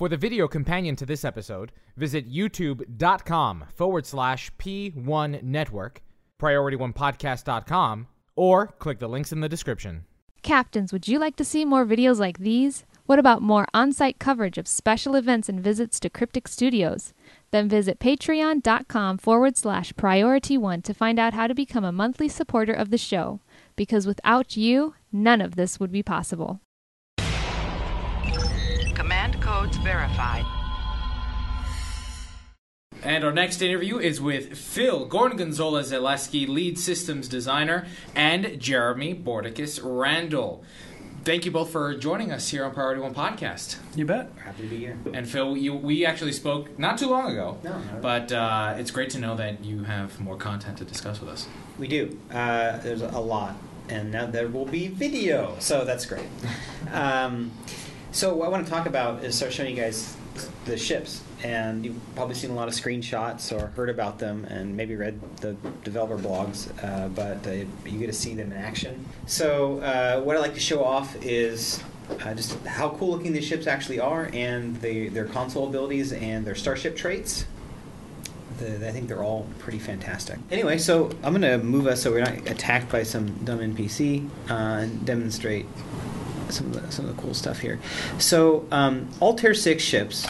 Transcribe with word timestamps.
For 0.00 0.08
the 0.08 0.16
video 0.16 0.48
companion 0.48 0.96
to 0.96 1.04
this 1.04 1.26
episode, 1.26 1.72
visit 1.98 2.26
youtube.com 2.26 3.66
forward 3.74 4.06
slash 4.06 4.50
P1 4.56 5.42
Network, 5.42 6.00
PriorityOnePodcast.com, 6.40 8.06
or 8.34 8.68
click 8.68 8.98
the 8.98 9.10
links 9.10 9.30
in 9.30 9.40
the 9.40 9.48
description. 9.50 10.06
Captains, 10.40 10.90
would 10.90 11.06
you 11.06 11.18
like 11.18 11.36
to 11.36 11.44
see 11.44 11.66
more 11.66 11.84
videos 11.84 12.18
like 12.18 12.38
these? 12.38 12.86
What 13.04 13.18
about 13.18 13.42
more 13.42 13.66
on 13.74 13.92
site 13.92 14.18
coverage 14.18 14.56
of 14.56 14.66
special 14.66 15.16
events 15.16 15.50
and 15.50 15.60
visits 15.60 16.00
to 16.00 16.08
Cryptic 16.08 16.48
Studios? 16.48 17.12
Then 17.50 17.68
visit 17.68 18.00
patreon.com 18.00 19.18
forward 19.18 19.58
slash 19.58 19.92
priority 19.98 20.56
one 20.56 20.80
to 20.80 20.94
find 20.94 21.18
out 21.18 21.34
how 21.34 21.46
to 21.46 21.54
become 21.54 21.84
a 21.84 21.92
monthly 21.92 22.30
supporter 22.30 22.72
of 22.72 22.88
the 22.88 22.96
show. 22.96 23.40
Because 23.76 24.06
without 24.06 24.56
you, 24.56 24.94
none 25.12 25.42
of 25.42 25.56
this 25.56 25.78
would 25.78 25.92
be 25.92 26.02
possible. 26.02 26.62
Command 29.60 29.72
codes 29.72 29.76
verified. 29.78 30.44
And 33.02 33.24
our 33.24 33.32
next 33.32 33.62
interview 33.62 33.98
is 33.98 34.20
with 34.20 34.56
Phil 34.58 35.06
Gorgonzola 35.06 35.82
Zaleski, 35.82 36.46
lead 36.46 36.78
systems 36.78 37.28
designer, 37.28 37.86
and 38.14 38.60
Jeremy 38.60 39.14
Borticus 39.14 39.80
Randall. 39.82 40.62
Thank 41.24 41.44
you 41.44 41.50
both 41.50 41.70
for 41.70 41.94
joining 41.94 42.32
us 42.32 42.48
here 42.48 42.64
on 42.64 42.72
Priority 42.72 43.00
One 43.02 43.14
Podcast. 43.14 43.76
You 43.94 44.06
bet. 44.06 44.30
Happy 44.42 44.62
to 44.62 44.68
be 44.68 44.76
here. 44.78 44.98
And 45.12 45.28
Phil, 45.28 45.56
you, 45.56 45.74
we 45.74 46.06
actually 46.06 46.32
spoke 46.32 46.78
not 46.78 46.96
too 46.98 47.08
long 47.08 47.30
ago, 47.30 47.58
No, 47.62 47.72
no. 47.78 48.00
but 48.00 48.32
uh, 48.32 48.74
it's 48.78 48.90
great 48.90 49.10
to 49.10 49.18
know 49.18 49.34
that 49.36 49.62
you 49.62 49.84
have 49.84 50.18
more 50.20 50.36
content 50.36 50.78
to 50.78 50.84
discuss 50.84 51.20
with 51.20 51.28
us. 51.28 51.46
We 51.78 51.88
do. 51.88 52.18
Uh, 52.30 52.78
there's 52.78 53.02
a 53.02 53.18
lot, 53.20 53.56
and 53.90 54.10
now 54.10 54.26
there 54.26 54.48
will 54.48 54.64
be 54.66 54.88
video, 54.88 55.56
so 55.58 55.84
that's 55.84 56.06
great. 56.06 56.26
um, 56.92 57.50
so 58.12 58.34
what 58.34 58.46
I 58.46 58.48
want 58.48 58.64
to 58.64 58.70
talk 58.70 58.86
about 58.86 59.24
is 59.24 59.36
start 59.36 59.52
showing 59.52 59.76
you 59.76 59.80
guys 59.80 60.16
the 60.64 60.76
ships, 60.76 61.22
and 61.42 61.84
you've 61.84 61.96
probably 62.14 62.34
seen 62.34 62.50
a 62.50 62.54
lot 62.54 62.68
of 62.68 62.74
screenshots 62.74 63.52
or 63.56 63.68
heard 63.68 63.88
about 63.88 64.18
them, 64.18 64.44
and 64.46 64.76
maybe 64.76 64.96
read 64.96 65.20
the 65.38 65.52
developer 65.84 66.18
blogs, 66.18 66.70
uh, 66.84 67.08
but 67.08 67.46
uh, 67.46 67.64
you 67.88 67.98
get 67.98 68.06
to 68.06 68.12
see 68.12 68.34
them 68.34 68.52
in 68.52 68.58
action. 68.58 69.06
So 69.26 69.80
uh, 69.80 70.20
what 70.20 70.36
I 70.36 70.40
like 70.40 70.54
to 70.54 70.60
show 70.60 70.84
off 70.84 71.16
is. 71.24 71.82
Uh, 72.24 72.34
just 72.34 72.58
how 72.66 72.88
cool 72.88 73.12
looking 73.12 73.32
these 73.32 73.44
ships 73.46 73.68
actually 73.68 74.00
are, 74.00 74.28
and 74.32 74.80
the, 74.80 75.08
their 75.10 75.26
console 75.26 75.68
abilities 75.68 76.12
and 76.12 76.44
their 76.44 76.56
starship 76.56 76.96
traits. 76.96 77.46
The, 78.58 78.88
I 78.88 78.90
think 78.90 79.06
they're 79.06 79.22
all 79.22 79.46
pretty 79.60 79.78
fantastic. 79.78 80.40
Anyway, 80.50 80.78
so 80.78 81.04
I'm 81.22 81.32
going 81.32 81.42
to 81.42 81.58
move 81.64 81.86
us 81.86 82.02
so 82.02 82.10
we're 82.10 82.24
not 82.24 82.50
attacked 82.50 82.90
by 82.90 83.04
some 83.04 83.28
dumb 83.44 83.60
NPC 83.60 84.28
uh, 84.50 84.54
and 84.54 85.06
demonstrate 85.06 85.66
some 86.52 86.66
of 86.68 86.82
the, 86.82 86.92
some 86.92 87.06
of 87.06 87.16
the 87.16 87.22
cool 87.22 87.34
stuff 87.34 87.60
here. 87.60 87.78
So 88.18 88.66
um, 88.70 89.08
all 89.20 89.34
Tier 89.34 89.54
Six 89.54 89.82
ships 89.82 90.26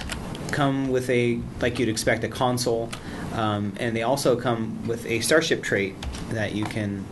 come 0.50 0.90
with 0.90 1.08
a 1.10 1.40
like 1.60 1.78
you'd 1.78 1.88
expect 1.88 2.24
a 2.24 2.28
console, 2.28 2.90
um, 3.32 3.74
and 3.78 3.96
they 3.96 4.02
also 4.02 4.36
come 4.36 4.86
with 4.86 5.06
a 5.06 5.20
starship 5.20 5.62
trait 5.62 5.94
that 6.30 6.54
you 6.54 6.64
can 6.64 7.04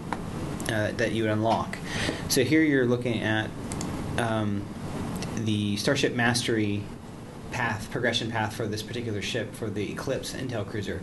uh, 0.71 0.93
that 0.97 1.13
you 1.13 1.23
would 1.23 1.33
unlock. 1.33 1.79
So 2.29 2.45
here 2.45 2.63
you're 2.63 2.87
looking 2.87 3.23
at 3.23 3.51
um, 4.19 4.65
the 5.37 5.77
Starship 5.77 6.15
Mastery 6.15 6.83
path, 7.51 7.91
progression 7.91 8.31
path 8.31 8.55
for 8.55 8.67
this 8.67 8.83
particular 8.83 9.23
ship, 9.23 9.55
for 9.55 9.71
the 9.71 9.91
Eclipse 9.93 10.35
Intel 10.35 10.69
cruiser. 10.69 11.01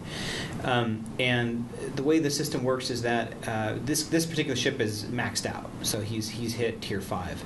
Um, 0.64 1.04
and 1.20 1.68
the 1.96 2.04
way 2.04 2.20
the 2.20 2.30
system 2.30 2.64
works 2.64 2.90
is 2.90 3.02
that 3.02 3.34
uh, 3.48 3.76
this 3.84 4.04
this 4.08 4.26
particular 4.26 4.56
ship 4.56 4.80
is 4.80 5.06
maxed 5.06 5.46
out, 5.46 5.70
so 5.82 6.02
he's 6.02 6.30
he's 6.30 6.54
hit 6.54 6.82
tier 6.82 7.02
five. 7.02 7.44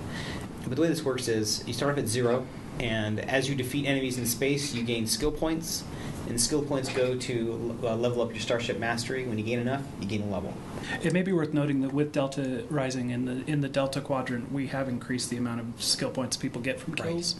But 0.63 0.75
the 0.75 0.81
way 0.81 0.87
this 0.89 1.03
works 1.03 1.27
is 1.27 1.63
you 1.67 1.73
start 1.73 1.93
off 1.93 1.97
at 1.99 2.07
zero, 2.07 2.45
and 2.79 3.19
as 3.19 3.49
you 3.49 3.55
defeat 3.55 3.85
enemies 3.85 4.17
in 4.17 4.25
space, 4.25 4.73
you 4.73 4.83
gain 4.83 5.07
skill 5.07 5.31
points. 5.31 5.83
And 6.27 6.39
skill 6.39 6.61
points 6.61 6.93
go 6.93 7.15
to 7.17 7.79
uh, 7.81 7.95
level 7.95 8.21
up 8.21 8.29
your 8.29 8.39
Starship 8.39 8.77
Mastery. 8.77 9.25
When 9.25 9.39
you 9.39 9.43
gain 9.43 9.57
enough, 9.57 9.81
you 9.99 10.05
gain 10.07 10.21
a 10.21 10.27
level. 10.27 10.53
It 11.01 11.11
may 11.11 11.23
be 11.23 11.33
worth 11.33 11.53
noting 11.53 11.81
that 11.81 11.91
with 11.91 12.11
Delta 12.11 12.65
Rising 12.69 13.09
in 13.09 13.25
the 13.25 13.51
in 13.51 13.61
the 13.61 13.69
Delta 13.69 13.99
Quadrant, 13.99 14.51
we 14.51 14.67
have 14.67 14.87
increased 14.87 15.31
the 15.31 15.37
amount 15.37 15.61
of 15.61 15.81
skill 15.83 16.11
points 16.11 16.37
people 16.37 16.61
get 16.61 16.79
from 16.79 16.93
Right. 16.93 17.13
kills 17.13 17.35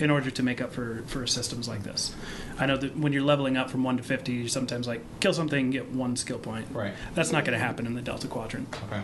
in 0.00 0.10
order 0.10 0.28
to 0.30 0.42
make 0.42 0.60
up 0.60 0.72
for, 0.72 1.04
for 1.06 1.24
systems 1.24 1.68
like 1.68 1.84
this. 1.84 2.16
I 2.58 2.66
know 2.66 2.76
that 2.78 2.96
when 2.98 3.12
you're 3.12 3.22
leveling 3.22 3.56
up 3.56 3.70
from 3.70 3.84
one 3.84 3.96
to 3.98 4.02
fifty, 4.02 4.32
you 4.32 4.48
sometimes 4.48 4.88
like 4.88 5.02
kill 5.20 5.34
something, 5.34 5.70
get 5.70 5.90
one 5.90 6.16
skill 6.16 6.38
point. 6.38 6.66
Right. 6.72 6.94
That's 7.14 7.30
not 7.30 7.44
going 7.44 7.56
to 7.56 7.64
happen 7.64 7.86
in 7.86 7.94
the 7.94 8.02
Delta 8.02 8.26
Quadrant. 8.26 8.74
Okay. 8.90 9.02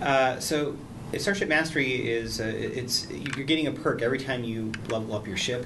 Uh, 0.00 0.40
so 0.40 0.76
Starship 1.16 1.48
Mastery 1.48 2.06
is 2.06 2.38
uh, 2.38 2.44
it's 2.44 3.10
you're 3.10 3.46
getting 3.46 3.66
a 3.66 3.72
perk 3.72 4.02
every 4.02 4.18
time 4.18 4.44
you 4.44 4.70
level 4.90 5.14
up 5.14 5.26
your 5.26 5.38
ship. 5.38 5.64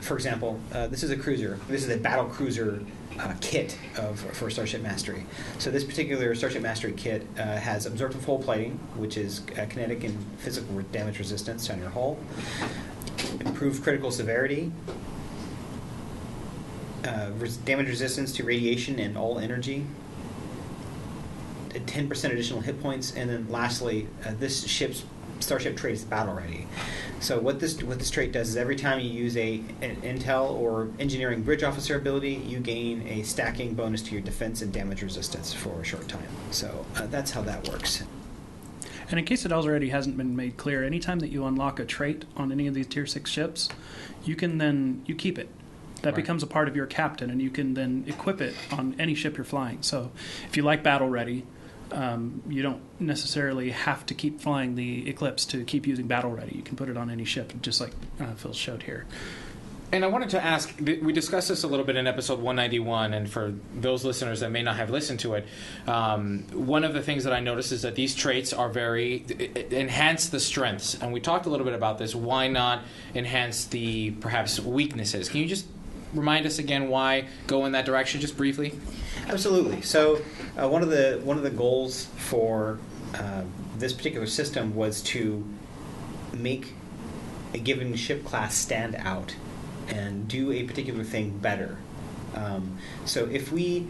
For 0.00 0.14
example, 0.14 0.58
uh, 0.72 0.88
this 0.88 1.04
is 1.04 1.10
a 1.10 1.16
cruiser. 1.16 1.58
This 1.68 1.84
is 1.84 1.90
a 1.90 1.96
battle 1.96 2.24
cruiser 2.24 2.82
uh, 3.18 3.34
kit 3.40 3.78
of 3.96 4.18
for 4.18 4.50
Starship 4.50 4.82
Mastery. 4.82 5.24
So 5.58 5.70
this 5.70 5.84
particular 5.84 6.34
Starship 6.34 6.62
Mastery 6.62 6.92
kit 6.92 7.24
uh, 7.38 7.42
has 7.58 7.86
absorptive 7.86 8.24
hull 8.24 8.40
plating, 8.40 8.72
which 8.96 9.16
is 9.16 9.42
uh, 9.56 9.66
kinetic 9.66 10.02
and 10.02 10.18
physical 10.38 10.80
damage 10.90 11.18
resistance 11.20 11.70
on 11.70 11.78
your 11.78 11.90
hull. 11.90 12.18
Improved 13.40 13.84
critical 13.84 14.10
severity. 14.10 14.72
Uh, 17.04 17.30
res- 17.38 17.56
damage 17.58 17.88
resistance 17.88 18.32
to 18.32 18.44
radiation 18.44 18.98
and 18.98 19.16
all 19.16 19.38
energy, 19.38 19.84
10% 21.80 22.32
additional 22.32 22.60
hit 22.60 22.80
points, 22.80 23.14
and 23.14 23.30
then 23.30 23.46
lastly, 23.48 24.08
uh, 24.24 24.32
this 24.38 24.66
ship's 24.66 25.04
starship 25.40 25.76
trait 25.76 25.94
is 25.94 26.04
battle 26.04 26.34
ready. 26.34 26.66
So 27.20 27.38
what 27.38 27.60
this 27.60 27.80
what 27.82 27.98
this 27.98 28.10
trait 28.10 28.32
does 28.32 28.48
is 28.50 28.56
every 28.56 28.76
time 28.76 29.00
you 29.00 29.08
use 29.10 29.36
a 29.36 29.62
an 29.80 29.96
intel 30.02 30.50
or 30.50 30.88
engineering 30.98 31.42
bridge 31.42 31.62
officer 31.62 31.96
ability, 31.96 32.34
you 32.34 32.58
gain 32.58 33.06
a 33.06 33.22
stacking 33.22 33.74
bonus 33.74 34.02
to 34.02 34.12
your 34.12 34.20
defense 34.22 34.62
and 34.62 34.72
damage 34.72 35.02
resistance 35.02 35.52
for 35.52 35.80
a 35.80 35.84
short 35.84 36.08
time. 36.08 36.26
So 36.50 36.84
uh, 36.96 37.06
that's 37.06 37.30
how 37.30 37.42
that 37.42 37.68
works. 37.68 38.02
And 39.10 39.18
in 39.18 39.24
case 39.24 39.44
it 39.44 39.52
already 39.52 39.90
hasn't 39.90 40.16
been 40.16 40.34
made 40.34 40.56
clear, 40.56 40.82
anytime 40.84 41.18
that 41.20 41.28
you 41.28 41.44
unlock 41.44 41.78
a 41.78 41.84
trait 41.84 42.24
on 42.36 42.50
any 42.50 42.66
of 42.66 42.74
these 42.74 42.86
tier 42.86 43.04
six 43.06 43.30
ships, 43.30 43.68
you 44.24 44.34
can 44.34 44.58
then 44.58 45.02
you 45.06 45.14
keep 45.14 45.38
it. 45.38 45.48
That 46.02 46.10
Right. 46.10 46.16
becomes 46.16 46.42
a 46.42 46.46
part 46.48 46.66
of 46.66 46.74
your 46.74 46.86
captain, 46.86 47.30
and 47.30 47.40
you 47.40 47.50
can 47.50 47.74
then 47.74 48.04
equip 48.08 48.40
it 48.40 48.54
on 48.72 48.96
any 48.98 49.14
ship 49.14 49.36
you're 49.36 49.44
flying. 49.44 49.78
So, 49.82 50.10
if 50.48 50.56
you 50.56 50.64
like 50.64 50.82
battle 50.82 51.08
ready, 51.08 51.44
um, 51.92 52.42
you 52.48 52.62
don't 52.62 52.80
necessarily 53.00 53.70
have 53.70 54.04
to 54.06 54.14
keep 54.14 54.40
flying 54.40 54.74
the 54.74 55.08
Eclipse 55.08 55.44
to 55.46 55.64
keep 55.64 55.86
using 55.86 56.06
battle 56.06 56.30
ready. 56.30 56.54
You 56.56 56.62
can 56.62 56.76
put 56.76 56.88
it 56.88 56.96
on 56.96 57.10
any 57.10 57.24
ship, 57.24 57.52
just 57.62 57.80
like 57.80 57.92
uh, 58.20 58.32
Phil 58.34 58.52
showed 58.52 58.82
here. 58.84 59.06
And 59.94 60.06
I 60.06 60.08
wanted 60.08 60.30
to 60.30 60.42
ask 60.42 60.72
we 60.80 61.12
discussed 61.12 61.50
this 61.50 61.64
a 61.64 61.66
little 61.68 61.84
bit 61.84 61.96
in 61.96 62.06
episode 62.06 62.38
191, 62.40 63.12
and 63.12 63.30
for 63.30 63.52
those 63.74 64.06
listeners 64.06 64.40
that 64.40 64.50
may 64.50 64.62
not 64.62 64.76
have 64.76 64.88
listened 64.88 65.20
to 65.20 65.34
it, 65.34 65.46
um, 65.86 66.44
one 66.54 66.82
of 66.84 66.94
the 66.94 67.02
things 67.02 67.24
that 67.24 67.34
I 67.34 67.40
noticed 67.40 67.72
is 67.72 67.82
that 67.82 67.94
these 67.94 68.14
traits 68.14 68.54
are 68.54 68.70
very 68.70 69.26
i- 69.38 69.50
i- 69.54 69.74
enhance 69.74 70.30
the 70.30 70.40
strengths. 70.40 70.94
And 70.94 71.12
we 71.12 71.20
talked 71.20 71.44
a 71.44 71.50
little 71.50 71.66
bit 71.66 71.74
about 71.74 71.98
this. 71.98 72.14
Why 72.14 72.48
not 72.48 72.84
enhance 73.14 73.66
the 73.66 74.12
perhaps 74.12 74.58
weaknesses? 74.58 75.28
Can 75.28 75.42
you 75.42 75.46
just 75.46 75.66
remind 76.14 76.46
us 76.46 76.58
again 76.58 76.88
why 76.88 77.26
go 77.46 77.66
in 77.66 77.72
that 77.72 77.84
direction, 77.84 78.22
just 78.22 78.34
briefly? 78.38 78.72
Absolutely. 79.28 79.82
So 79.82 80.22
uh, 80.60 80.68
one 80.68 80.82
of 80.82 80.90
the 80.90 81.20
one 81.24 81.36
of 81.36 81.42
the 81.42 81.50
goals 81.50 82.06
for 82.16 82.78
uh, 83.14 83.42
this 83.78 83.92
particular 83.92 84.26
system 84.26 84.74
was 84.74 85.02
to 85.02 85.44
make 86.32 86.74
a 87.54 87.58
given 87.58 87.94
ship 87.96 88.24
class 88.24 88.54
stand 88.54 88.94
out 88.96 89.34
and 89.88 90.28
do 90.28 90.52
a 90.52 90.62
particular 90.64 91.04
thing 91.04 91.38
better. 91.38 91.76
Um, 92.34 92.78
so 93.04 93.26
if 93.26 93.52
we 93.52 93.86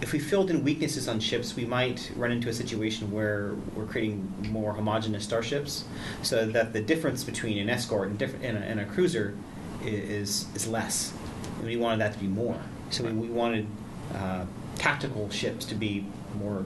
if 0.00 0.12
we 0.12 0.18
filled 0.18 0.50
in 0.50 0.64
weaknesses 0.64 1.08
on 1.08 1.20
ships, 1.20 1.56
we 1.56 1.64
might 1.64 2.10
run 2.16 2.30
into 2.32 2.48
a 2.48 2.52
situation 2.52 3.10
where 3.10 3.54
we're 3.74 3.86
creating 3.86 4.32
more 4.50 4.74
homogeneous 4.74 5.24
starships, 5.24 5.84
so 6.22 6.46
that 6.46 6.72
the 6.72 6.80
difference 6.80 7.24
between 7.24 7.58
an 7.58 7.70
escort 7.70 8.08
and, 8.08 8.18
diff- 8.18 8.42
and, 8.42 8.58
a, 8.58 8.60
and 8.60 8.80
a 8.80 8.84
cruiser 8.84 9.34
is 9.82 10.46
is 10.54 10.66
less. 10.66 11.12
And 11.58 11.66
we 11.66 11.76
wanted 11.76 12.00
that 12.00 12.12
to 12.14 12.18
be 12.18 12.26
more. 12.26 12.60
So 12.90 13.04
we, 13.04 13.12
we 13.12 13.28
wanted 13.28 13.66
uh, 14.14 14.44
tactical 14.76 15.30
ships 15.30 15.64
to 15.66 15.74
be 15.74 16.06
more 16.38 16.64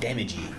damagey, 0.00 0.52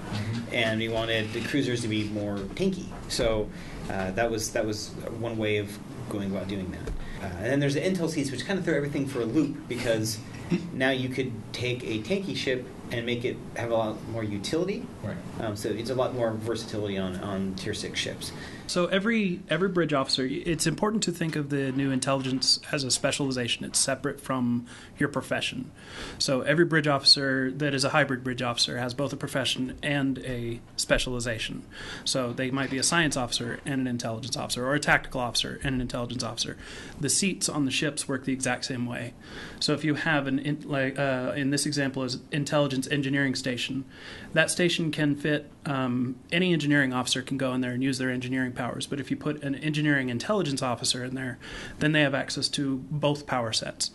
and 0.51 0.79
we 0.79 0.89
wanted 0.89 1.31
the 1.33 1.41
cruisers 1.41 1.81
to 1.81 1.87
be 1.87 2.05
more 2.05 2.37
tanky. 2.37 2.85
So 3.07 3.49
uh, 3.89 4.11
that 4.11 4.29
was 4.29 4.51
that 4.51 4.65
was 4.65 4.89
one 5.19 5.37
way 5.37 5.57
of 5.57 5.77
going 6.09 6.31
about 6.31 6.47
doing 6.47 6.71
that. 6.71 6.89
Uh, 7.21 7.35
and 7.37 7.45
then 7.45 7.59
there's 7.59 7.73
the 7.73 7.81
intel 7.81 8.09
seats, 8.09 8.31
which 8.31 8.45
kind 8.45 8.57
of 8.57 8.65
throw 8.65 8.75
everything 8.75 9.07
for 9.07 9.21
a 9.21 9.25
loop 9.25 9.67
because 9.67 10.19
now 10.73 10.89
you 10.89 11.09
could 11.09 11.31
take 11.53 11.83
a 11.83 11.99
tanky 11.99 12.35
ship 12.35 12.65
and 12.91 13.05
make 13.05 13.23
it 13.25 13.37
have 13.55 13.71
a 13.71 13.75
lot 13.75 14.07
more 14.09 14.23
utility. 14.23 14.85
Right. 15.03 15.15
Um, 15.39 15.55
so 15.55 15.69
it's 15.69 15.89
a 15.89 15.95
lot 15.95 16.15
more 16.15 16.31
versatility 16.31 16.97
on, 16.97 17.17
on 17.17 17.55
tier 17.55 17.73
six 17.73 17.99
ships. 17.99 18.31
So 18.69 18.85
every 18.85 19.39
every 19.49 19.67
bridge 19.67 19.93
officer, 19.93 20.27
it's 20.29 20.67
important 20.67 21.01
to 21.03 21.11
think 21.11 21.35
of 21.35 21.49
the 21.49 21.71
new 21.71 21.89
intelligence 21.89 22.59
as 22.71 22.83
a 22.83 22.91
specialization. 22.91 23.65
It's 23.65 23.79
separate 23.79 24.21
from 24.21 24.67
your 24.99 25.09
profession. 25.09 25.71
So 26.19 26.41
every 26.41 26.65
bridge 26.65 26.85
officer 26.85 27.49
that 27.49 27.73
is 27.73 27.83
a 27.83 27.89
hybrid 27.89 28.23
bridge 28.23 28.43
officer 28.43 28.77
has 28.77 28.93
both 28.93 29.11
a 29.11 29.17
profession 29.17 29.75
and 29.81 30.19
a 30.19 30.59
specialization. 30.75 31.63
So 32.05 32.31
they 32.31 32.51
might 32.51 32.69
be 32.69 32.77
a 32.77 32.83
science 32.83 33.17
officer 33.17 33.59
and 33.65 33.81
an 33.81 33.87
intelligence 33.87 34.37
officer, 34.37 34.63
or 34.63 34.75
a 34.75 34.79
tactical 34.79 35.19
officer 35.19 35.59
and 35.63 35.73
an 35.73 35.81
intelligence 35.81 36.23
officer. 36.23 36.55
The 36.99 37.09
seats 37.09 37.49
on 37.49 37.65
the 37.65 37.71
ships 37.71 38.07
work 38.07 38.25
the 38.25 38.33
exact 38.33 38.65
same 38.65 38.85
way. 38.85 39.15
So 39.59 39.73
if 39.73 39.83
you 39.83 39.95
have 39.95 40.27
an 40.27 40.37
in, 40.37 40.61
like 40.69 40.99
uh, 40.99 41.33
in 41.35 41.49
this 41.49 41.65
example 41.65 42.03
is 42.03 42.19
intelligence 42.31 42.87
engineering 42.91 43.33
station, 43.33 43.85
that 44.33 44.51
station 44.51 44.91
can 44.91 45.15
fit 45.15 45.49
um, 45.65 46.17
any 46.31 46.53
engineering 46.53 46.93
officer 46.93 47.21
can 47.21 47.37
go 47.37 47.53
in 47.53 47.61
there 47.61 47.71
and 47.71 47.83
use 47.83 47.97
their 47.97 48.09
engineering 48.09 48.53
powers. 48.59 48.85
But 48.85 48.99
if 48.99 49.09
you 49.09 49.15
put 49.17 49.41
an 49.41 49.55
engineering 49.55 50.09
intelligence 50.09 50.61
officer 50.61 51.03
in 51.03 51.15
there, 51.15 51.39
then 51.79 51.93
they 51.93 52.01
have 52.01 52.13
access 52.13 52.49
to 52.49 52.77
both 52.91 53.25
power 53.25 53.53
sets, 53.53 53.91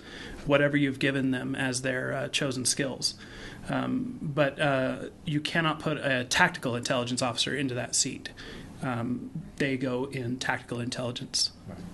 whatever 0.46 0.76
you've 0.76 0.98
given 0.98 1.30
them 1.32 1.54
as 1.54 1.82
their 1.82 2.12
uh, 2.14 2.28
chosen 2.28 2.64
skills. 2.64 3.14
Um, 3.68 4.18
but 4.22 4.58
uh, 4.58 4.96
you 5.26 5.40
cannot 5.40 5.78
put 5.80 5.98
a 5.98 6.24
tactical 6.24 6.76
intelligence 6.76 7.20
officer 7.22 7.54
into 7.54 7.74
that 7.74 7.94
seat. 7.94 8.30
Um, 8.82 9.30
they 9.56 9.76
go 9.76 10.06
in 10.10 10.38
tactical 10.38 10.80
intelligence 10.80 11.52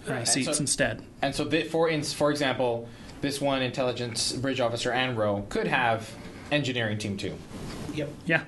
uh, 0.08 0.12
Right. 0.12 0.26
seats 0.28 0.56
So- 0.56 0.60
instead. 0.60 1.02
And 1.22 1.34
so, 1.34 1.44
th- 1.44 1.68
for 1.70 1.88
ins- 1.88 2.12
for 2.12 2.30
example, 2.30 2.88
this 3.20 3.40
one 3.40 3.62
intelligence 3.62 4.32
bridge 4.32 4.60
officer 4.60 4.90
and 4.92 5.16
row 5.18 5.44
could 5.48 5.66
have 5.66 6.10
engineering 6.50 6.98
team 6.98 7.16
two. 7.16 7.34
Yep. 7.94 8.08
Yeah. 8.26 8.44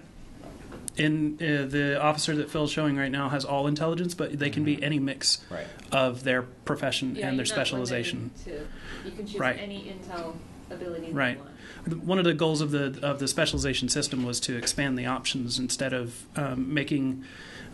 In 0.96 1.34
uh, 1.40 1.64
the 1.70 1.98
officer 2.00 2.36
that 2.36 2.50
Phil's 2.50 2.70
showing 2.70 2.96
right 2.96 3.10
now 3.10 3.30
has 3.30 3.44
all 3.46 3.66
intelligence, 3.66 4.14
but 4.14 4.38
they 4.38 4.50
can 4.50 4.62
be 4.62 4.82
any 4.82 4.98
mix 4.98 5.38
Right. 5.50 5.66
of 5.90 6.22
their 6.24 6.42
profession 6.42 7.16
Yeah, 7.16 7.28
and 7.28 7.38
their 7.38 7.46
you're 7.46 7.54
specialization. 7.54 8.30
limited 8.46 8.68
to- 9.04 9.08
you 9.08 9.16
can 9.16 9.26
choose 9.26 9.40
Right. 9.40 9.58
any 9.58 9.84
intel 9.90 10.34
ability 10.70 11.06
that 11.06 11.14
Right. 11.14 11.36
you 11.38 11.42
want. 11.94 12.04
One 12.04 12.18
of 12.18 12.24
the 12.24 12.34
goals 12.34 12.60
of 12.60 12.70
the 12.72 12.98
of 13.02 13.18
the 13.20 13.26
specialization 13.26 13.88
system 13.88 14.24
was 14.24 14.38
to 14.40 14.56
expand 14.56 14.98
the 14.98 15.06
options 15.06 15.58
instead 15.58 15.92
of 15.92 16.24
um, 16.36 16.72
making 16.72 17.24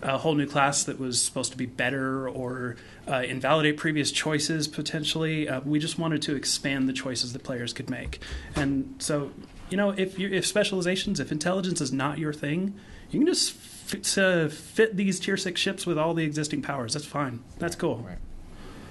a 0.00 0.16
whole 0.18 0.34
new 0.36 0.46
class 0.46 0.84
that 0.84 0.98
was 1.00 1.20
supposed 1.20 1.50
to 1.50 1.58
be 1.58 1.66
better 1.66 2.28
or 2.28 2.76
uh, 3.08 3.24
invalidate 3.26 3.76
previous 3.76 4.12
choices 4.12 4.68
potentially. 4.68 5.48
Uh, 5.48 5.60
we 5.64 5.78
just 5.80 5.98
wanted 5.98 6.22
to 6.22 6.36
expand 6.36 6.88
the 6.88 6.92
choices 6.92 7.32
that 7.32 7.42
players 7.42 7.72
could 7.72 7.90
make, 7.90 8.20
and 8.54 8.94
so 9.00 9.32
you 9.70 9.76
know 9.76 9.90
if 9.90 10.18
you 10.18 10.28
if 10.30 10.46
specializations, 10.46 11.18
if 11.20 11.30
intelligence 11.32 11.80
is 11.80 11.92
not 11.92 12.18
your 12.18 12.32
thing, 12.32 12.74
you 13.10 13.20
can 13.20 13.26
just 13.26 13.52
fit, 13.52 14.18
uh, 14.18 14.48
fit 14.48 14.96
these 14.96 15.18
tier 15.20 15.36
six 15.36 15.60
ships 15.60 15.86
with 15.86 15.98
all 15.98 16.14
the 16.14 16.24
existing 16.24 16.62
powers. 16.62 16.92
That's 16.94 17.06
fine. 17.06 17.40
That's 17.58 17.76
cool. 17.76 17.98
Right. 17.98 18.18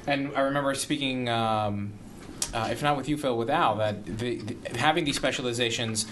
And 0.08 0.36
I 0.36 0.42
remember 0.42 0.74
speaking, 0.74 1.28
um, 1.30 1.94
uh, 2.54 2.70
if 2.72 2.82
not 2.82 2.96
with 2.98 3.10
you, 3.10 3.18
Phil, 3.18 3.38
with 3.38 3.50
Al, 3.50 3.76
that 3.76 4.06
the, 4.06 4.38
the, 4.38 4.78
having 4.80 5.04
these 5.04 5.18
specializations 5.18 6.06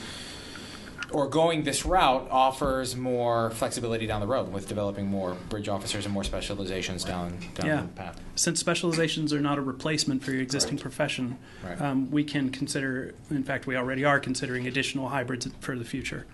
or 1.12 1.28
going 1.30 1.64
this 1.64 1.86
route 1.86 2.28
offers 2.30 2.96
more 2.96 3.52
flexibility 3.52 4.06
down 4.06 4.20
the 4.20 4.28
road 4.28 4.52
with 4.52 4.68
developing 4.68 5.06
more 5.08 5.36
bridge 5.50 5.70
officers 5.70 6.04
and 6.04 6.14
more 6.14 6.24
specializations 6.26 7.06
down 7.06 7.38
down 7.54 7.68
Yeah. 7.68 7.82
the 7.82 7.88
path. 7.90 8.20
Since 8.36 8.60
specializations 8.60 9.32
are 9.32 9.40
not 9.40 9.58
a 9.58 9.62
replacement 9.62 10.24
for 10.24 10.32
your 10.32 10.42
existing 10.42 10.76
Right. 10.76 10.82
profession, 10.82 11.38
Right. 11.64 11.80
um, 11.80 12.12
we 12.12 12.24
can 12.24 12.50
consider, 12.50 13.14
in 13.30 13.44
fact, 13.44 13.66
we 13.66 13.78
already 13.78 14.04
are 14.04 14.20
considering 14.20 14.68
additional 14.68 15.10
hybrids 15.10 15.48
for 15.62 15.78
the 15.78 15.86
future. 15.86 16.26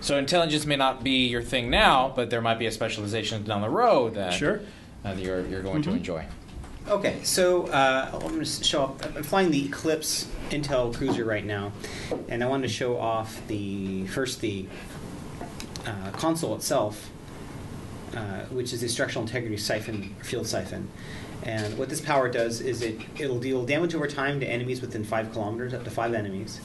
So 0.00 0.16
intelligence 0.18 0.66
may 0.66 0.76
not 0.76 1.02
be 1.02 1.26
your 1.26 1.42
thing 1.42 1.70
now, 1.70 2.12
but 2.14 2.30
there 2.30 2.40
might 2.40 2.58
be 2.58 2.66
a 2.66 2.70
specialization 2.72 3.42
down 3.44 3.60
the 3.62 3.68
road 3.70 4.14
that 4.14 4.32
Sure. 4.32 4.60
uh, 5.04 5.14
that 5.14 5.22
you're 5.22 5.44
you're 5.46 5.62
going 5.62 5.82
to 5.82 5.90
Mhm. 5.90 5.96
enjoy. 5.96 6.24
Okay, 6.88 7.16
so 7.24 7.66
uh, 7.68 8.10
I'm 8.12 8.20
going 8.20 8.38
to 8.38 8.64
show 8.64 8.84
up. 8.84 9.02
I'm 9.16 9.22
flying 9.24 9.50
the 9.50 9.64
Eclipse 9.64 10.26
Intel 10.50 10.94
Cruiser 10.94 11.24
right 11.24 11.44
now, 11.44 11.72
and 12.28 12.44
I 12.44 12.46
wanted 12.46 12.68
to 12.68 12.72
show 12.72 12.96
off 12.98 13.40
the 13.48 14.06
first 14.06 14.40
the 14.40 14.66
uh, 15.84 16.10
console 16.12 16.54
itself, 16.54 17.10
uh, 18.14 18.42
which 18.50 18.72
is 18.72 18.80
the 18.82 18.88
structural 18.88 19.24
integrity 19.24 19.56
siphon 19.56 20.14
field 20.22 20.46
siphon. 20.46 20.88
And 21.42 21.76
what 21.78 21.88
this 21.88 22.00
power 22.00 22.28
does 22.28 22.60
is 22.60 22.82
it 22.82 23.00
it'll 23.18 23.38
deal 23.40 23.64
damage 23.64 23.94
over 23.94 24.06
time 24.06 24.38
to 24.40 24.46
enemies 24.46 24.80
within 24.80 25.02
five 25.04 25.32
kilometers, 25.32 25.74
up 25.74 25.82
to 25.84 25.90
five 25.90 26.14
enemies, 26.14 26.60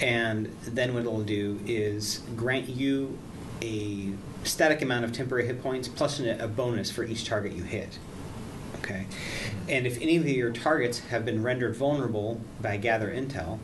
and 0.00 0.46
then 0.62 0.94
what 0.94 1.00
it'll 1.00 1.22
do 1.22 1.60
is 1.66 2.22
grant 2.36 2.68
you 2.68 3.18
a 3.62 4.12
static 4.44 4.82
amount 4.82 5.04
of 5.04 5.12
temporary 5.12 5.46
hit 5.46 5.62
points 5.62 5.88
plus 5.88 6.20
a 6.20 6.48
bonus 6.48 6.90
for 6.90 7.04
each 7.04 7.24
target 7.24 7.52
you 7.52 7.64
hit. 7.64 7.98
Okay. 8.76 9.06
And 9.68 9.86
if 9.86 10.00
any 10.00 10.16
of 10.16 10.26
your 10.26 10.50
targets 10.50 11.00
have 11.00 11.24
been 11.24 11.42
rendered 11.42 11.76
vulnerable 11.76 12.40
by 12.60 12.76
gather 12.76 13.12
intel, 13.12 13.58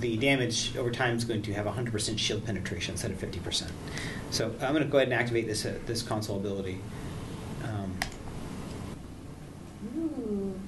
the 0.00 0.16
damage 0.16 0.76
over 0.76 0.90
time 0.90 1.16
is 1.16 1.24
going 1.24 1.42
to 1.42 1.52
have 1.54 1.66
100% 1.66 2.18
shield 2.18 2.44
penetration 2.44 2.92
instead 2.92 3.10
of 3.10 3.18
50%. 3.18 3.70
So 4.30 4.52
I'm 4.60 4.72
going 4.72 4.82
to 4.82 4.84
go 4.84 4.98
ahead 4.98 5.08
and 5.08 5.18
activate 5.18 5.46
this 5.46 5.64
uh, 5.64 5.78
this 5.86 6.02
console 6.02 6.36
ability. 6.36 6.80
Um, 7.62 7.96
Ooh, 9.96 10.60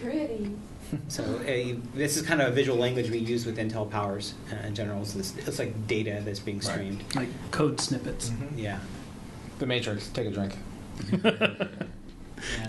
pretty. 0.00 0.56
So 1.08 1.22
uh, 1.24 1.76
this 1.94 2.16
is 2.16 2.22
kind 2.22 2.40
of 2.40 2.48
a 2.48 2.50
visual 2.52 2.78
language 2.78 3.10
we 3.10 3.18
use 3.18 3.46
with 3.46 3.58
Intel 3.58 3.90
powers 3.90 4.34
uh, 4.52 4.66
in 4.66 4.74
general. 4.74 5.04
So 5.04 5.18
this, 5.18 5.34
it's 5.36 5.58
like 5.58 5.86
data 5.86 6.22
that's 6.24 6.40
being 6.40 6.58
Right. 6.58 6.64
streamed. 6.66 7.04
Like 7.14 7.28
code 7.50 7.80
snippets. 7.80 8.30
Yeah. 8.56 8.78
The 9.58 9.66
Matrix. 9.66 10.08
Take 10.08 10.26
a 10.26 10.30
drink. 10.30 10.56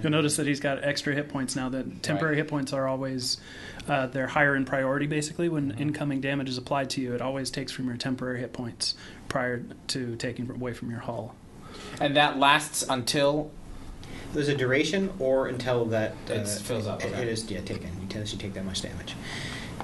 You'll 0.03 0.11
notice 0.11 0.35
that 0.35 0.45
he's 0.47 0.59
got 0.59 0.83
extra 0.83 1.13
hit 1.15 1.29
points 1.29 1.55
now. 1.55 1.69
That 1.69 2.03
temporary 2.03 2.35
Right. 2.35 2.39
hit 2.43 2.49
points 2.49 2.73
are 2.73 2.87
always 2.87 3.37
uh, 3.87 4.07
they're 4.07 4.27
higher 4.27 4.55
in 4.55 4.65
priority. 4.65 5.07
Basically, 5.07 5.47
when 5.47 5.71
incoming 5.71 6.19
damage 6.19 6.49
is 6.49 6.57
applied 6.57 6.89
to 6.91 7.01
you, 7.01 7.15
it 7.15 7.21
always 7.21 7.49
takes 7.49 7.71
from 7.71 7.87
your 7.87 7.95
temporary 7.97 8.41
hit 8.41 8.51
points 8.53 8.95
prior 9.29 9.63
to 9.87 10.15
taking 10.17 10.49
away 10.51 10.73
from 10.73 10.89
your 10.91 10.99
hull. 10.99 11.35
And 12.01 12.15
that 12.17 12.37
lasts 12.37 12.83
until 12.89 13.51
There's 14.33 14.47
a 14.47 14.55
duration 14.55 15.11
or 15.19 15.47
until 15.47 15.85
that 15.85 16.11
uh, 16.29 16.33
It 16.33 16.47
fills 16.47 16.87
up, 16.87 17.03
it- 17.03 17.11
okay. 17.11 17.21
It 17.23 17.27
is 17.27 17.49
yeah 17.51 17.61
taken. 17.61 17.89
You 18.01 18.07
tend 18.07 18.25
to 18.27 18.37
take 18.37 18.53
that 18.53 18.65
much 18.65 18.81
damage. 18.81 19.15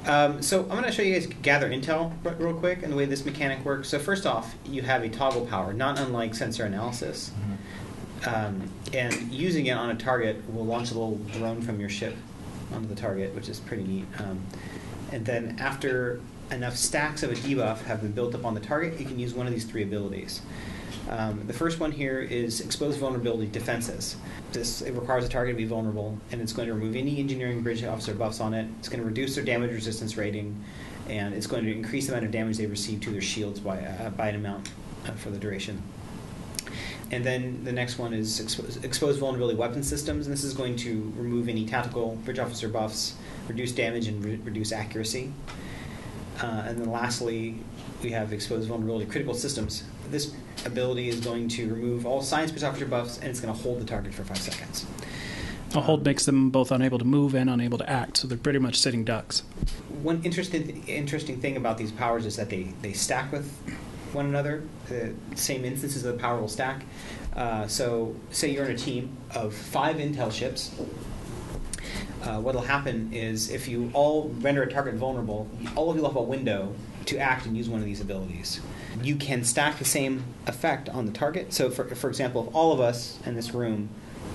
Um, 0.05 0.41
so 0.41 0.61
I'm 0.63 0.69
going 0.69 0.83
to 0.83 0.91
show 0.91 1.01
you 1.01 1.13
guys 1.13 1.27
gather 1.41 1.69
intel 1.69 2.13
real 2.39 2.53
quick 2.53 2.81
and 2.83 2.93
the 2.93 2.95
way 2.97 3.05
this 3.05 3.25
mechanic 3.25 3.65
works. 3.65 3.89
So 3.89 3.99
first 3.99 4.25
off, 4.25 4.55
you 4.65 4.81
have 4.83 5.03
a 5.03 5.09
toggle 5.09 5.45
power, 5.47 5.73
not 5.73 5.99
unlike 5.99 6.33
sensor 6.33 6.63
analysis, 6.65 7.31
um, 8.25 8.69
and 8.93 9.13
using 9.31 9.65
it 9.65 9.73
on 9.73 9.89
a 9.89 9.95
target 9.95 10.41
will 10.53 10.65
launch 10.65 10.91
a 10.91 10.93
little 10.93 11.17
drone 11.37 11.61
from 11.61 11.79
your 11.79 11.89
ship 11.89 12.15
onto 12.73 12.87
the 12.87 12.95
target, 12.95 13.33
which 13.35 13.49
is 13.49 13.59
pretty 13.59 13.83
neat. 13.83 14.05
Um, 14.19 14.39
and 15.11 15.25
then 15.25 15.57
after 15.59 16.21
enough 16.51 16.75
stacks 16.77 17.23
of 17.23 17.31
a 17.31 17.35
debuff 17.35 17.83
have 17.83 18.01
been 18.01 18.11
built 18.13 18.33
up 18.33 18.45
on 18.45 18.53
the 18.53 18.61
target, 18.61 18.99
you 18.99 19.05
can 19.05 19.19
use 19.19 19.33
one 19.33 19.45
of 19.47 19.51
these 19.53 19.65
three 19.65 19.83
abilities. 19.83 20.41
Um, 21.09 21.47
the 21.47 21.53
first 21.53 21.79
one 21.79 21.91
here 21.91 22.19
is 22.19 22.59
expose 22.59 22.97
vulnerability 22.97 23.47
defenses. 23.47 24.17
This 24.51 24.81
it 24.81 24.93
requires 24.93 25.25
a 25.25 25.29
target 25.29 25.55
to 25.55 25.57
be 25.57 25.65
vulnerable, 25.65 26.17
and 26.31 26.41
it's 26.41 26.53
going 26.53 26.67
to 26.67 26.73
remove 26.73 26.95
any 26.95 27.19
engineering 27.19 27.61
bridge 27.61 27.83
officer 27.83 28.13
buffs 28.13 28.41
on 28.41 28.53
it. 28.53 28.67
It's 28.79 28.89
going 28.89 28.99
to 28.99 29.05
reduce 29.05 29.35
their 29.35 29.43
damage 29.45 29.71
resistance 29.71 30.17
rating, 30.17 30.61
and 31.07 31.33
it's 31.33 31.47
going 31.47 31.63
to 31.63 31.71
increase 31.71 32.07
the 32.07 32.13
amount 32.13 32.25
of 32.25 32.31
damage 32.31 32.57
they 32.57 32.65
receive 32.65 32.99
to 33.01 33.11
their 33.11 33.21
shields 33.21 33.59
by 33.59 33.79
uh, 33.79 34.09
by 34.11 34.29
an 34.29 34.35
amount 34.35 34.69
uh, 35.05 35.11
for 35.11 35.29
the 35.29 35.37
duration. 35.37 35.81
And 37.09 37.25
then 37.25 37.63
the 37.63 37.71
next 37.71 37.97
one 37.97 38.13
is 38.13 38.41
expose, 38.41 38.83
expose 38.83 39.17
vulnerability 39.17 39.57
weapon 39.57 39.81
systems, 39.81 40.27
and 40.27 40.33
this 40.33 40.43
is 40.43 40.53
going 40.53 40.75
to 40.77 41.13
remove 41.15 41.47
any 41.47 41.65
tactical 41.65 42.17
bridge 42.25 42.39
officer 42.39 42.67
buffs, 42.67 43.15
reduce 43.47 43.71
damage, 43.71 44.07
and 44.07 44.23
re- 44.25 44.39
reduce 44.43 44.73
accuracy. 44.73 45.31
Uh, 46.41 46.65
and 46.67 46.79
then 46.79 46.91
lastly, 46.91 47.55
we 48.01 48.11
have 48.11 48.33
exposed 48.33 48.67
vulnerability 48.67 49.05
critical 49.05 49.33
systems. 49.33 49.83
This 50.09 50.33
ability 50.65 51.09
is 51.09 51.19
going 51.19 51.47
to 51.49 51.73
remove 51.73 52.05
all 52.05 52.21
science 52.21 52.51
bridge 52.51 52.63
officer 52.63 52.85
buffs, 52.85 53.17
and 53.19 53.27
it's 53.27 53.39
going 53.39 53.53
to 53.53 53.59
hold 53.59 53.79
the 53.79 53.85
target 53.85 54.13
for 54.13 54.23
five 54.23 54.37
seconds. 54.37 54.85
A 55.73 55.81
hold 55.81 56.05
makes 56.05 56.25
them 56.25 56.49
both 56.49 56.71
unable 56.71 56.97
to 56.97 57.05
move 57.05 57.35
and 57.35 57.49
unable 57.49 57.77
to 57.77 57.89
act, 57.89 58.17
so 58.17 58.27
they're 58.27 58.37
pretty 58.37 58.59
much 58.59 58.77
sitting 58.77 59.03
ducks. 59.03 59.41
One 60.01 60.21
interesting 60.23 60.83
interesting 60.87 61.41
thing 61.41 61.57
about 61.57 61.77
these 61.77 61.91
powers 61.91 62.25
is 62.25 62.37
that 62.37 62.49
they, 62.49 62.73
they 62.81 62.93
stack 62.93 63.31
with 63.31 63.51
one 64.13 64.25
another. 64.25 64.63
The 64.87 65.13
same 65.35 65.65
instances 65.65 66.05
of 66.05 66.13
the 66.13 66.19
power 66.19 66.39
will 66.39 66.47
stack. 66.47 66.85
Uh, 67.35 67.67
so, 67.67 68.15
say 68.31 68.49
you're 68.49 68.65
in 68.65 68.71
a 68.71 68.77
team 68.77 69.15
of 69.35 69.53
five 69.53 69.97
intel 69.97 70.31
ships. 70.31 70.71
Uh, 72.23 72.39
what'll 72.39 72.61
happen 72.61 73.11
is 73.13 73.49
if 73.51 73.67
you 73.67 73.91
all 73.93 74.29
render 74.39 74.63
a 74.63 74.71
target 74.71 74.95
vulnerable, 74.95 75.47
all 75.75 75.89
of 75.89 75.95
you 75.95 76.01
will 76.01 76.09
have 76.09 76.17
a 76.17 76.21
window 76.21 76.73
to 77.07 77.17
act 77.17 77.45
and 77.45 77.57
use 77.57 77.69
one 77.69 77.79
of 77.79 77.85
these 77.85 78.01
abilities. 78.01 78.59
You 79.01 79.15
can 79.15 79.43
stack 79.43 79.79
the 79.79 79.85
same 79.85 80.23
effect 80.45 80.89
on 80.89 81.05
the 81.05 81.11
target. 81.11 81.53
So, 81.53 81.69
for, 81.69 81.83
for 81.95 82.09
example, 82.09 82.47
if 82.47 82.55
all 82.55 82.71
of 82.71 82.79
us 82.79 83.19
in 83.25 83.35
this 83.35 83.53
room 83.53 83.89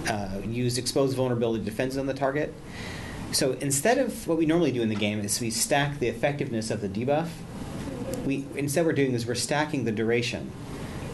uh, 0.09 0.41
use 0.45 0.79
exposed 0.79 1.17
vulnerability 1.17 1.65
defenses 1.65 1.99
on 1.99 2.07
the 2.07 2.15
target, 2.15 2.55
so 3.33 3.53
instead 3.61 3.99
of 3.99 4.29
what 4.29 4.37
we 4.37 4.45
normally 4.45 4.73
do 4.73 4.83
in 4.83 4.91
the 4.91 4.95
game 4.95 5.21
is 5.21 5.41
we 5.41 5.51
stack 5.51 5.99
the 5.99 6.09
effectiveness 6.09 6.71
of 6.71 6.81
the 6.83 6.89
debuff. 6.89 7.29
We 8.27 8.47
instead 8.55 8.85
we're 8.85 8.93
doing 8.93 9.15
is 9.15 9.27
we're 9.27 9.35
stacking 9.35 9.85
the 9.85 9.93
duration. 9.93 10.53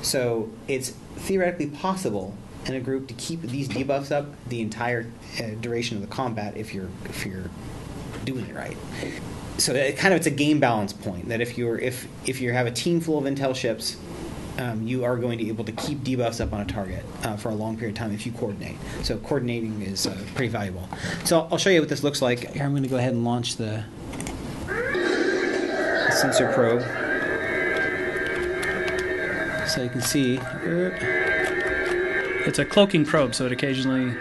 So 0.03 0.51
it's 0.67 0.91
theoretically 1.17 1.69
possible 1.69 2.37
in 2.67 2.75
a 2.75 2.81
group 2.81 3.07
to 3.09 3.15
keep 3.15 3.43
these 3.43 3.69
debuffs 3.69 4.11
up 4.11 4.27
the 4.49 4.61
entire 4.61 5.07
uh, 5.41 5.51
duration 5.61 5.97
of 5.97 6.03
the 6.03 6.09
combat 6.09 6.57
if 6.57 6.75
you're 6.75 6.89
if 7.05 7.25
you're 7.25 7.51
doing 8.25 8.47
it 8.47 8.55
right. 8.55 8.77
So 9.59 9.75
it 9.75 9.97
kind 9.97 10.15
of 10.15 10.19
it's 10.19 10.27
a 10.27 10.31
game 10.31 10.61
balance 10.61 10.93
point 10.93 11.29
that 11.29 11.41
if 11.41 11.59
you're 11.59 11.79
if 11.79 12.07
if 12.25 12.41
you 12.41 12.53
have 12.53 12.67
a 12.67 12.71
team 12.71 13.01
full 13.01 13.19
of 13.19 13.25
intel 13.25 13.55
ships, 13.55 13.97
um, 14.57 14.87
you 14.87 15.05
are 15.05 15.17
going 15.17 15.39
to 15.39 15.45
be 15.45 15.51
able 15.51 15.65
to 15.65 15.73
keep 15.73 15.99
debuffs 15.99 16.41
up 16.41 16.53
on 16.53 16.61
a 16.61 16.65
target 16.65 17.05
uh, 17.25 17.37
for 17.37 17.51
a 17.51 17.55
long 17.55 17.77
period 17.77 17.97
of 17.97 17.99
time 17.99 18.13
if 18.13 18.25
you 18.25 18.33
coordinate. 18.33 18.77
So 19.03 19.19
coordinating 19.19 19.83
is 19.83 20.07
uh, 20.07 20.17
pretty 20.35 20.49
valuable. 20.49 20.89
So 21.25 21.49
I'll 21.51 21.59
show 21.59 21.71
you 21.71 21.81
what 21.81 21.89
this 21.89 22.05
looks 22.05 22.23
like. 22.23 22.53
Here 22.53 22.63
I'm 22.63 22.71
going 22.71 22.85
to 22.85 22.89
go 22.89 22.97
ahead 22.97 23.13
and 23.13 23.25
launch 23.25 23.57
the 23.57 23.85
sensor 26.11 26.53
probe. 26.53 26.83
So 29.69 29.83
you 29.83 29.91
can 29.91 30.01
see. 30.01 30.39
er, 30.39 30.97
It's 32.47 32.59
a 32.59 32.65
cloaking 32.65 33.05
probe, 33.05 33.35
so 33.35 33.45
it 33.45 33.53
occasionally 33.53 34.15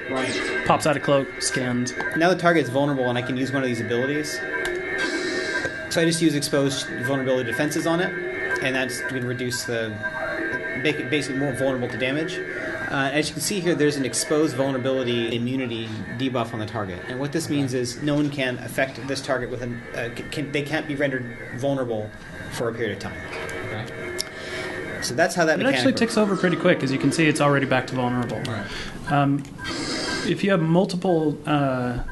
pops 0.66 0.86
out 0.86 0.98
a 0.98 1.00
cloak, 1.00 1.42
scans. 1.42 1.94
Now 2.18 2.30
the 2.30 2.36
target 2.36 2.64
is 2.66 2.70
vulnerable, 2.70 3.08
and 3.08 3.18
I 3.18 3.22
can 3.22 3.38
use 3.38 3.54
one 3.54 3.64
of 3.64 3.70
these 3.70 3.80
abilities. 3.80 4.38
So 5.98 6.04
I 6.04 6.06
just 6.06 6.22
use 6.22 6.36
exposed 6.36 6.86
vulnerability 7.08 7.50
defenses 7.50 7.88
on 7.88 8.02
it, 8.02 8.14
and 8.62 8.76
that's 8.76 9.02
going 9.02 9.20
to 9.20 9.28
reduce 9.28 9.64
the 9.64 9.90
make 10.84 11.00
it 11.00 11.10
basically 11.10 11.40
more 11.40 11.54
vulnerable 11.54 11.88
to 11.88 11.98
damage. 11.98 12.38
Uh, 12.38 13.10
as 13.12 13.30
you 13.30 13.34
can 13.34 13.42
see 13.42 13.60
here, 13.60 13.74
there's 13.74 13.96
an 13.96 14.06
exposed 14.06 14.56
vulnerability 14.56 15.36
immunity 15.36 15.88
debuff 16.20 16.54
on 16.54 16.60
the 16.60 16.68
target, 16.68 17.00
and 17.08 17.20
what 17.20 17.32
this 17.32 17.50
means 17.50 17.74
is 17.74 18.00
no 18.04 18.14
one 18.14 18.30
can 18.30 18.60
affect 18.60 19.08
this 19.08 19.24
target 19.24 19.50
with 19.50 19.64
an 19.64 19.82
uh, 19.96 20.10
can, 20.30 20.52
they 20.52 20.62
can't 20.62 20.88
be 20.88 20.94
rendered 20.94 21.36
vulnerable 21.56 22.12
for 22.52 22.70
a 22.70 22.74
period 22.76 22.96
of 22.98 23.00
time. 23.02 23.20
So 25.02 25.16
that's 25.16 25.34
how 25.34 25.46
that 25.46 25.60
It 25.60 25.66
actually 25.66 25.94
works. 25.94 26.00
ticks 26.00 26.16
over 26.16 26.38
pretty 26.38 26.58
quick, 26.58 26.84
as 26.84 26.92
you 26.92 27.00
can 27.00 27.12
see, 27.12 27.26
it's 27.26 27.42
already 27.42 27.66
back 27.66 27.88
to 27.88 27.96
vulnerable. 27.96 28.44
Um, 29.08 29.42
if 30.28 30.44
you 30.44 30.52
have 30.52 30.62
multiple 30.62 31.36
uh, 31.48 32.04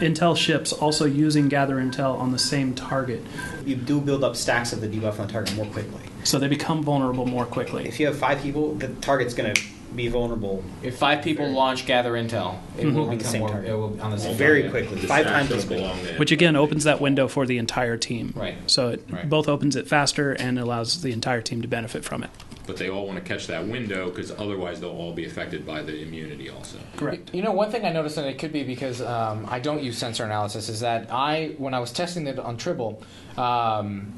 intel 0.00 0.36
ships 0.36 0.72
also 0.72 1.04
using 1.04 1.48
gather 1.48 1.76
intel 1.76 2.18
on 2.18 2.32
the 2.32 2.38
same 2.38 2.74
target, 2.74 3.22
You 3.64 3.76
do 3.76 4.00
build 4.00 4.24
up 4.24 4.36
stacks 4.36 4.72
of 4.72 4.80
the 4.80 4.88
debuff 4.88 5.18
on 5.18 5.26
the 5.26 5.32
target 5.32 5.54
more 5.56 5.66
quickly. 5.66 6.00
so 6.24 6.38
they 6.38 6.48
become 6.48 6.82
vulnerable 6.82 7.26
more 7.26 7.44
quickly. 7.46 7.86
If 7.86 8.00
you 8.00 8.06
have 8.06 8.18
five 8.18 8.40
people, 8.42 8.74
the 8.74 8.88
target's 9.00 9.34
going 9.34 9.54
to 9.54 9.62
be 9.96 10.08
vulnerable 10.08 10.62
If 10.82 10.98
five 10.98 11.22
people 11.22 11.48
launch 11.50 11.86
gather 11.86 12.12
intel, 12.12 12.58
it 12.78 12.86
will 12.86 13.04
On 13.04 13.10
the 13.10 13.16
become 13.16 13.32
same 13.32 13.40
more, 13.40 13.48
target. 13.50 13.70
it 13.70 13.74
will 13.74 14.00
on 14.02 14.10
the 14.10 14.18
same 14.18 14.36
very 14.36 14.62
target. 14.62 14.86
quickly, 14.86 15.00
The 15.02 15.06
five 15.08 15.26
times 15.26 15.50
as 15.50 15.64
quick. 15.64 15.78
belong 15.78 16.02
there. 16.04 16.18
Which 16.18 16.30
again 16.32 16.56
opens 16.56 16.84
that 16.84 17.00
window 17.00 17.26
for 17.28 17.46
the 17.46 17.58
entire 17.58 17.96
team. 17.96 18.32
Right. 18.36 18.56
So 18.66 18.88
it 18.90 19.04
Right. 19.10 19.28
both 19.28 19.48
opens 19.48 19.76
it 19.76 19.88
faster 19.88 20.32
and 20.32 20.58
allows 20.58 21.02
the 21.02 21.12
entire 21.12 21.40
team 21.40 21.62
to 21.62 21.68
benefit 21.68 22.04
from 22.04 22.22
it. 22.22 22.30
But 22.66 22.76
they 22.76 22.90
all 22.90 23.06
want 23.06 23.18
to 23.18 23.24
catch 23.24 23.46
that 23.46 23.66
window 23.66 24.10
because 24.10 24.30
otherwise 24.30 24.78
they'll 24.80 24.90
all 24.90 25.12
be 25.14 25.24
affected 25.24 25.66
by 25.66 25.80
the 25.82 26.02
immunity 26.02 26.50
also. 26.50 26.76
Correct. 26.96 27.34
You 27.34 27.40
know, 27.42 27.52
one 27.52 27.70
thing 27.70 27.86
I 27.86 27.90
noticed, 27.90 28.18
and 28.18 28.26
it 28.26 28.38
could 28.38 28.52
be 28.52 28.62
because 28.62 29.00
um, 29.00 29.46
I 29.48 29.58
don't 29.58 29.82
use 29.82 29.96
sensor 29.96 30.24
analysis, 30.24 30.68
is 30.68 30.80
that 30.80 31.10
I, 31.10 31.54
when 31.56 31.72
I 31.72 31.78
was 31.80 31.92
testing 31.92 32.26
it 32.26 32.38
on 32.38 32.58
Tribble, 32.58 33.02
um, 33.38 34.12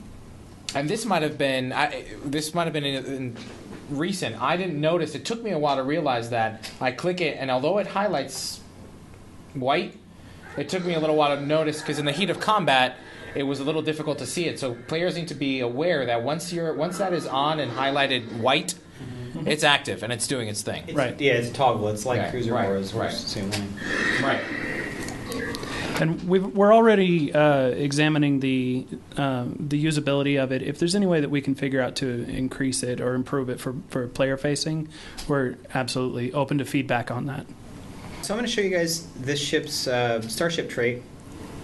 and 0.75 0.89
this 0.89 1.05
might 1.07 1.23
have 1.23 1.39
been, 1.39 1.73
I, 1.73 2.05
this 2.25 2.53
might 2.53 2.65
have 2.65 2.73
been 2.73 2.85
in, 2.85 3.05
in 3.07 3.37
recent. 3.91 4.41
I 4.41 4.57
didn't 4.57 4.81
notice. 4.81 5.15
It 5.15 5.25
took 5.25 5.43
me 5.43 5.51
a 5.51 5.59
while 5.59 5.77
to 5.77 5.83
realize 5.83 6.31
that 6.31 6.71
I 6.81 6.93
click 6.93 7.21
it, 7.21 7.37
and 7.39 7.51
although 7.51 7.79
it 7.79 7.87
highlights 7.87 8.61
white, 9.55 9.97
it 10.57 10.69
took 10.69 10.85
me 10.85 10.95
a 10.95 11.01
little 11.01 11.17
while 11.17 11.37
to 11.37 11.43
notice 11.43 11.81
because 11.81 11.99
in 11.99 12.05
the 12.07 12.13
heat 12.13 12.31
of 12.31 12.41
combat, 12.41 12.97
it 13.35 13.45
was 13.45 13.61
a 13.61 13.65
little 13.65 13.83
difficult 13.83 14.19
to 14.19 14.27
see 14.27 14.47
it. 14.47 14.59
So 14.59 14.75
players 14.89 15.15
need 15.17 15.29
to 15.29 15.35
be 15.35 15.61
aware 15.61 16.07
that 16.07 16.23
once 16.23 16.53
you're 16.53 16.75
once 16.75 16.99
that 16.99 17.13
is 17.13 17.27
on 17.27 17.61
and 17.61 17.71
highlighted 17.71 18.39
white, 18.41 18.75
mm-hmm. 19.35 19.47
it's 19.47 19.63
active 19.63 20.03
and 20.03 20.13
it's 20.13 20.27
doing 20.27 20.49
its 20.49 20.63
thing. 20.63 20.83
It's- 20.83 20.97
Right. 20.97 21.21
Yeah, 21.21 21.35
it's 21.35 21.51
toggle. 21.51 21.89
It's 21.89 22.05
like 22.05 22.21
Right, 22.21 22.31
Cruiser 22.31 22.53
right, 22.53 22.69
Wars. 22.69 22.93
right. 22.95 23.13
Same 23.13 23.51
thing. 23.51 23.73
Right. 24.23 24.41
And 26.01 26.29
we've, 26.29 26.47
we're 26.47 26.75
already 26.75 27.33
uh, 27.33 27.69
examining 27.69 28.41
the 28.41 28.87
um, 29.17 29.57
the 29.59 29.83
usability 29.85 30.43
of 30.43 30.53
it. 30.53 30.63
If 30.63 30.79
there's 30.79 30.95
any 30.95 31.07
way 31.07 31.21
that 31.21 31.31
we 31.31 31.41
can 31.41 31.55
figure 31.55 31.81
out 31.81 31.97
to 31.97 32.25
increase 32.29 32.83
it 32.83 33.01
or 33.01 33.15
improve 33.15 33.49
it 33.51 33.61
for, 33.61 33.75
for 33.89 34.07
player 34.09 34.37
facing, 34.37 34.89
we're 35.29 35.57
absolutely 35.75 36.33
open 36.33 36.59
to 36.59 36.65
feedback 36.65 37.11
on 37.11 37.27
that. 37.27 37.47
So 38.23 38.35
I'm 38.35 38.39
going 38.39 38.47
to 38.47 38.53
show 38.53 38.61
you 38.61 38.71
guys 38.71 39.07
this 39.15 39.41
ship's 39.41 39.87
uh, 39.87 40.21
starship 40.23 40.69
trait. 40.69 41.03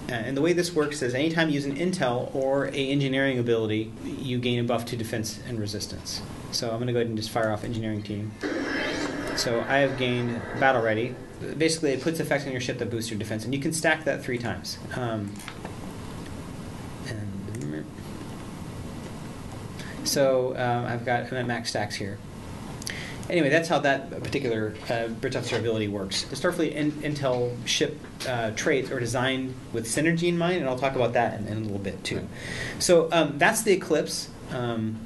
Uh, 0.09 0.13
and 0.13 0.37
the 0.37 0.41
way 0.41 0.53
this 0.53 0.73
works 0.73 1.03
is 1.03 1.15
anytime 1.15 1.49
you 1.49 1.55
use 1.55 1.65
an 1.65 1.77
intel 1.77 2.33
or 2.35 2.67
a 2.67 2.71
engineering 2.71 3.39
ability, 3.39 3.91
you 4.05 4.39
gain 4.39 4.61
a 4.61 4.65
buff 4.65 4.85
to 4.87 4.97
defense 4.97 5.41
and 5.49 5.59
resistance. 5.59 6.23
So 6.53 6.71
I'm 6.71 6.77
going 6.77 6.87
to 6.87 6.93
go 6.93 7.01
ahead 7.01 7.09
and 7.09 7.17
just 7.17 7.31
fire 7.31 7.51
off 7.51 7.65
engineering 7.65 8.03
team. 8.03 8.31
So 9.37 9.61
I 9.69 9.79
have 9.79 9.99
gained 9.99 10.41
battle 10.61 10.81
ready. 10.81 11.15
Basically, 11.59 11.93
it 11.93 12.03
puts 12.03 12.19
effects 12.21 12.47
on 12.47 12.53
your 12.53 12.61
ship 12.61 12.79
that 12.79 12.91
boost 12.91 13.11
your 13.11 13.19
defense, 13.19 13.45
and 13.45 13.55
you 13.55 13.61
can 13.61 13.73
stack 13.73 14.05
that 14.05 14.23
three 14.23 14.39
times. 14.39 14.79
Um, 14.95 15.33
so 20.05 20.57
um, 20.57 20.87
I've 20.87 21.05
got 21.05 21.31
I'm 21.31 21.39
at 21.39 21.47
max 21.47 21.71
stacks 21.71 21.95
here. 21.95 22.19
Anyway, 23.29 23.49
that's 23.49 23.69
how 23.69 23.81
that 23.81 24.11
particular 24.23 24.75
uh, 24.89 25.09
bridge 25.09 25.35
works. 25.89 26.23
The 26.23 26.37
Starfleet 26.37 26.73
in, 26.73 26.93
Intel 26.93 27.55
ship 27.67 27.99
uh, 28.27 28.53
traits 28.53 28.91
are 28.93 29.01
designed 29.01 29.53
with 29.73 29.87
synergy 29.87 30.29
in 30.29 30.39
mind, 30.39 30.59
and 30.59 30.69
I'll 30.69 30.79
talk 30.79 30.95
about 30.95 31.15
that 31.15 31.41
in, 31.41 31.49
in 31.49 31.57
a 31.59 31.61
little 31.61 31.79
bit 31.79 32.05
too. 32.05 32.27
So 32.79 33.09
um, 33.11 33.37
that's 33.37 33.63
the 33.63 33.73
Eclipse, 33.73 34.31
um, 34.53 35.01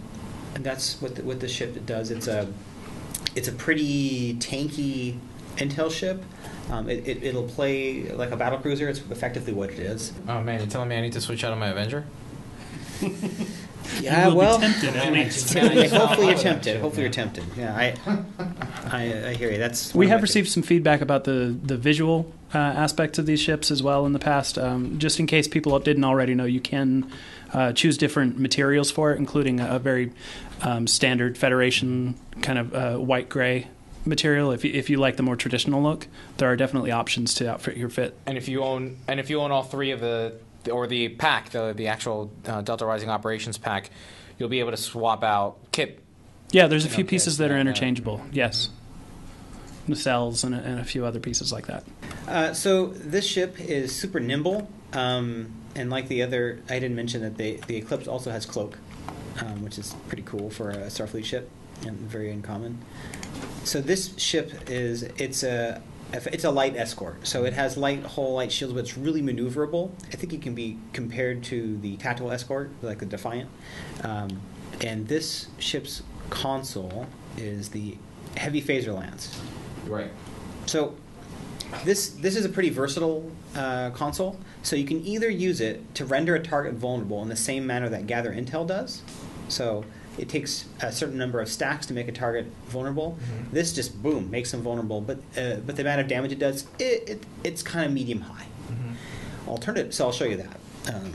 and 0.54 0.62
that's 0.62 1.00
what 1.00 1.14
the, 1.14 1.22
what 1.22 1.40
the 1.40 1.48
ship 1.48 1.86
does. 1.86 2.10
It's 2.10 2.26
a 2.26 2.52
it's 3.34 3.48
a 3.48 3.52
pretty 3.52 4.34
tanky 4.34 5.16
Intel 5.60 5.90
ship. 5.90 6.22
Um, 6.70 6.88
it, 6.88 7.06
it, 7.06 7.22
it'll 7.22 7.48
play 7.48 8.10
like 8.12 8.30
a 8.30 8.36
battle 8.36 8.58
cruiser. 8.58 8.88
It's 8.88 9.00
effectively 9.10 9.52
what 9.52 9.70
it 9.70 9.78
is. 9.78 10.12
Oh 10.28 10.40
man, 10.42 10.60
you're 10.60 10.68
telling 10.68 10.88
me 10.88 10.96
I 10.96 11.00
need 11.00 11.12
to 11.12 11.20
switch 11.20 11.44
out 11.44 11.52
of 11.52 11.58
my 11.58 11.68
Avenger? 11.68 12.04
Yeah, 14.00 14.26
will 14.26 14.32
be 14.32 14.38
well, 14.38 14.58
tempted 14.60 14.96
at 14.96 15.12
least. 15.12 15.54
yeah, 15.54 15.86
hopefully 15.88 16.28
you're 16.28 16.38
tempted. 16.38 16.80
Hopefully 16.80 17.02
you're 17.02 17.12
tempted. 17.12 17.44
Yeah, 17.56 17.74
I, 17.74 17.94
I, 18.90 19.28
I 19.30 19.34
hear 19.34 19.50
you. 19.50 19.58
That's 19.58 19.94
We 19.94 20.08
have 20.08 20.20
my 20.20 20.22
received 20.22 20.48
some 20.48 20.62
feedback 20.62 21.00
about 21.00 21.24
the 21.24 21.56
the 21.62 21.76
visual 21.76 22.32
uh, 22.54 22.58
aspects 22.58 23.18
of 23.18 23.26
these 23.26 23.40
ships 23.40 23.70
as 23.70 23.82
well 23.82 24.06
in 24.06 24.12
the 24.12 24.18
past. 24.18 24.58
Um, 24.58 24.98
just 24.98 25.18
in 25.18 25.26
case 25.26 25.48
people 25.48 25.78
didn't 25.80 26.04
already 26.04 26.34
know, 26.34 26.44
you 26.44 26.60
can 26.60 27.10
uh, 27.52 27.72
choose 27.72 27.98
different 27.98 28.38
materials 28.38 28.90
for 28.90 29.12
it, 29.12 29.18
including 29.18 29.60
a, 29.60 29.76
a 29.76 29.78
very 29.78 30.12
um, 30.62 30.86
standard 30.86 31.36
Federation 31.36 32.14
kind 32.42 32.58
of 32.58 32.74
uh, 32.74 32.96
white 32.96 33.28
gray 33.28 33.68
material. 34.04 34.50
If 34.52 34.64
you, 34.64 34.72
if 34.72 34.90
you 34.90 34.98
like 34.98 35.16
the 35.16 35.22
more 35.22 35.36
traditional 35.36 35.82
look, 35.82 36.06
there 36.38 36.50
are 36.50 36.56
definitely 36.56 36.90
options 36.90 37.34
to 37.34 37.50
outfit 37.50 37.76
your 37.76 37.88
fit. 37.88 38.16
And 38.26 38.36
if 38.38 38.48
you 38.48 38.62
own 38.62 38.96
and 39.08 39.20
if 39.20 39.30
you 39.30 39.40
own 39.40 39.50
all 39.50 39.62
three 39.62 39.90
of 39.90 40.00
the 40.00 40.34
or 40.70 40.86
the 40.86 41.08
pack, 41.10 41.50
the 41.50 41.72
the 41.72 41.88
actual 41.88 42.30
uh, 42.46 42.62
Delta 42.62 42.86
Rising 42.86 43.10
operations 43.10 43.58
pack, 43.58 43.90
you'll 44.38 44.48
be 44.48 44.60
able 44.60 44.70
to 44.70 44.76
swap 44.76 45.22
out 45.22 45.58
kit. 45.72 46.00
Yeah, 46.52 46.66
there's 46.66 46.84
a 46.84 46.88
few 46.88 47.04
know, 47.04 47.10
pieces 47.10 47.38
yeah, 47.38 47.46
that 47.46 47.52
are 47.52 47.56
yeah. 47.56 47.62
interchangeable. 47.62 48.22
Yes, 48.32 48.70
nacelles 49.88 50.44
and 50.44 50.54
a, 50.54 50.58
and 50.58 50.80
a 50.80 50.84
few 50.84 51.04
other 51.04 51.20
pieces 51.20 51.52
like 51.52 51.66
that. 51.66 51.84
Uh, 52.26 52.52
so 52.52 52.86
this 52.88 53.26
ship 53.26 53.60
is 53.60 53.94
super 53.94 54.20
nimble, 54.20 54.68
um, 54.92 55.52
and 55.74 55.90
like 55.90 56.08
the 56.08 56.22
other, 56.22 56.60
I 56.68 56.78
didn't 56.78 56.96
mention 56.96 57.22
that 57.22 57.36
the 57.36 57.60
the 57.66 57.76
Eclipse 57.76 58.08
also 58.08 58.30
has 58.30 58.46
cloak, 58.46 58.78
um, 59.40 59.62
which 59.62 59.78
is 59.78 59.94
pretty 60.08 60.24
cool 60.24 60.50
for 60.50 60.70
a 60.70 60.86
Starfleet 60.86 61.24
ship 61.24 61.50
and 61.86 61.98
very 61.98 62.30
uncommon. 62.30 62.78
So 63.64 63.80
this 63.80 64.16
ship 64.18 64.68
is 64.68 65.02
it's 65.02 65.42
a 65.42 65.82
it's 66.12 66.44
a 66.44 66.50
light 66.50 66.76
escort, 66.76 67.26
so 67.26 67.44
it 67.44 67.52
has 67.52 67.76
light 67.76 68.02
hull, 68.02 68.34
light 68.34 68.50
shields, 68.50 68.74
but 68.74 68.80
it's 68.80 68.98
really 68.98 69.22
maneuverable. 69.22 69.92
I 70.12 70.16
think 70.16 70.32
it 70.32 70.42
can 70.42 70.54
be 70.54 70.78
compared 70.92 71.44
to 71.44 71.78
the 71.78 71.96
tactical 71.98 72.32
escort, 72.32 72.70
like 72.82 72.98
the 72.98 73.06
Defiant. 73.06 73.48
Um, 74.02 74.40
and 74.80 75.06
this 75.06 75.48
ship's 75.58 76.02
console 76.30 77.06
is 77.36 77.68
the 77.68 77.96
heavy 78.36 78.60
phaser 78.60 78.94
lance. 78.94 79.40
Right. 79.86 80.10
So 80.66 80.96
this 81.84 82.10
this 82.10 82.36
is 82.36 82.44
a 82.44 82.48
pretty 82.48 82.70
versatile 82.70 83.30
uh, 83.54 83.90
console. 83.90 84.38
So 84.62 84.76
you 84.76 84.84
can 84.84 85.04
either 85.04 85.30
use 85.30 85.60
it 85.60 85.94
to 85.94 86.04
render 86.04 86.34
a 86.34 86.42
target 86.42 86.74
vulnerable 86.74 87.22
in 87.22 87.28
the 87.28 87.36
same 87.36 87.66
manner 87.66 87.88
that 87.88 88.06
Gather 88.06 88.32
Intel 88.32 88.66
does. 88.66 89.02
So 89.48 89.84
it 90.18 90.28
takes 90.28 90.66
a 90.80 90.92
certain 90.92 91.16
number 91.18 91.40
of 91.40 91.48
stacks 91.48 91.86
to 91.86 91.94
make 91.94 92.08
a 92.08 92.12
target 92.12 92.46
vulnerable. 92.66 93.18
This 93.52 93.72
just 93.72 94.02
boom 94.02 94.30
makes 94.30 94.50
them 94.50 94.62
vulnerable. 94.62 95.00
But 95.00 95.18
uh, 95.36 95.56
but 95.66 95.76
the 95.76 95.82
amount 95.82 96.00
of 96.00 96.08
damage 96.08 96.32
it 96.32 96.38
does, 96.38 96.66
it, 96.78 97.08
it 97.08 97.26
it's 97.44 97.62
kind 97.62 97.86
of 97.86 97.92
medium 97.92 98.20
high. 98.22 98.46
Alternative. 99.48 99.92
So 99.94 100.06
I'll 100.06 100.12
show 100.12 100.26
you 100.26 100.36
that. 100.36 100.94
Um, 100.94 101.12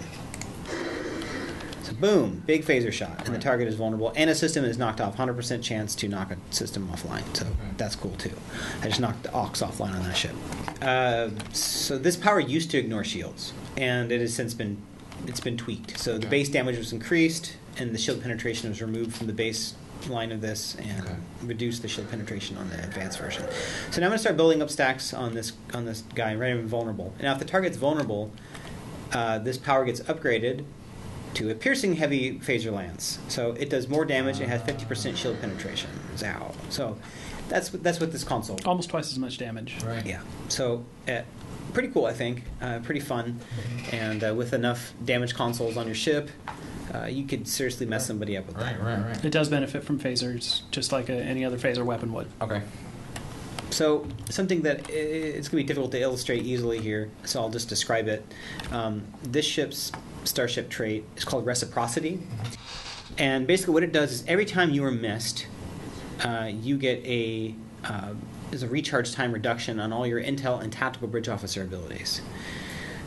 so 1.83 1.93
boom, 1.93 2.41
big 2.47 2.65
phaser 2.65 2.91
shot, 2.91 3.25
and 3.25 3.35
the 3.35 3.39
target 3.39 3.67
is 3.67 3.75
vulnerable, 3.75 4.11
and 4.15 4.29
a 4.29 4.35
system 4.35 4.65
is 4.65 4.77
knocked 4.77 4.99
off. 4.99 5.15
100% 5.17 5.61
chance 5.61 5.93
to 5.95 6.07
knock 6.07 6.31
a 6.31 6.37
system 6.53 6.87
offline. 6.87 7.23
So 7.37 7.45
that's 7.77 7.95
cool 7.95 8.15
too. 8.17 8.31
I 8.81 8.87
just 8.87 8.99
knocked 8.99 9.23
the 9.23 9.33
Aux 9.33 9.51
offline 9.51 9.93
on 9.93 10.01
that 10.03 10.17
ship. 10.17 10.33
Uh, 10.81 11.29
so 11.53 11.97
this 11.99 12.15
power 12.15 12.39
used 12.39 12.71
to 12.71 12.79
ignore 12.79 13.03
shields, 13.03 13.53
and 13.77 14.11
it 14.11 14.19
has 14.19 14.33
since 14.33 14.55
been 14.55 14.77
it's 15.27 15.39
been 15.39 15.57
tweaked. 15.57 15.99
So 15.99 16.13
the 16.13 16.17
Okay. 16.19 16.29
base 16.29 16.49
damage 16.49 16.77
was 16.77 16.91
increased, 16.93 17.53
and 17.77 17.93
the 17.93 17.97
shield 17.97 18.21
penetration 18.21 18.69
was 18.69 18.81
removed 18.81 19.15
from 19.15 19.27
the 19.27 19.33
base 19.33 19.73
line 20.09 20.31
of 20.31 20.41
this 20.41 20.75
and 20.79 21.01
Okay. 21.03 21.15
reduce 21.43 21.79
the 21.79 21.87
shield 21.87 22.09
penetration 22.11 22.57
on 22.57 22.69
the 22.69 22.77
advanced 22.83 23.17
version. 23.17 23.43
So 23.91 24.01
now 24.01 24.07
I'm 24.07 24.11
going 24.11 24.17
to 24.17 24.19
start 24.19 24.37
building 24.37 24.61
up 24.61 24.69
stacks 24.69 25.13
on 25.13 25.33
this 25.33 25.53
on 25.73 25.85
this 25.85 26.03
guy 26.13 26.31
and 26.31 26.39
render 26.39 26.61
him 26.61 26.67
vulnerable. 26.67 27.13
Now, 27.21 27.33
if 27.33 27.39
the 27.39 27.45
target's 27.45 27.77
vulnerable, 27.77 28.31
uh, 29.13 29.39
this 29.39 29.57
power 29.57 29.85
gets 29.85 30.01
upgraded 30.01 30.63
to 31.35 31.49
a 31.49 31.55
piercing 31.55 31.95
heavy 31.95 32.39
phaser 32.39 32.71
lance. 32.71 33.19
So 33.27 33.51
it 33.53 33.69
does 33.69 33.87
more 33.89 34.05
damage. 34.05 34.39
It 34.39 34.47
has 34.47 34.61
50% 34.61 35.17
shield 35.17 35.39
penetration. 35.41 35.89
Zow. 36.17 36.53
So 36.69 36.97
that's 37.49 37.71
what- 37.73 37.83
that's 37.83 37.99
what 37.99 38.11
this 38.11 38.23
console. 38.23 38.59
Almost 38.65 38.89
twice 38.89 39.11
as 39.11 39.19
much 39.19 39.37
damage. 39.37 39.75
Right. 39.83 40.05
Yeah. 40.05 40.21
So 40.49 40.83
uh, 41.07 41.21
pretty 41.73 41.89
cool, 41.89 42.05
I 42.05 42.13
think. 42.13 42.43
Uh, 42.61 42.79
pretty 42.79 43.01
fun, 43.01 43.39
and 43.91 44.23
uh, 44.23 44.33
with 44.33 44.53
enough 44.53 44.93
damage 45.03 45.35
consoles 45.35 45.77
on 45.77 45.85
your 45.85 45.95
ship, 45.95 46.29
uh, 46.93 47.05
you 47.05 47.25
could 47.25 47.47
seriously 47.47 47.85
mess 47.85 48.07
somebody 48.07 48.37
up 48.37 48.47
with 48.47 48.55
Right, 48.57 48.77
that. 48.77 48.83
right, 48.83 48.99
right. 49.07 49.25
It 49.25 49.31
does 49.31 49.49
benefit 49.49 49.83
from 49.83 49.99
phasers, 49.99 50.61
just 50.71 50.91
like 50.91 51.09
a, 51.09 51.13
any 51.13 51.43
other 51.43 51.57
phaser 51.57 51.83
weapon 51.83 52.13
would. 52.13 52.27
Okay. 52.41 52.61
So 53.71 54.07
something 54.29 54.61
that 54.61 54.89
it's 54.89 55.49
going 55.49 55.63
to 55.63 55.63
be 55.63 55.63
difficult 55.63 55.91
to 55.93 55.99
illustrate 55.99 56.43
easily 56.43 56.79
here, 56.79 57.09
so 57.25 57.41
I'll 57.41 57.49
just 57.49 57.67
describe 57.67 58.07
it. 58.07 58.23
Um, 58.71 59.03
this 59.23 59.43
ship's 59.45 59.91
starship 60.23 60.69
trait 60.69 61.03
is 61.17 61.25
called 61.25 61.45
reciprocity, 61.45 62.19
and 63.17 63.45
basically 63.47 63.73
what 63.73 63.83
it 63.83 63.91
does 63.91 64.11
is 64.11 64.23
every 64.27 64.45
time 64.45 64.69
you 64.71 64.85
are 64.85 64.91
missed, 64.91 65.47
uh, 66.23 66.49
you 66.51 66.77
get 66.77 67.05
a 67.05 67.55
uh, 67.83 68.13
is 68.51 68.63
a 68.63 68.67
recharge 68.67 69.11
time 69.11 69.31
reduction 69.31 69.79
on 69.79 69.91
all 69.91 70.07
your 70.07 70.21
intel 70.21 70.61
and 70.61 70.71
tactical 70.71 71.07
bridge 71.07 71.29
officer 71.29 71.63
abilities. 71.63 72.21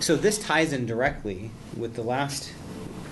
So 0.00 0.16
this 0.16 0.38
ties 0.38 0.72
in 0.72 0.86
directly 0.86 1.50
with 1.76 1.94
the 1.94 2.02
last 2.02 2.52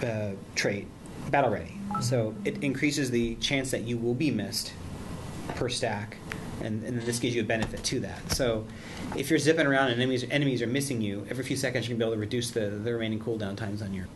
uh, 0.02 0.30
trait, 0.54 0.86
battle 1.30 1.50
ready. 1.50 1.78
So 2.00 2.34
it 2.44 2.62
increases 2.62 3.10
the 3.10 3.34
chance 3.36 3.70
that 3.70 3.82
you 3.82 3.96
will 3.96 4.14
be 4.14 4.30
missed 4.30 4.72
per 5.54 5.68
stack, 5.68 6.18
and, 6.62 6.82
and 6.84 7.00
this 7.02 7.18
gives 7.18 7.34
you 7.34 7.42
a 7.42 7.44
benefit 7.44 7.82
to 7.84 8.00
that. 8.00 8.32
So 8.32 8.66
if 9.16 9.30
you're 9.30 9.38
zipping 9.38 9.66
around 9.66 9.90
and 9.90 10.00
enemies 10.00 10.24
enemies 10.30 10.62
are 10.62 10.66
missing 10.66 11.00
you, 11.00 11.26
every 11.30 11.44
few 11.44 11.56
seconds 11.56 11.86
you 11.86 11.94
can 11.94 11.98
be 11.98 12.04
able 12.04 12.14
to 12.14 12.20
reduce 12.20 12.50
the, 12.50 12.68
the 12.68 12.92
remaining 12.92 13.20
cooldown 13.20 13.56
times 13.56 13.82
on 13.82 13.94
your 13.94 14.06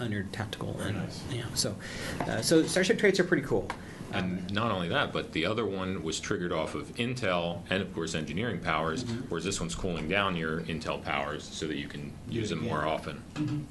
on 0.00 0.12
your 0.12 0.24
tactical. 0.32 0.72
Very 0.74 0.90
and, 0.90 0.98
nice. 0.98 1.22
Yeah. 1.30 1.44
So 1.54 1.74
uh, 2.20 2.40
so 2.40 2.62
starship 2.64 2.98
traits 2.98 3.18
are 3.20 3.24
pretty 3.24 3.44
cool. 3.44 3.68
And 4.14 4.50
not 4.52 4.70
only 4.70 4.88
that, 4.88 5.12
but 5.12 5.32
the 5.32 5.46
other 5.46 5.66
one 5.66 6.02
was 6.02 6.20
triggered 6.20 6.52
off 6.52 6.74
of 6.74 6.94
Intel 6.96 7.60
and, 7.70 7.82
of 7.82 7.92
course, 7.94 8.14
engineering 8.14 8.60
powers, 8.60 9.04
whereas 9.28 9.44
this 9.44 9.60
one's 9.60 9.74
cooling 9.74 10.08
down 10.08 10.36
your 10.36 10.60
Intel 10.62 11.02
powers 11.02 11.44
so 11.44 11.66
that 11.66 11.76
you 11.76 11.88
can 11.88 12.12
use 12.28 12.50
them 12.50 12.62
more 12.62 12.86
often. 12.86 13.66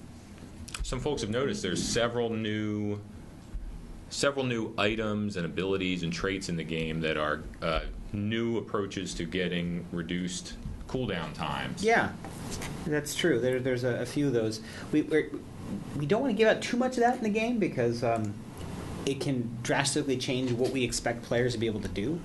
Some 0.84 1.00
folks 1.00 1.22
have 1.22 1.32
noticed 1.32 1.62
there's 1.62 1.84
several 1.84 2.30
new, 2.30 3.00
several 4.10 4.46
new 4.46 4.74
items 4.78 5.38
and 5.38 5.46
abilities 5.46 6.04
and 6.04 6.12
traits 6.12 6.50
in 6.50 6.58
the 6.58 6.64
game 6.64 7.00
that 7.02 7.18
are 7.18 7.42
uh, 7.62 7.82
new 8.12 8.58
approaches 8.58 9.14
to 9.16 9.26
getting 9.26 9.86
reduced 9.92 10.54
cooldown 10.88 11.34
times. 11.34 11.84
Yeah, 11.84 12.12
that's 12.86 13.16
true. 13.16 13.40
There, 13.40 13.60
there's 13.60 13.84
a, 13.84 14.02
a 14.02 14.06
few 14.06 14.28
of 14.28 14.34
those. 14.34 14.62
We 14.92 15.04
we're, 15.04 15.30
we 15.98 16.06
don't 16.06 16.22
want 16.22 16.32
to 16.32 16.38
give 16.38 16.48
out 16.48 16.62
too 16.62 16.78
much 16.78 16.98
of 16.98 17.00
that 17.00 17.18
in 17.18 17.24
the 17.24 17.30
game 17.30 17.58
because 17.58 18.04
um, 18.04 18.34
it 19.06 19.20
can 19.20 19.58
drastically 19.64 20.18
change 20.18 20.52
what 20.52 20.72
we 20.72 20.84
expect 20.84 21.24
players 21.24 21.54
to 21.54 21.60
be 21.60 21.68
able 21.68 21.82
to 21.82 21.88
do. 21.88 22.20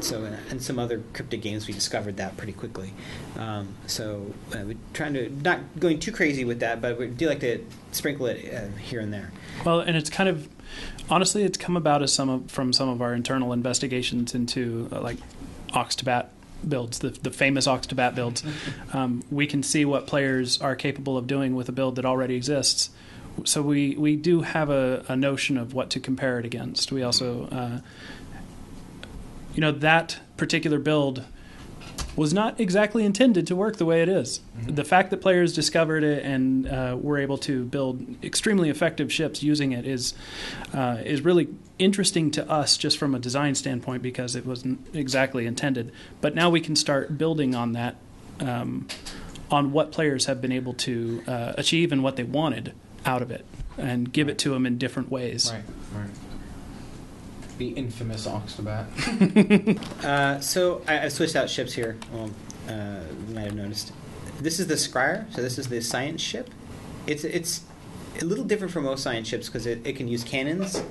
So, 0.00 0.24
uh, 0.24 0.36
in 0.50 0.60
some 0.60 0.78
other 0.78 1.02
cryptic 1.12 1.42
games, 1.42 1.66
we 1.66 1.74
discovered 1.74 2.16
that 2.16 2.36
pretty 2.36 2.52
quickly. 2.52 2.92
Um, 3.38 3.74
so, 3.86 4.34
uh, 4.54 4.64
we're 4.64 4.76
trying 4.92 5.14
to 5.14 5.30
not 5.42 5.60
going 5.78 5.98
too 5.98 6.12
crazy 6.12 6.44
with 6.44 6.60
that, 6.60 6.80
but 6.80 6.98
we 6.98 7.06
do 7.06 7.28
like 7.28 7.40
to 7.40 7.64
sprinkle 7.92 8.26
it 8.26 8.54
uh, 8.54 8.76
here 8.78 9.00
and 9.00 9.12
there. 9.12 9.32
Well, 9.64 9.80
and 9.80 9.96
it's 9.96 10.10
kind 10.10 10.28
of 10.28 10.48
honestly, 11.10 11.44
it's 11.44 11.58
come 11.58 11.76
about 11.76 12.02
as 12.02 12.12
some 12.12 12.28
of, 12.28 12.50
from 12.50 12.72
some 12.72 12.88
of 12.88 13.02
our 13.02 13.14
internal 13.14 13.52
investigations 13.52 14.34
into 14.34 14.88
uh, 14.92 15.00
like 15.00 15.18
Aux 15.74 15.88
to 15.96 16.04
Bat 16.04 16.30
builds, 16.66 17.00
the, 17.00 17.10
the 17.10 17.30
famous 17.30 17.66
Aux 17.66 17.78
to 17.78 17.94
Bat 17.94 18.14
builds. 18.14 18.42
Um, 18.92 19.22
we 19.30 19.46
can 19.46 19.62
see 19.62 19.84
what 19.84 20.06
players 20.06 20.60
are 20.60 20.74
capable 20.76 21.16
of 21.18 21.26
doing 21.26 21.54
with 21.54 21.68
a 21.68 21.72
build 21.72 21.96
that 21.96 22.04
already 22.04 22.36
exists. 22.36 22.90
So 23.44 23.62
we, 23.62 23.96
we 23.96 24.16
do 24.16 24.42
have 24.42 24.70
a, 24.70 25.04
a 25.08 25.16
notion 25.16 25.58
of 25.58 25.74
what 25.74 25.90
to 25.90 26.00
compare 26.00 26.38
it 26.38 26.46
against. 26.46 26.92
We 26.92 27.02
also, 27.02 27.46
uh, 27.48 27.80
you 29.54 29.60
know, 29.60 29.72
that 29.72 30.18
particular 30.36 30.78
build 30.78 31.24
was 32.16 32.32
not 32.32 32.60
exactly 32.60 33.04
intended 33.04 33.46
to 33.48 33.56
work 33.56 33.76
the 33.76 33.84
way 33.84 34.00
it 34.02 34.08
is. 34.08 34.40
The 34.66 34.84
fact 34.84 35.10
that 35.10 35.20
players 35.20 35.52
discovered 35.52 36.04
it 36.04 36.24
and 36.24 36.68
uh, 36.68 36.96
were 37.00 37.18
able 37.18 37.38
to 37.38 37.64
build 37.64 38.24
extremely 38.24 38.70
effective 38.70 39.12
ships 39.12 39.42
using 39.42 39.72
it 39.72 39.84
is 39.84 40.14
uh, 40.72 40.98
is 41.04 41.22
really 41.22 41.48
interesting 41.78 42.30
to 42.32 42.48
us 42.48 42.76
just 42.76 42.98
from 42.98 43.14
a 43.14 43.18
design 43.18 43.54
standpoint 43.56 44.02
because 44.02 44.36
it 44.36 44.46
wasn't 44.46 44.86
exactly 44.94 45.46
intended. 45.46 45.92
But 46.20 46.34
now 46.34 46.50
we 46.50 46.60
can 46.60 46.76
start 46.76 47.18
building 47.18 47.54
on 47.54 47.72
that, 47.72 47.96
um, 48.38 48.86
on 49.50 49.72
what 49.72 49.90
players 49.90 50.26
have 50.26 50.40
been 50.40 50.52
able 50.52 50.74
to 50.74 51.22
uh, 51.26 51.54
achieve 51.58 51.90
and 51.90 52.02
what 52.02 52.14
they 52.14 52.24
wanted 52.24 52.74
out 53.04 53.22
of 53.22 53.30
it, 53.30 53.44
and 53.78 54.12
give 54.12 54.28
it 54.28 54.38
to 54.38 54.50
them 54.50 54.66
in 54.66 54.78
different 54.78 55.10
ways. 55.10 55.52
Right, 55.52 55.62
right. 56.02 56.10
The 57.58 57.68
infamous 57.68 58.26
Aux2Bat. 58.26 59.80
Uh, 60.04 60.38
so 60.40 60.82
I, 60.86 61.00
I've 61.00 61.12
switched 61.12 61.34
out 61.34 61.48
ships 61.48 61.72
here. 61.72 61.96
Well, 62.12 62.30
uh, 62.68 63.00
you 63.28 63.34
might 63.34 63.44
have 63.44 63.54
noticed. 63.54 63.92
This 64.40 64.60
is 64.60 64.66
the 64.66 64.74
Scryer. 64.74 65.32
So 65.34 65.40
this 65.40 65.58
is 65.58 65.68
the 65.68 65.80
science 65.80 66.20
ship. 66.20 66.50
It's 67.06 67.24
it's 67.24 67.62
a 68.20 68.24
little 68.24 68.44
different 68.44 68.72
from 68.72 68.84
most 68.84 69.02
science 69.02 69.28
ships 69.28 69.48
because 69.48 69.66
it, 69.66 69.86
it 69.86 69.96
can 69.96 70.08
use 70.08 70.24
cannons, 70.24 70.82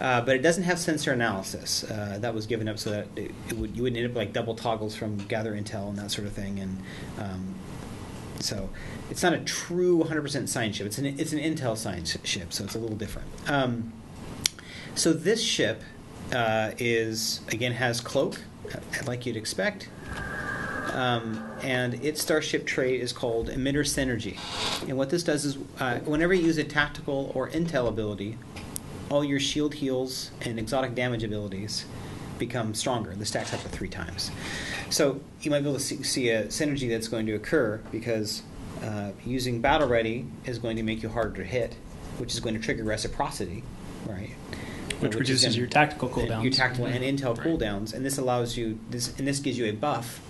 uh, 0.00 0.20
but 0.22 0.36
it 0.36 0.42
doesn't 0.42 0.64
have 0.64 0.78
sensor 0.78 1.12
analysis. 1.12 1.84
Uh, 1.84 2.18
that 2.20 2.34
was 2.34 2.46
given 2.46 2.68
up 2.68 2.78
so 2.78 2.90
that 2.90 3.06
it, 3.16 3.30
it 3.48 3.54
would 3.54 3.76
you 3.76 3.82
would 3.82 3.96
end 3.96 4.10
up 4.10 4.16
like 4.16 4.32
double 4.32 4.54
toggles 4.54 4.94
from 4.96 5.16
gather 5.28 5.52
intel 5.52 5.88
and 5.88 5.98
that 5.98 6.10
sort 6.10 6.26
of 6.26 6.32
thing. 6.32 6.58
And 6.60 6.78
um, 7.18 7.54
so 8.40 8.70
it's 9.10 9.22
not 9.22 9.32
a 9.32 9.38
true 9.38 10.02
100% 10.04 10.48
science 10.48 10.76
ship. 10.76 10.86
It's 10.86 10.98
an 10.98 11.06
it's 11.06 11.32
an 11.32 11.38
intel 11.38 11.76
science 11.76 12.16
ship, 12.24 12.52
so 12.52 12.64
it's 12.64 12.74
a 12.74 12.78
little 12.78 12.96
different. 12.96 13.28
Um, 13.46 13.92
so 14.94 15.12
this 15.12 15.42
ship 15.42 15.82
uh, 16.32 16.72
is 16.78 17.40
again 17.48 17.72
has 17.72 18.00
cloak, 18.00 18.40
uh, 18.74 18.78
like 19.06 19.26
you'd 19.26 19.36
expect, 19.36 19.88
um, 20.92 21.44
and 21.62 21.94
its 22.04 22.20
starship 22.20 22.66
trait 22.66 23.00
is 23.00 23.12
called 23.12 23.48
emitter 23.48 23.84
synergy. 23.84 24.38
And 24.88 24.96
what 24.96 25.10
this 25.10 25.22
does 25.22 25.44
is, 25.44 25.58
uh, 25.78 25.98
whenever 26.00 26.34
you 26.34 26.46
use 26.46 26.58
a 26.58 26.64
tactical 26.64 27.32
or 27.34 27.48
intel 27.50 27.88
ability, 27.88 28.38
all 29.10 29.24
your 29.24 29.40
shield 29.40 29.74
heals 29.74 30.30
and 30.42 30.58
exotic 30.58 30.94
damage 30.94 31.24
abilities 31.24 31.86
become 32.38 32.74
stronger. 32.74 33.14
The 33.14 33.24
stacks 33.26 33.52
up 33.52 33.62
to 33.62 33.68
three 33.68 33.88
times. 33.88 34.30
So 34.90 35.20
you 35.40 35.50
might 35.50 35.60
be 35.60 35.68
able 35.68 35.78
to 35.78 35.84
see, 35.84 36.02
see 36.02 36.30
a 36.30 36.46
synergy 36.46 36.88
that's 36.88 37.08
going 37.08 37.26
to 37.26 37.34
occur 37.34 37.80
because 37.90 38.42
uh, 38.82 39.10
using 39.24 39.60
battle 39.60 39.88
ready 39.88 40.26
is 40.44 40.58
going 40.58 40.76
to 40.76 40.82
make 40.82 41.02
you 41.02 41.08
harder 41.08 41.36
to 41.36 41.44
hit, 41.44 41.76
which 42.18 42.32
is 42.34 42.40
going 42.40 42.54
to 42.54 42.60
trigger 42.60 42.84
reciprocity, 42.84 43.64
right? 44.06 44.30
Which, 45.00 45.12
is 45.14 45.20
reduces 45.20 45.56
your 45.56 45.66
tactical 45.66 46.08
cooldowns. 46.08 46.42
your 46.42 46.52
tactical 46.52 46.86
and 46.86 47.04
intel 47.04 47.36
Right. 47.36 47.46
cooldowns, 47.46 47.92
and 47.94 48.04
this 48.04 48.18
allows 48.18 48.56
you 48.56 48.80
this 48.90 49.16
and 49.16 49.28
this 49.28 49.38
gives 49.38 49.56
you 49.56 49.66
a 49.66 49.70
buff 49.72 50.20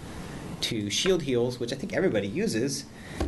to 0.62 0.90
shield 0.90 1.22
heals, 1.22 1.58
which 1.60 1.72
I 1.72 1.76
think 1.76 1.94
everybody 1.94 2.26
uses, 2.26 2.84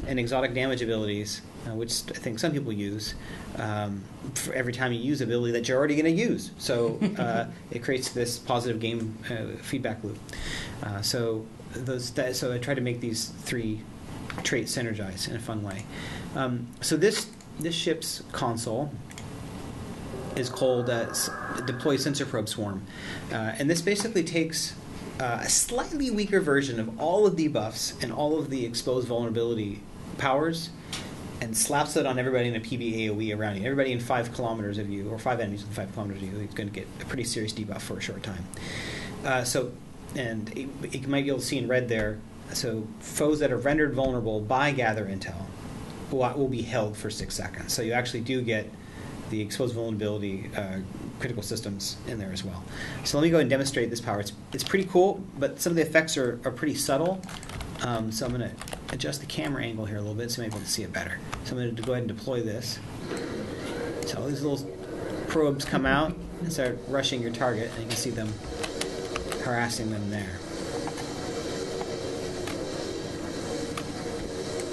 and 0.06 0.18
exotic 0.18 0.52
damage 0.52 0.82
abilities, 0.82 1.40
uh, 1.66 1.74
which 1.74 2.02
I 2.10 2.18
think 2.18 2.38
some 2.38 2.52
people 2.52 2.72
use. 2.72 3.14
Um, 3.56 4.02
for 4.34 4.52
every 4.54 4.72
time 4.72 4.92
you 4.92 5.00
use 5.00 5.20
ability 5.20 5.52
that 5.52 5.68
you're 5.68 5.76
already 5.76 5.94
going 5.94 6.16
to 6.16 6.22
use, 6.22 6.52
so 6.58 6.98
uh, 7.18 7.46
it 7.70 7.82
creates 7.82 8.10
this 8.10 8.38
positive 8.38 8.80
game 8.80 9.18
uh, 9.30 9.56
feedback 9.62 10.02
loop. 10.04 10.18
Uh, 10.82 11.02
so 11.02 11.46
those 11.72 12.10
that, 12.12 12.36
so 12.36 12.52
I 12.52 12.58
try 12.58 12.74
to 12.74 12.80
make 12.80 13.00
these 13.00 13.26
three 13.26 13.80
traits 14.42 14.76
synergize 14.76 15.28
in 15.28 15.36
a 15.36 15.40
fun 15.40 15.62
way. 15.62 15.84
Um, 16.34 16.68
so 16.80 16.96
this 16.96 17.26
this 17.58 17.74
ship's 17.74 18.22
console 18.32 18.92
is 20.36 20.48
called 20.48 20.88
uh, 20.88 21.12
Deploy 21.66 21.96
Sensor 21.96 22.24
Probe 22.24 22.48
Swarm. 22.48 22.82
Uh, 23.32 23.52
and 23.58 23.68
this 23.68 23.82
basically 23.82 24.24
takes 24.24 24.74
uh, 25.18 25.40
a 25.42 25.48
slightly 25.48 26.10
weaker 26.10 26.40
version 26.40 26.80
of 26.80 26.98
all 27.00 27.26
of 27.26 27.36
the 27.36 27.48
buffs 27.48 27.94
and 28.02 28.12
all 28.12 28.38
of 28.38 28.48
the 28.48 28.64
exposed 28.64 29.08
vulnerability 29.08 29.82
powers 30.18 30.70
and 31.40 31.56
slaps 31.56 31.96
it 31.96 32.06
on 32.06 32.18
everybody 32.18 32.48
in 32.48 32.56
a 32.56 32.60
PB 32.60 33.08
AoE 33.08 33.36
around 33.36 33.56
you. 33.56 33.64
Everybody 33.64 33.92
in 33.92 34.00
five 34.00 34.32
kilometers 34.34 34.78
of 34.78 34.90
you, 34.90 35.08
or 35.08 35.18
five 35.18 35.40
enemies 35.40 35.62
in 35.62 35.68
five 35.68 35.92
kilometers 35.92 36.22
of 36.22 36.32
you, 36.32 36.40
is 36.40 36.54
going 36.54 36.68
to 36.68 36.74
get 36.74 36.86
a 37.00 37.04
pretty 37.06 37.24
serious 37.24 37.52
debuff 37.52 37.80
for 37.80 37.98
a 37.98 38.00
short 38.00 38.22
time. 38.22 38.44
Uh, 39.24 39.44
so, 39.44 39.72
and 40.14 40.50
it, 40.56 40.68
it 40.92 41.08
might 41.08 41.24
be 41.24 41.28
able 41.28 41.38
to 41.38 41.44
see 41.44 41.58
in 41.58 41.68
red 41.68 41.88
there. 41.88 42.18
So, 42.52 42.86
foes 42.98 43.38
that 43.38 43.52
are 43.52 43.56
rendered 43.56 43.94
vulnerable 43.94 44.40
by 44.40 44.72
Gather 44.72 45.06
Intel 45.06 45.46
will, 46.10 46.30
will 46.36 46.48
be 46.48 46.62
held 46.62 46.96
for 46.96 47.10
six 47.10 47.34
seconds. 47.34 47.72
So, 47.72 47.82
you 47.82 47.92
actually 47.92 48.20
do 48.20 48.42
get 48.42 48.68
the 49.30 49.40
exposed 49.40 49.74
vulnerability 49.74 50.50
uh, 50.56 50.80
critical 51.20 51.42
systems 51.42 51.96
in 52.06 52.18
there 52.18 52.32
as 52.32 52.44
well. 52.44 52.62
So 53.04 53.18
let 53.18 53.24
me 53.24 53.30
go 53.30 53.38
and 53.38 53.48
demonstrate 53.48 53.88
this 53.88 54.00
power. 54.00 54.20
It's, 54.20 54.32
it's 54.52 54.64
pretty 54.64 54.86
cool, 54.86 55.22
but 55.38 55.60
some 55.60 55.70
of 55.70 55.76
the 55.76 55.82
effects 55.82 56.16
are, 56.16 56.40
are 56.44 56.50
pretty 56.50 56.74
subtle. 56.74 57.22
Um, 57.82 58.12
so 58.12 58.26
I'm 58.26 58.36
going 58.36 58.50
to 58.50 58.56
adjust 58.92 59.20
the 59.20 59.26
camera 59.26 59.62
angle 59.62 59.86
here 59.86 59.96
a 59.96 60.00
little 60.00 60.14
bit 60.14 60.30
so 60.30 60.42
I'm 60.42 60.48
able 60.48 60.60
to 60.60 60.66
see 60.66 60.82
it 60.82 60.92
better. 60.92 61.18
So 61.44 61.56
I'm 61.56 61.62
going 61.62 61.76
to 61.76 61.82
go 61.82 61.92
ahead 61.92 62.04
and 62.04 62.16
deploy 62.16 62.42
this. 62.42 62.78
So 64.06 64.20
all 64.20 64.26
these 64.26 64.42
little 64.42 64.70
probes 65.28 65.64
come 65.64 65.86
out 65.86 66.14
and 66.40 66.52
start 66.52 66.78
rushing 66.88 67.22
your 67.22 67.32
target, 67.32 67.70
and 67.72 67.82
you 67.82 67.88
can 67.88 67.96
see 67.96 68.10
them 68.10 68.32
harassing 69.44 69.90
them 69.90 70.10
there. 70.10 70.38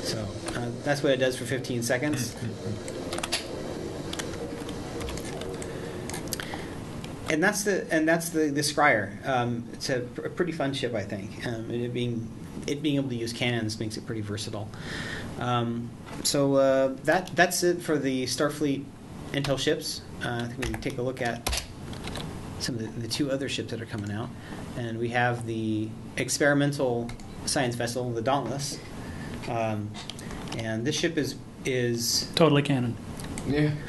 So 0.04 0.28
uh, 0.60 0.70
that's 0.84 1.04
what 1.04 1.12
it 1.12 1.18
does 1.18 1.38
for 1.38 1.46
15 1.46 1.84
seconds. 1.84 2.36
and 7.30 7.44
that's 7.44 7.64
the 7.64 7.92
and 7.94 8.08
that's 8.08 8.30
the 8.30 8.48
the 8.48 8.62
Scryer. 8.62 9.26
Um, 9.28 9.66
it's 9.74 9.90
a, 9.90 10.02
pr- 10.02 10.22
a 10.22 10.30
pretty 10.30 10.52
fun 10.52 10.74
ship, 10.74 10.94
I 10.94 11.04
think. 11.04 11.46
Um, 11.46 11.70
it 11.72 11.94
being 11.94 12.28
it 12.66 12.82
being 12.82 12.96
able 12.96 13.10
to 13.10 13.16
use 13.16 13.34
cannons 13.34 13.80
makes 13.80 13.98
it 13.98 14.06
pretty 14.06 14.22
versatile. 14.22 14.70
Um, 15.40 15.90
so 16.24 16.56
uh, 16.56 16.96
that 17.04 17.36
that's 17.36 17.64
it 17.64 17.82
for 17.82 17.98
the 17.98 18.26
Starfleet 18.26 18.84
Intel 19.34 19.60
ships. 19.60 20.02
Uh, 20.24 20.42
I 20.44 20.48
think 20.48 20.58
we 20.58 20.72
can 20.72 20.82
take 20.82 20.98
a 20.98 21.02
look 21.02 21.22
at 21.22 21.64
some 22.60 22.76
of 22.76 22.82
the, 22.82 23.02
the 23.02 23.08
two 23.08 23.32
other 23.32 23.48
ships 23.50 23.72
that 23.72 23.82
are 23.82 23.86
coming 23.86 24.12
out, 24.12 24.30
and 24.78 24.98
we 24.98 25.10
have 25.10 25.46
the 25.46 25.90
experimental 26.16 27.10
science 27.46 27.76
vessel, 27.76 28.10
the 28.12 28.22
Dauntless, 28.22 28.80
um, 29.48 29.92
and 30.58 30.86
this 30.86 30.96
ship 30.96 31.18
is 31.18 31.36
is 31.66 32.32
Totally 32.36 32.62
canon. 32.62 32.96
Yeah. 33.48 33.72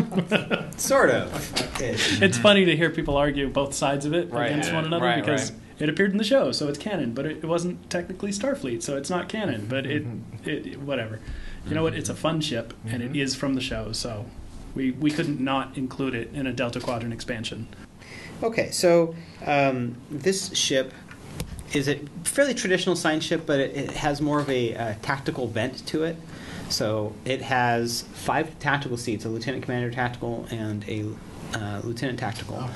sort 0.76 1.10
of. 1.10 1.80
It's 1.80 2.38
funny 2.38 2.64
to 2.64 2.76
hear 2.76 2.90
people 2.90 3.16
argue 3.16 3.48
both 3.48 3.74
sides 3.74 4.04
of 4.06 4.12
it 4.14 4.30
Right, 4.30 4.50
against 4.50 4.70
yeah. 4.70 4.74
one 4.76 4.84
another 4.84 5.04
Right, 5.04 5.24
because 5.24 5.52
right. 5.52 5.60
it 5.78 5.88
appeared 5.88 6.12
in 6.12 6.18
the 6.18 6.24
show, 6.24 6.52
so 6.52 6.68
it's 6.68 6.78
canon. 6.78 7.12
But 7.12 7.26
it, 7.26 7.36
it 7.38 7.44
wasn't 7.46 7.88
technically 7.90 8.30
Starfleet, 8.30 8.82
so 8.82 8.96
it's 8.96 9.10
not 9.10 9.28
canon. 9.28 9.66
But 9.68 9.86
it, 9.86 10.04
Mm-hmm. 10.06 10.48
it, 10.48 10.66
it- 10.66 10.80
whatever. 10.80 11.20
You 11.68 11.74
know 11.74 11.82
what? 11.82 11.94
It's 11.94 12.08
a 12.08 12.14
fun 12.14 12.40
ship, 12.40 12.72
and 12.84 13.02
Mm-hmm. 13.02 13.14
it 13.16 13.20
is 13.20 13.34
from 13.34 13.54
the 13.54 13.60
show, 13.60 13.90
so 13.92 14.26
we 14.76 14.92
we 14.92 15.10
couldn't 15.10 15.40
not 15.40 15.76
include 15.76 16.14
it 16.14 16.30
in 16.32 16.46
a 16.46 16.52
Delta 16.52 16.78
Quadrant 16.80 17.12
expansion. 17.12 17.66
Okay, 18.42 18.70
so 18.70 19.14
um, 19.44 19.96
this 20.10 20.54
ship 20.54 20.92
is 21.72 21.88
a 21.88 21.98
fairly 22.22 22.54
traditional 22.54 22.94
science 22.94 23.24
ship, 23.24 23.42
but 23.46 23.58
it, 23.58 23.74
it 23.76 23.90
has 23.92 24.20
more 24.20 24.38
of 24.38 24.48
a 24.48 24.76
uh, 24.76 24.94
tactical 25.02 25.48
bent 25.48 25.84
to 25.88 26.04
it. 26.04 26.16
So 26.68 27.14
it 27.24 27.42
has 27.42 28.02
five 28.12 28.58
tactical 28.58 28.96
seats: 28.96 29.24
a 29.24 29.28
lieutenant 29.28 29.64
commander 29.64 29.90
tactical 29.90 30.46
and 30.50 30.84
a 30.88 31.04
uh, 31.54 31.80
lieutenant 31.84 32.18
tactical. 32.18 32.68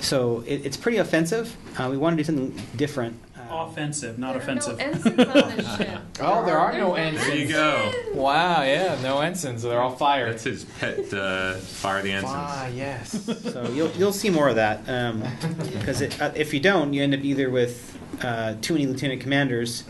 So 0.00 0.42
it, 0.46 0.66
it's 0.66 0.76
pretty 0.76 0.98
offensive. 0.98 1.56
Uh, 1.78 1.88
we 1.90 1.96
want 1.96 2.16
to 2.16 2.22
do 2.22 2.26
something 2.26 2.60
different. 2.76 3.18
Uh, 3.36 3.66
Offensive, 3.68 4.18
not 4.18 4.32
There 4.32 4.40
are 4.40 4.42
offensive. 4.42 4.78
No 4.78 4.84
ensigns 4.84 5.06
on 5.18 5.56
this 5.56 5.76
ship. 5.76 6.00
Oh, 6.20 6.44
there 6.44 6.58
are 6.58 6.72
no 6.76 6.94
ensigns. 6.94 7.26
There 7.26 7.36
you 7.36 7.48
go. 7.48 7.92
Wow, 8.14 8.62
yeah, 8.62 8.98
no 9.02 9.20
ensigns. 9.20 9.62
So 9.62 9.68
they're 9.68 9.80
all 9.80 9.96
fired. 9.96 10.32
That's 10.32 10.44
his 10.44 10.64
pet, 10.64 11.12
uh, 11.12 11.54
Fire 11.54 12.02
the 12.02 12.12
Ensigns. 12.12 12.34
Ah, 12.34 12.66
yes. 12.68 13.24
so 13.52 13.68
you'll 13.70 13.90
you'll 13.92 14.12
see 14.12 14.30
more 14.30 14.48
of 14.48 14.56
that 14.56 14.84
because 15.78 16.00
it 16.00 16.20
uh, 16.20 16.32
if 16.34 16.52
you 16.54 16.60
don't, 16.60 16.92
you 16.92 17.02
end 17.02 17.14
up 17.14 17.22
either 17.22 17.50
with 17.50 17.98
uh, 18.22 18.54
too 18.60 18.74
many 18.74 18.86
lieutenant 18.86 19.20
commanders 19.20 19.84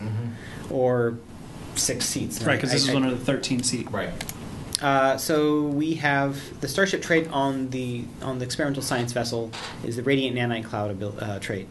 or 0.69 1.17
six 1.75 2.05
seats. 2.05 2.41
Right, 2.43 2.55
because 2.55 2.71
this 2.71 2.83
I- 2.85 2.89
is 2.89 2.89
I- 2.91 2.93
one 2.93 3.03
of 3.05 3.17
the 3.19 3.25
13 3.25 3.63
seat. 3.63 3.91
right. 3.91 4.09
Uh, 4.81 5.15
so 5.17 5.61
we 5.61 5.93
have 5.95 6.59
the 6.59 6.67
starship 6.67 7.01
trait 7.01 7.27
on 7.31 7.69
the 7.69 8.03
on 8.21 8.39
the 8.39 8.45
experimental 8.45 8.83
science 8.83 9.13
vessel 9.13 9.49
is 9.85 9.95
the 9.95 10.03
radiant 10.03 10.35
nanite 10.35 10.65
cloud 10.65 10.91
abil- 10.91 11.15
uh, 11.21 11.39
trait, 11.39 11.69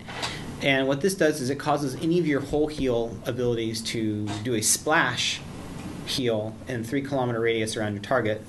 and 0.62 0.88
what 0.88 1.02
this 1.02 1.14
does 1.14 1.38
is 1.42 1.50
it 1.50 1.56
causes 1.56 1.94
any 1.96 2.18
of 2.18 2.26
your 2.26 2.40
whole 2.40 2.68
heal 2.68 3.14
abilities 3.26 3.82
to 3.82 4.26
do 4.44 4.54
a 4.54 4.62
splash 4.62 5.42
heal 6.06 6.54
in 6.68 6.82
three 6.84 7.02
kilometer 7.02 7.38
radius 7.40 7.76
around 7.76 7.92
your 7.92 8.02
target 8.02 8.42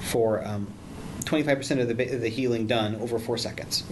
for 0.00 0.42
um, 0.46 0.66
25% 1.24 1.80
of 1.82 1.94
the, 1.94 2.14
of 2.14 2.20
the 2.22 2.28
healing 2.30 2.66
done 2.66 2.96
over 2.96 3.18
four 3.18 3.36
seconds. 3.36 3.84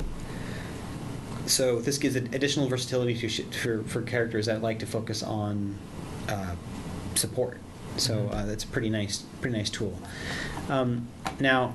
So 1.46 1.80
this 1.80 1.98
gives 1.98 2.16
ad- 2.16 2.34
additional 2.34 2.68
versatility 2.68 3.14
to 3.18 3.28
sh- 3.28 3.40
for, 3.62 3.82
for 3.84 4.02
characters 4.02 4.46
that 4.46 4.62
like 4.62 4.78
to 4.80 4.86
focus 4.86 5.22
on 5.22 5.76
uh, 6.28 6.54
support. 7.18 7.58
So 7.96 8.28
uh, 8.32 8.46
that's 8.46 8.64
a 8.64 8.66
pretty 8.68 8.90
nice, 8.90 9.18
pretty 9.40 9.56
nice 9.56 9.70
tool. 9.70 9.98
Um, 10.68 11.08
now, 11.40 11.74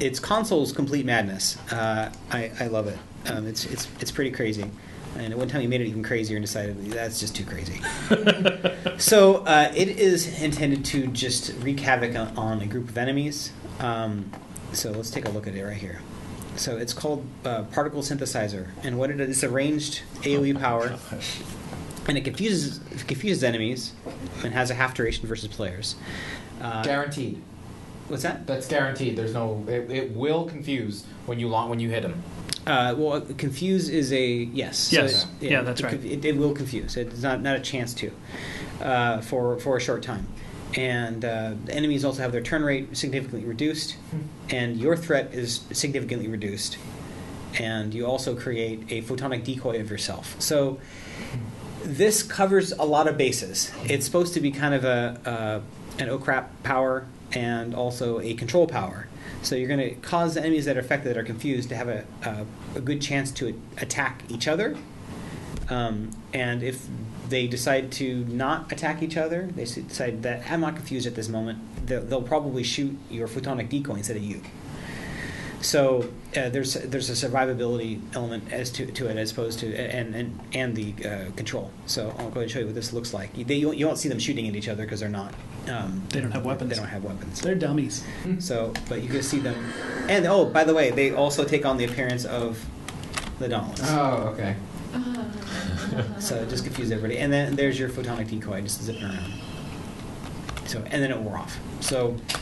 its 0.00 0.18
console's 0.18 0.72
complete 0.72 1.06
madness. 1.06 1.56
Uh, 1.72 2.12
I, 2.30 2.50
I 2.60 2.66
love 2.68 2.86
it. 2.86 2.98
Um, 3.26 3.46
it's 3.46 3.64
it's 3.64 3.88
it's 4.00 4.10
pretty 4.10 4.30
crazy. 4.30 4.70
And 5.16 5.32
at 5.32 5.38
one 5.38 5.48
time, 5.48 5.62
he 5.62 5.66
made 5.66 5.80
it 5.80 5.86
even 5.86 6.02
crazier 6.02 6.36
and 6.36 6.44
decided 6.44 6.76
that's 6.90 7.18
just 7.18 7.34
too 7.34 7.44
crazy. 7.44 7.80
so 8.98 9.36
uh, 9.46 9.72
it 9.74 9.88
is 9.88 10.42
intended 10.42 10.84
to 10.86 11.06
just 11.06 11.54
wreak 11.60 11.80
havoc 11.80 12.14
on, 12.14 12.36
on 12.36 12.60
a 12.60 12.66
group 12.66 12.88
of 12.88 12.98
enemies. 12.98 13.50
Um, 13.80 14.30
so 14.72 14.90
let's 14.90 15.10
take 15.10 15.26
a 15.26 15.30
look 15.30 15.46
at 15.46 15.54
it 15.54 15.64
right 15.64 15.76
here. 15.76 16.02
So 16.56 16.76
it's 16.76 16.92
called 16.92 17.26
uh, 17.44 17.64
particle 17.64 18.02
synthesizer, 18.02 18.68
and 18.82 18.98
what 18.98 19.10
it 19.10 19.20
is, 19.20 19.28
it's 19.28 19.42
a 19.42 19.48
ranged 19.48 20.02
AOE 20.22 20.58
power, 20.58 20.98
and 22.08 22.16
it 22.16 22.24
confuses 22.24 22.80
it 22.92 23.06
confuses 23.06 23.42
enemies, 23.44 23.92
and 24.44 24.52
has 24.52 24.70
a 24.70 24.74
half 24.74 24.94
duration 24.94 25.26
versus 25.26 25.48
players. 25.48 25.96
Uh, 26.60 26.82
Guaranteed. 26.82 27.42
what's 28.08 28.22
that? 28.22 28.46
That's 28.46 28.66
guaranteed. 28.68 29.16
There's 29.16 29.34
no. 29.34 29.64
It, 29.68 29.90
it 29.90 30.10
will 30.12 30.44
confuse 30.46 31.04
when 31.26 31.38
you 31.38 31.48
launch 31.48 31.70
when 31.70 31.80
you 31.80 31.90
hit 31.90 32.04
him. 32.04 32.22
Uh, 32.66 32.94
well, 32.98 33.20
confuse 33.38 33.88
is 33.88 34.12
a 34.12 34.26
yes. 34.26 34.92
Yes. 34.92 35.26
it- 35.40 35.50
Yeah, 35.50 35.62
that's 35.62 35.80
it, 35.80 35.84
right. 35.84 36.04
It, 36.04 36.24
it 36.24 36.36
will 36.36 36.52
confuse. 36.52 36.96
It's 36.96 37.22
not 37.22 37.42
not 37.42 37.56
a 37.56 37.60
chance 37.60 37.94
to, 37.94 38.10
uh, 38.80 39.20
for 39.20 39.58
for 39.60 39.76
a 39.76 39.80
short 39.80 40.02
time, 40.02 40.26
and 40.74 41.24
uh, 41.24 41.52
the 41.64 41.72
enemies 41.74 42.04
also 42.04 42.22
have 42.22 42.32
their 42.32 42.40
turn 42.42 42.64
rate 42.64 42.96
significantly 42.96 43.44
reduced, 43.46 43.96
and 44.50 44.76
your 44.78 44.96
threat 44.96 45.32
is 45.32 45.60
significantly 45.72 46.26
reduced, 46.28 46.78
and 47.60 47.94
you 47.94 48.04
also 48.06 48.34
create 48.34 48.82
a 48.90 49.02
photonic 49.02 49.44
decoy 49.44 49.78
of 49.80 49.88
yourself. 49.90 50.34
So 50.40 50.78
this 51.86 52.22
covers 52.22 52.72
a 52.72 52.84
lot 52.84 53.08
of 53.08 53.16
bases. 53.16 53.72
It's 53.84 54.04
supposed 54.04 54.34
to 54.34 54.40
be 54.40 54.50
kind 54.50 54.74
of 54.74 54.84
a 54.84 55.62
an 55.98 56.08
OCRAP 56.08 56.46
power 56.62 57.06
and 57.32 57.74
also 57.74 58.20
a 58.20 58.34
control 58.34 58.66
power. 58.66 59.08
So 59.42 59.54
you're 59.54 59.68
going 59.68 59.80
to 59.80 59.94
cause 59.96 60.34
the 60.34 60.40
enemies 60.40 60.64
that 60.64 60.76
are 60.76 60.80
affected 60.80 61.10
that 61.10 61.18
are 61.18 61.24
confused 61.24 61.68
to 61.70 61.76
have 61.76 61.88
a, 61.88 62.04
a, 62.24 62.46
a 62.76 62.80
good 62.80 63.00
chance 63.00 63.30
to 63.32 63.60
attack 63.78 64.22
each 64.28 64.48
other. 64.48 64.76
Um, 65.68 66.10
and 66.32 66.62
if 66.62 66.86
they 67.28 67.46
decide 67.46 67.90
to 67.92 68.24
not 68.26 68.70
attack 68.72 69.02
each 69.02 69.16
other, 69.16 69.48
they 69.54 69.64
decide 69.64 70.22
that 70.22 70.50
I'm 70.50 70.60
not 70.60 70.76
confused 70.76 71.06
at 71.06 71.14
this 71.14 71.28
moment, 71.28 71.58
they'll, 71.86 72.02
they'll 72.02 72.22
probably 72.22 72.62
shoot 72.62 72.96
your 73.10 73.26
photonic 73.26 73.68
decoy 73.68 73.94
instead 73.94 74.16
of 74.16 74.22
you. 74.22 74.42
So 75.62 76.08
uh, 76.36 76.48
there's 76.50 76.74
there's 76.74 77.08
a 77.10 77.28
survivability 77.28 78.00
element 78.14 78.52
as 78.52 78.70
to, 78.72 78.86
to 78.86 79.08
it 79.08 79.16
as 79.16 79.32
opposed 79.32 79.58
to 79.60 79.74
and 79.74 80.14
and 80.14 80.38
and 80.52 80.76
the 80.76 80.94
uh, 81.08 81.30
control. 81.32 81.70
So 81.86 82.10
I'll 82.18 82.30
go 82.30 82.40
ahead 82.40 82.42
and 82.42 82.50
show 82.50 82.58
you 82.60 82.66
what 82.66 82.74
this 82.74 82.92
looks 82.92 83.12
like. 83.14 83.32
They, 83.34 83.54
you, 83.56 83.66
won't- 83.66 83.78
you 83.78 83.86
won't 83.86 83.98
see 83.98 84.08
them 84.08 84.18
shooting 84.18 84.46
at 84.48 84.54
each 84.54 84.68
other 84.68 84.84
because 84.84 85.00
they're 85.00 85.08
not. 85.08 85.32
Um, 85.68 86.02
They 86.10 86.20
don't 86.20 86.30
have 86.32 86.44
weapons. 86.44 86.70
They 86.70 86.76
don't 86.76 86.86
have 86.88 87.02
weapons. 87.04 87.40
They're 87.40 87.54
dummies. 87.56 88.04
So, 88.38 88.72
but 88.88 89.02
you 89.02 89.08
can 89.08 89.22
see 89.22 89.38
them. 89.40 89.56
And 90.08 90.26
oh, 90.26 90.44
by 90.44 90.62
the 90.64 90.74
way, 90.74 90.90
they 90.90 91.12
also 91.12 91.44
take 91.44 91.66
on 91.66 91.76
the 91.78 91.84
appearance 91.84 92.24
of 92.24 92.64
the 93.40 93.48
Dauntless. 93.48 93.80
Oh, 93.90 94.32
okay. 94.34 94.56
So 96.18 96.44
just 96.46 96.64
confuse 96.64 96.90
everybody. 96.90 97.18
And 97.18 97.32
then 97.32 97.54
there's 97.56 97.78
your 97.78 97.88
photonic 97.88 98.28
decoy 98.28 98.60
just 98.62 98.82
zipping 98.82 99.04
around. 99.04 99.32
So 100.66 100.82
and 100.90 101.02
then 101.02 101.10
it 101.10 101.18
wore 101.18 101.38
off. 101.38 101.58
So, 101.80 102.16
so 102.28 102.38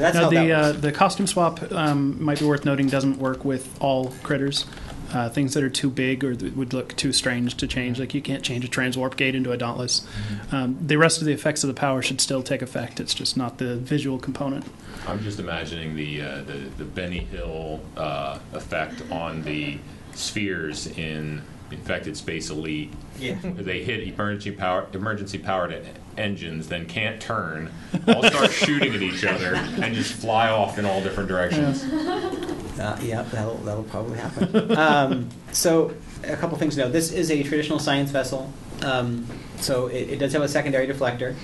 that's 0.00 0.14
now, 0.14 0.24
how 0.24 0.30
the 0.30 0.48
that 0.48 0.50
uh, 0.50 0.72
the 0.72 0.92
costume 0.92 1.26
swap 1.26 1.70
um, 1.72 2.22
might 2.22 2.38
be 2.38 2.44
worth 2.44 2.64
noting 2.64 2.88
doesn't 2.88 3.18
work 3.18 3.44
with 3.44 3.76
all 3.80 4.12
critters. 4.22 4.66
Uh, 5.12 5.28
things 5.28 5.54
that 5.54 5.64
are 5.64 5.70
too 5.70 5.90
big 5.90 6.22
or 6.22 6.36
that 6.36 6.56
would 6.56 6.72
look 6.72 6.94
too 6.94 7.12
strange 7.12 7.56
to 7.56 7.66
change, 7.66 7.98
like 7.98 8.14
you 8.14 8.22
can't 8.22 8.44
change 8.44 8.64
a 8.64 8.68
transwarp 8.68 9.16
gate 9.16 9.34
into 9.34 9.50
a 9.50 9.56
dauntless. 9.56 10.06
Um, 10.52 10.78
the 10.80 10.98
rest 10.98 11.20
of 11.20 11.24
the 11.24 11.32
effects 11.32 11.64
of 11.64 11.68
the 11.68 11.74
power 11.74 12.00
should 12.00 12.20
still 12.20 12.44
take 12.44 12.62
effect. 12.62 13.00
It's 13.00 13.12
just 13.12 13.36
not 13.36 13.58
the 13.58 13.76
visual 13.76 14.20
component. 14.20 14.64
I'm 15.08 15.20
just 15.20 15.40
imagining 15.40 15.96
the 15.96 16.22
uh, 16.22 16.42
the, 16.42 16.58
the 16.78 16.84
Benny 16.84 17.18
Hill 17.18 17.80
uh, 17.96 18.38
effect 18.52 19.02
on 19.10 19.42
the 19.42 19.78
spheres 20.14 20.86
in 20.86 21.42
Infected 21.72 22.16
Space 22.16 22.50
Elite. 22.50 22.92
Yeah. 23.18 23.36
They 23.42 23.82
hit 23.84 24.00
emergency 24.06 24.50
power 24.52 24.86
emergency 24.92 25.38
powered 25.38 25.72
e- 25.72 25.88
engines, 26.16 26.68
then 26.68 26.86
can't 26.86 27.20
turn, 27.20 27.70
all 28.08 28.22
start 28.24 28.50
shooting 28.50 28.94
at 28.94 29.02
each 29.02 29.24
other, 29.24 29.54
and 29.54 29.94
just 29.94 30.12
fly 30.14 30.48
off 30.48 30.78
in 30.78 30.84
all 30.84 31.00
different 31.02 31.28
directions. 31.28 31.82
Uh, 31.84 32.98
yeah, 33.02 33.22
that'll, 33.22 33.56
that'll 33.58 33.84
probably 33.84 34.18
happen. 34.18 34.76
um, 34.76 35.28
so, 35.52 35.92
a 36.24 36.36
couple 36.36 36.56
things 36.58 36.74
to 36.76 36.80
know. 36.82 36.90
This 36.90 37.12
is 37.12 37.30
a 37.30 37.42
traditional 37.42 37.78
science 37.78 38.10
vessel. 38.10 38.50
Um, 38.82 39.26
so, 39.58 39.86
it, 39.88 40.10
it 40.10 40.16
does 40.18 40.32
have 40.32 40.42
a 40.42 40.48
secondary 40.48 40.86
deflector. 40.86 41.34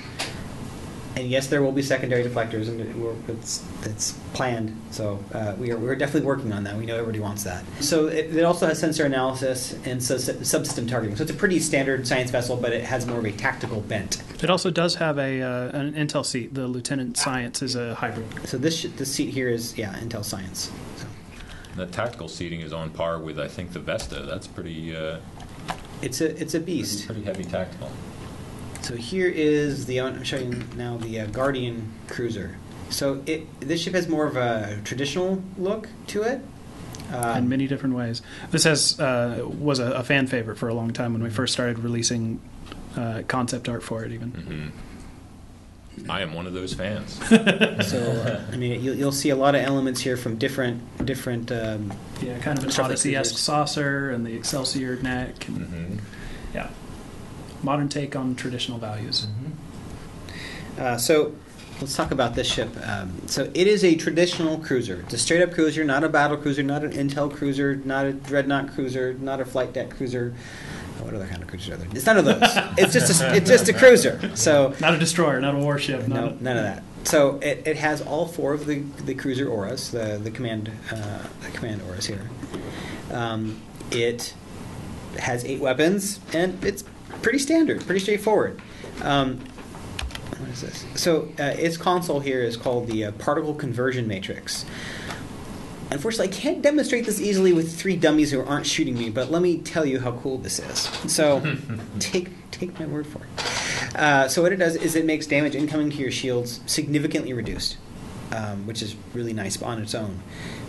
And 1.16 1.28
yes, 1.30 1.46
there 1.46 1.62
will 1.62 1.72
be 1.72 1.82
secondary 1.82 2.22
deflectors, 2.22 2.68
and 2.68 2.94
we're, 3.02 3.14
it's, 3.28 3.64
it's 3.84 4.12
planned. 4.34 4.78
So 4.90 5.18
uh, 5.32 5.54
we 5.58 5.72
are 5.72 5.78
we're 5.78 5.96
definitely 5.96 6.26
working 6.26 6.52
on 6.52 6.62
that. 6.64 6.76
We 6.76 6.84
know 6.84 6.94
everybody 6.96 7.20
wants 7.20 7.42
that. 7.44 7.64
So 7.80 8.06
it, 8.08 8.36
it 8.36 8.42
also 8.44 8.66
has 8.66 8.78
sensor 8.78 9.06
analysis 9.06 9.72
and 9.86 10.02
sub- 10.02 10.18
subsystem 10.18 10.86
targeting. 10.88 11.16
So 11.16 11.22
it's 11.22 11.32
a 11.32 11.34
pretty 11.34 11.58
standard 11.58 12.06
science 12.06 12.30
vessel, 12.30 12.56
but 12.56 12.72
it 12.74 12.84
has 12.84 13.06
more 13.06 13.18
of 13.18 13.24
a 13.24 13.32
tactical 13.32 13.80
bent. 13.80 14.22
It 14.42 14.50
also 14.50 14.70
does 14.70 14.96
have 14.96 15.18
a 15.18 15.40
uh, 15.40 15.68
an 15.78 15.94
Intel 15.94 16.24
seat. 16.24 16.52
The 16.52 16.66
Lieutenant 16.66 17.16
Science 17.16 17.62
is 17.62 17.76
a 17.76 17.94
hybrid. 17.94 18.26
So 18.46 18.58
this 18.58 18.80
sh- 18.80 18.86
this 18.96 19.10
seat 19.10 19.30
here 19.30 19.48
is 19.48 19.76
yeah 19.78 19.94
Intel 19.94 20.22
Science. 20.24 20.70
So 20.96 21.06
The 21.76 21.86
tactical 21.86 22.28
seating 22.28 22.60
is 22.60 22.74
on 22.74 22.90
par 22.90 23.18
with, 23.18 23.40
I 23.40 23.48
think, 23.48 23.72
the 23.72 23.80
Vesta. 23.80 24.20
That's 24.20 24.46
pretty, 24.46 24.94
uh, 24.94 25.18
it's 26.02 26.20
a 26.20 26.38
it's 26.38 26.54
a 26.54 26.60
beast. 26.60 27.06
pretty 27.06 27.22
heavy 27.22 27.44
tactical. 27.44 27.90
So 28.86 28.94
here 28.94 29.28
is 29.28 29.86
the 29.86 30.00
I'm 30.00 30.22
showing 30.22 30.64
now 30.76 30.96
the 30.96 31.22
uh, 31.22 31.26
Guardian 31.26 31.90
cruiser. 32.06 32.56
So 32.88 33.20
it 33.26 33.60
this 33.60 33.82
ship 33.82 33.94
has 33.94 34.06
more 34.06 34.26
of 34.26 34.36
a 34.36 34.80
traditional 34.84 35.42
look 35.58 35.88
to 36.08 36.22
it. 36.22 36.40
Uh, 37.12 37.34
in 37.36 37.48
many 37.48 37.66
different 37.66 37.96
ways. 37.96 38.22
This 38.52 38.62
has 38.62 39.00
uh, 39.00 39.44
was 39.44 39.80
a, 39.80 39.90
a 39.90 40.04
fan 40.04 40.28
favorite 40.28 40.56
for 40.56 40.68
a 40.68 40.74
long 40.74 40.92
time 40.92 41.14
when 41.14 41.22
we 41.24 41.30
first 41.30 41.52
started 41.52 41.80
releasing 41.80 42.40
uh, 42.96 43.22
concept 43.26 43.68
art 43.68 43.82
for 43.82 44.04
it. 44.04 44.12
Even 44.12 44.30
hmm 44.30 44.68
I 46.08 46.20
am 46.20 46.32
one 46.34 46.46
of 46.46 46.52
those 46.52 46.72
fans. 46.72 47.18
So 47.86 47.98
uh, 47.98 48.44
I 48.52 48.56
mean, 48.56 48.80
you'll, 48.80 48.94
you'll 48.94 49.12
see 49.12 49.30
a 49.30 49.36
lot 49.36 49.56
of 49.56 49.62
elements 49.62 50.00
here 50.00 50.16
from 50.16 50.36
different 50.36 51.04
different. 51.04 51.50
Um, 51.50 51.92
yeah, 52.22 52.38
kind 52.38 52.56
of 52.56 52.62
an 52.64 52.70
Stuff 52.70 52.84
like 52.84 52.92
Odyssey-esque 52.92 53.36
saucer 53.36 54.10
and 54.10 54.24
the 54.24 54.34
Excelsior 54.34 54.94
neck. 55.02 55.48
And, 55.48 55.66
hmm 55.66 55.98
Yeah, 56.54 56.70
modern 57.62 57.88
take 57.88 58.14
on 58.16 58.34
traditional 58.34 58.78
values. 58.78 59.26
uh, 60.78 60.96
so 60.96 61.34
let's 61.80 61.94
talk 61.96 62.10
about 62.10 62.34
this 62.34 62.46
ship. 62.50 62.68
Um, 62.86 63.12
so 63.26 63.50
it 63.54 63.66
is 63.66 63.84
a 63.84 63.94
traditional 63.96 64.58
cruiser. 64.58 65.00
It's 65.02 65.14
a 65.14 65.18
straight 65.18 65.42
up 65.42 65.52
cruiser, 65.52 65.84
not 65.84 66.04
a 66.04 66.08
battle 66.08 66.36
cruiser, 66.36 66.62
not 66.62 66.84
an 66.84 66.92
Intel 66.92 67.32
cruiser, 67.32 67.76
not 67.76 68.06
a 68.06 68.12
dreadnought 68.12 68.72
cruiser, 68.74 69.14
not 69.14 69.40
a 69.40 69.44
flight 69.44 69.72
deck 69.72 69.90
cruiser. 69.90 70.34
Oh, 71.00 71.04
What 71.04 71.14
other 71.14 71.26
kind 71.26 71.42
of 71.42 71.48
cruisers 71.48 71.74
are 71.74 71.76
there? 71.76 71.88
It's 71.92 72.06
none 72.06 72.16
of 72.18 72.24
those. 72.24 72.40
it's 72.78 72.92
just 72.92 73.20
a, 73.22 73.34
it's 73.36 73.48
just 73.48 73.68
a 73.68 73.72
cruiser. 73.74 74.34
So 74.36 74.74
Not 74.80 74.94
a 74.94 74.98
destroyer, 74.98 75.40
not 75.40 75.54
a 75.54 75.58
warship. 75.58 76.06
no, 76.08 76.14
Not 76.14 76.32
a, 76.32 76.44
none 76.44 76.56
of 76.56 76.62
that. 76.64 76.82
So 77.04 77.38
it, 77.38 77.62
it 77.66 77.76
has 77.76 78.02
all 78.02 78.26
four 78.26 78.52
of 78.52 78.66
the, 78.66 78.80
the 79.04 79.14
cruiser 79.14 79.48
auras, 79.48 79.90
the 79.92 80.18
the 80.20 80.30
command 80.30 80.72
uh, 80.90 81.22
the 81.42 81.50
command 81.50 81.80
auras 81.82 82.06
here. 82.06 82.28
Um, 83.12 83.62
it 83.92 84.34
has 85.18 85.44
eight 85.44 85.60
weapons, 85.60 86.18
and 86.32 86.62
it's 86.64 86.82
pretty 87.22 87.38
standard, 87.38 87.84
pretty 87.84 88.00
straightforward. 88.00 88.60
Um, 89.02 89.40
what 90.38 90.50
is 90.50 90.60
this? 90.60 90.84
So 90.94 91.28
uh, 91.38 91.54
its 91.56 91.76
console 91.76 92.20
here 92.20 92.42
is 92.42 92.56
called 92.56 92.88
the 92.88 93.06
uh, 93.06 93.12
particle 93.12 93.54
conversion 93.54 94.06
matrix. 94.06 94.64
Unfortunately, 95.90 96.34
I 96.34 96.40
can't 96.40 96.62
demonstrate 96.62 97.06
this 97.06 97.20
easily 97.20 97.52
with 97.52 97.78
three 97.78 97.96
dummies 97.96 98.32
who 98.32 98.44
aren't 98.44 98.66
shooting 98.66 98.98
me, 98.98 99.08
but 99.08 99.30
let 99.30 99.40
me 99.40 99.58
tell 99.58 99.86
you 99.86 100.00
how 100.00 100.12
cool 100.12 100.36
this 100.38 100.58
is. 100.58 100.80
So, 101.10 101.56
take 102.00 102.30
take 102.50 102.78
my 102.78 102.86
word 102.86 103.06
for 103.06 103.18
it. 103.22 103.96
Uh, 103.96 104.28
so 104.28 104.42
what 104.42 104.52
it 104.52 104.56
does 104.56 104.74
is 104.76 104.96
it 104.96 105.04
makes 105.04 105.26
damage 105.26 105.54
incoming 105.54 105.90
to 105.90 105.96
your 105.96 106.10
shields 106.10 106.60
significantly 106.66 107.32
reduced, 107.32 107.76
um, 108.32 108.66
which 108.66 108.82
is 108.82 108.96
really 109.14 109.32
nice 109.32 109.60
on 109.62 109.80
its 109.80 109.94
own. 109.94 110.20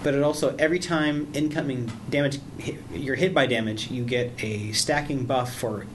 But 0.03 0.13
it 0.13 0.21
also 0.21 0.55
every 0.59 0.79
time 0.79 1.27
incoming 1.33 1.91
damage 2.09 2.39
you're 2.93 3.15
hit 3.15 3.33
by 3.33 3.47
damage, 3.47 3.89
you 3.89 4.03
get 4.03 4.31
a 4.43 4.71
stacking 4.73 5.25
buff 5.25 5.53
for. 5.53 5.87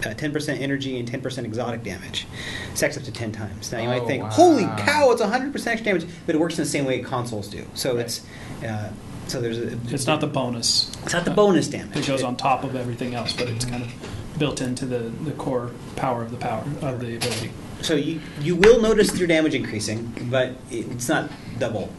Uh, 0.00 0.14
10% 0.14 0.60
energy 0.60 0.98
and 0.98 1.10
10% 1.10 1.44
exotic 1.44 1.82
damage. 1.82 2.26
Stacks 2.74 2.96
up 2.96 3.02
to 3.02 3.12
10 3.12 3.32
times. 3.32 3.70
Now 3.70 3.80
you 3.82 3.88
might 3.88 4.02
Oh, 4.02 4.06
think, 4.06 4.22
wow. 4.22 4.30
holy 4.30 4.64
cow, 4.78 5.10
it's 5.10 5.20
100% 5.20 5.54
extra 5.66 5.76
damage, 5.84 6.06
but 6.26 6.34
it 6.34 6.38
works 6.38 6.56
in 6.58 6.64
the 6.64 6.70
same 6.70 6.84
way 6.86 7.00
consoles 7.00 7.48
do. 7.48 7.66
So 7.74 7.98
it's 7.98 8.22
uh, 8.66 8.90
so 9.26 9.40
there's 9.40 9.58
a, 9.58 9.78
it's 9.94 10.06
not 10.06 10.20
the 10.20 10.26
bonus. 10.26 10.90
it's 11.04 11.12
not 11.12 11.24
the 11.24 11.30
bonus 11.30 11.68
damage. 11.68 11.96
It 11.98 12.06
goes 12.06 12.22
on 12.22 12.36
top 12.36 12.64
of 12.64 12.74
everything 12.74 13.14
else, 13.14 13.32
but 13.34 13.48
it's 13.48 13.64
kind 13.64 13.82
of 13.82 13.92
built 14.38 14.60
into 14.60 14.86
the, 14.86 14.98
the 15.24 15.32
core 15.32 15.70
power 15.96 16.22
of 16.22 16.30
the 16.30 16.36
power 16.38 16.64
of 16.82 17.00
the 17.00 17.16
ability. 17.16 17.50
So 17.82 17.94
you 17.94 18.20
you 18.40 18.56
will 18.56 18.80
notice 18.80 19.16
your 19.18 19.28
damage 19.28 19.54
increasing, 19.54 20.12
but 20.30 20.52
it's 20.70 21.08
not 21.08 21.30
double. 21.58 21.90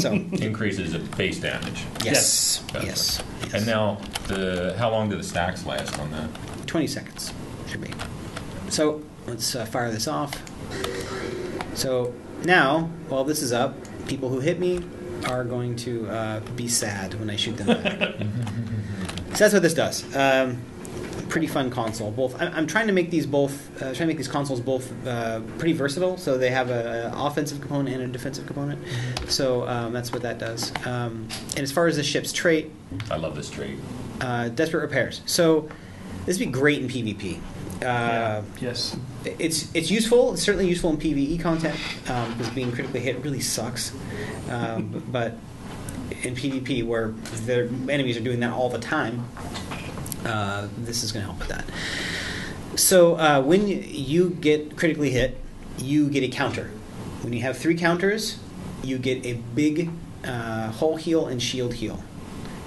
So 0.00 0.12
Increases 0.32 0.92
the 0.92 0.98
base 1.16 1.40
damage. 1.40 1.84
yes, 2.04 2.62
Yes. 2.74 2.84
yes, 2.84 3.22
yes. 3.42 3.54
And 3.54 3.66
now, 3.66 3.98
the 4.28 4.74
how 4.78 4.90
long 4.90 5.08
do 5.10 5.16
the 5.16 5.22
stacks 5.22 5.64
last 5.66 5.98
on 5.98 6.10
that? 6.12 6.28
20 6.72 6.86
seconds 6.86 7.34
should 7.68 7.82
be. 7.82 7.90
So 8.70 9.02
let's 9.26 9.54
uh, 9.54 9.66
fire 9.66 9.90
this 9.90 10.08
off. 10.08 10.42
So 11.76 12.14
now, 12.46 12.88
while 13.10 13.24
this 13.24 13.42
is 13.42 13.52
up, 13.52 13.74
people 14.08 14.30
who 14.30 14.40
hit 14.40 14.58
me 14.58 14.80
are 15.26 15.44
going 15.44 15.76
to 15.76 16.08
uh, 16.08 16.40
be 16.56 16.68
sad 16.68 17.12
when 17.20 17.28
I 17.28 17.36
shoot 17.36 17.58
them 17.58 17.66
back. 17.66 17.98
so 19.32 19.36
that's 19.36 19.52
what 19.52 19.62
this 19.62 19.74
does. 19.74 20.16
Um, 20.16 20.62
pretty 21.28 21.46
fun 21.46 21.68
console. 21.68 22.10
Both. 22.10 22.40
I'm, 22.40 22.50
I'm 22.54 22.66
trying 22.66 22.86
to 22.86 22.94
make 22.94 23.10
these 23.10 23.26
both. 23.26 23.70
Uh, 23.76 23.92
trying 23.92 23.94
to 23.96 24.06
make 24.06 24.16
these 24.16 24.28
consoles 24.28 24.60
both 24.62 24.90
uh, 25.06 25.40
pretty 25.58 25.74
versatile. 25.74 26.16
So 26.16 26.38
they 26.38 26.48
have 26.50 26.70
a, 26.70 27.12
a 27.14 27.26
offensive 27.26 27.60
component 27.60 27.96
and 27.96 28.04
a 28.04 28.08
defensive 28.08 28.46
component. 28.46 28.82
So 29.28 29.68
um, 29.68 29.92
that's 29.92 30.10
what 30.10 30.22
that 30.22 30.38
does. 30.38 30.72
Um, 30.86 31.28
and 31.54 31.58
as 31.60 31.70
far 31.70 31.86
as 31.86 31.96
the 31.96 32.02
ship's 32.02 32.32
trait, 32.32 32.70
I 33.10 33.16
love 33.16 33.36
this 33.36 33.50
trait. 33.50 33.76
uh, 34.22 34.48
desperate 34.48 34.80
repairs. 34.80 35.20
So 35.26 35.68
this 36.26 36.38
would 36.38 36.46
be 36.46 36.52
great 36.52 36.80
in 36.80 36.88
PvP. 36.88 37.40
Uh, 37.82 38.42
yes. 38.60 38.96
it's 39.24 39.74
it's 39.74 39.90
useful. 39.90 40.34
It's 40.34 40.42
certainly 40.42 40.68
useful 40.68 40.90
in 40.90 40.98
PVE 40.98 41.40
content 41.40 41.78
um, 42.08 42.32
because 42.32 42.50
being 42.50 42.70
critically 42.70 43.00
hit 43.00 43.22
really 43.24 43.40
sucks. 43.40 43.92
Um, 44.48 45.02
but 45.10 45.36
in 46.22 46.34
PvP, 46.34 46.86
where 46.86 47.08
the 47.46 47.68
enemies 47.88 48.16
are 48.16 48.20
doing 48.20 48.40
that 48.40 48.52
all 48.52 48.68
the 48.68 48.78
time, 48.78 49.28
uh, 50.24 50.68
this 50.78 51.02
is 51.02 51.10
going 51.10 51.24
to 51.24 51.32
help 51.32 51.40
with 51.40 51.48
that. 51.48 51.64
So 52.78 53.16
uh, 53.16 53.42
when 53.42 53.66
you 53.66 54.30
get 54.30 54.76
critically 54.76 55.10
hit, 55.10 55.38
you 55.78 56.08
get 56.08 56.22
a 56.22 56.28
counter. 56.28 56.70
When 57.22 57.32
you 57.32 57.40
have 57.42 57.58
three 57.58 57.76
counters, 57.76 58.38
you 58.82 58.98
get 58.98 59.24
a 59.26 59.34
big 59.54 59.90
uh, 60.24 60.70
hull 60.70 60.96
heal 60.96 61.26
and 61.26 61.42
shield 61.42 61.74
heal. 61.74 62.02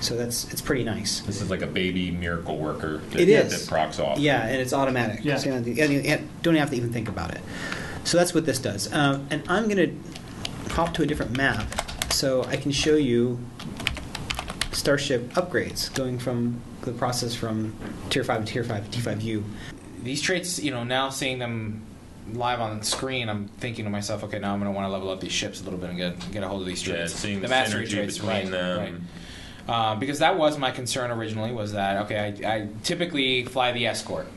So 0.05 0.15
that's 0.15 0.51
it's 0.51 0.61
pretty 0.61 0.83
nice. 0.83 1.21
This 1.21 1.41
is 1.41 1.49
like 1.49 1.61
a 1.63 1.67
baby 1.67 2.11
miracle 2.11 2.57
worker 2.57 2.99
that, 3.09 3.19
It 3.19 3.27
is. 3.29 3.65
that 3.65 3.67
procs 3.69 3.99
off. 3.99 4.19
Yeah, 4.19 4.45
and 4.45 4.61
it's 4.61 4.71
automatic. 4.71 5.25
Yeah. 5.25 5.37
So 5.37 5.47
you 5.49 5.73
don't, 5.73 5.91
you 5.91 6.03
don't- 6.03 6.43
don't 6.43 6.55
have 6.55 6.69
to 6.69 6.75
even 6.75 6.93
think 6.93 7.09
about 7.09 7.31
it. 7.33 7.41
So 8.03 8.17
that's 8.17 8.33
what 8.33 8.45
this 8.45 8.59
does. 8.59 8.93
Um, 8.93 9.25
and 9.31 9.41
I'm 9.49 9.67
going 9.67 9.77
to 10.69 10.73
hop 10.75 10.93
to 10.95 11.01
a 11.01 11.07
different 11.07 11.35
map 11.35 11.65
so 12.11 12.43
I 12.43 12.55
can 12.57 12.71
show 12.71 12.95
you 12.95 13.39
Starship 14.73 15.31
upgrades 15.33 15.91
going 15.95 16.19
from 16.19 16.61
the 16.81 16.91
process 16.91 17.33
from 17.33 17.73
Tier 18.11 18.23
5 18.23 18.45
to 18.45 18.51
Tier 18.53 18.63
5 18.63 18.91
to 18.91 18.99
T5U. 18.99 19.43
These 20.03 20.21
traits, 20.21 20.61
you 20.61 20.69
know, 20.69 20.83
now 20.83 21.09
seeing 21.09 21.39
them 21.39 21.81
live 22.33 22.59
on 22.59 22.77
the 22.79 22.85
screen, 22.85 23.29
I'm 23.29 23.47
thinking 23.47 23.85
to 23.85 23.89
myself, 23.91 24.23
okay, 24.25 24.37
now 24.37 24.53
I'm 24.53 24.59
going 24.59 24.71
to 24.71 24.75
want 24.75 24.85
to 24.87 24.91
level 24.91 25.09
up 25.09 25.21
these 25.21 25.31
ships 25.31 25.61
a 25.61 25.63
little 25.63 25.79
bit 25.79 25.89
and 25.89 25.97
get 25.97 26.31
get 26.31 26.43
a 26.43 26.47
hold 26.47 26.61
of 26.61 26.67
these 26.67 26.81
traits. 26.81 26.89
Yeah, 26.97 27.05
traits. 27.05 27.15
seeing 27.15 27.41
the 27.41 27.47
mastery 27.47 27.85
synergy 27.87 27.91
traits, 27.91 28.17
between 28.17 28.31
right, 28.35 28.51
them. 28.51 28.79
right. 28.79 28.93
Uh, 29.67 29.95
because 29.95 30.19
that 30.19 30.37
was 30.37 30.59
my 30.59 30.69
concern 30.69 31.09
originally 31.09 31.51
was 31.51 31.71
that 31.73 32.03
okay 32.05 32.37
I, 32.45 32.55
I 32.55 32.67
typically 32.83 33.45
fly 33.45 33.71
the 33.71 33.87
escort. 33.87 34.27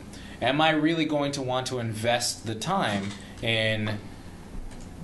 Am 0.40 0.60
i 0.60 0.70
really 0.70 1.04
going 1.04 1.32
to 1.32 1.42
want 1.42 1.66
to 1.66 1.78
invest 1.78 2.46
the 2.46 2.54
time 2.54 3.10
in 3.42 3.98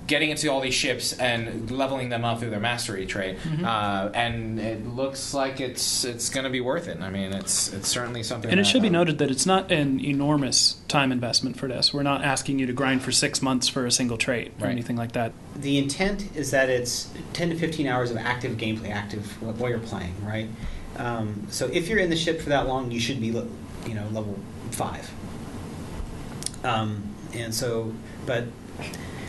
getting 0.07 0.29
into 0.29 0.49
all 0.51 0.61
these 0.61 0.73
ships 0.73 1.13
and 1.13 1.71
leveling 1.71 2.09
them 2.09 2.23
up 2.23 2.39
through 2.39 2.49
their 2.51 2.59
mastery 2.59 3.05
trait 3.05 3.37
uh, 3.63 4.09
and 4.13 4.59
it 4.59 4.85
looks 4.85 5.33
like 5.33 5.59
it's 5.59 6.03
it's 6.03 6.29
going 6.29 6.43
to 6.43 6.49
be 6.49 6.61
worth 6.61 6.87
it 6.87 6.99
i 7.01 7.09
mean 7.09 7.33
it's 7.33 7.73
it's 7.73 7.87
certainly 7.87 8.21
something 8.21 8.51
And 8.51 8.59
it 8.59 8.65
should 8.65 8.81
be 8.83 8.87
um, 8.89 8.93
noted 8.93 9.17
that 9.17 9.31
it's 9.31 9.45
not 9.45 9.71
an 9.71 9.99
enormous 9.99 10.75
time 10.87 11.11
investment 11.11 11.57
for 11.57 11.67
this. 11.67 11.93
We're 11.93 12.03
not 12.03 12.23
asking 12.23 12.59
you 12.59 12.65
to 12.67 12.73
grind 12.73 13.01
for 13.01 13.11
six 13.11 13.41
months 13.41 13.67
for 13.67 13.85
a 13.85 13.91
single 13.91 14.17
trait 14.17 14.51
or 14.59 14.65
Right. 14.65 14.71
anything 14.71 14.95
like 14.95 15.13
that. 15.13 15.33
The 15.55 15.77
intent 15.77 16.35
is 16.35 16.51
that 16.51 16.69
it's 16.69 17.09
10 17.33 17.49
to 17.49 17.55
15 17.55 17.87
hours 17.87 18.11
of 18.11 18.17
active 18.17 18.57
gameplay, 18.57 18.91
active 18.91 19.25
while 19.41 19.69
you're 19.69 19.79
playing, 19.79 20.13
right? 20.23 20.47
Um, 20.97 21.47
so 21.49 21.67
if 21.73 21.87
you're 21.89 21.99
in 21.99 22.09
the 22.09 22.15
ship 22.15 22.39
for 22.41 22.49
that 22.49 22.67
long, 22.67 22.91
you 22.91 22.99
should 22.99 23.19
be, 23.19 23.31
le- 23.31 23.47
you 23.87 23.93
know, 23.95 24.07
level 24.11 24.37
five. 24.71 25.09
Um, 26.63 27.03
and 27.33 27.53
so, 27.53 27.93
but 28.25 28.45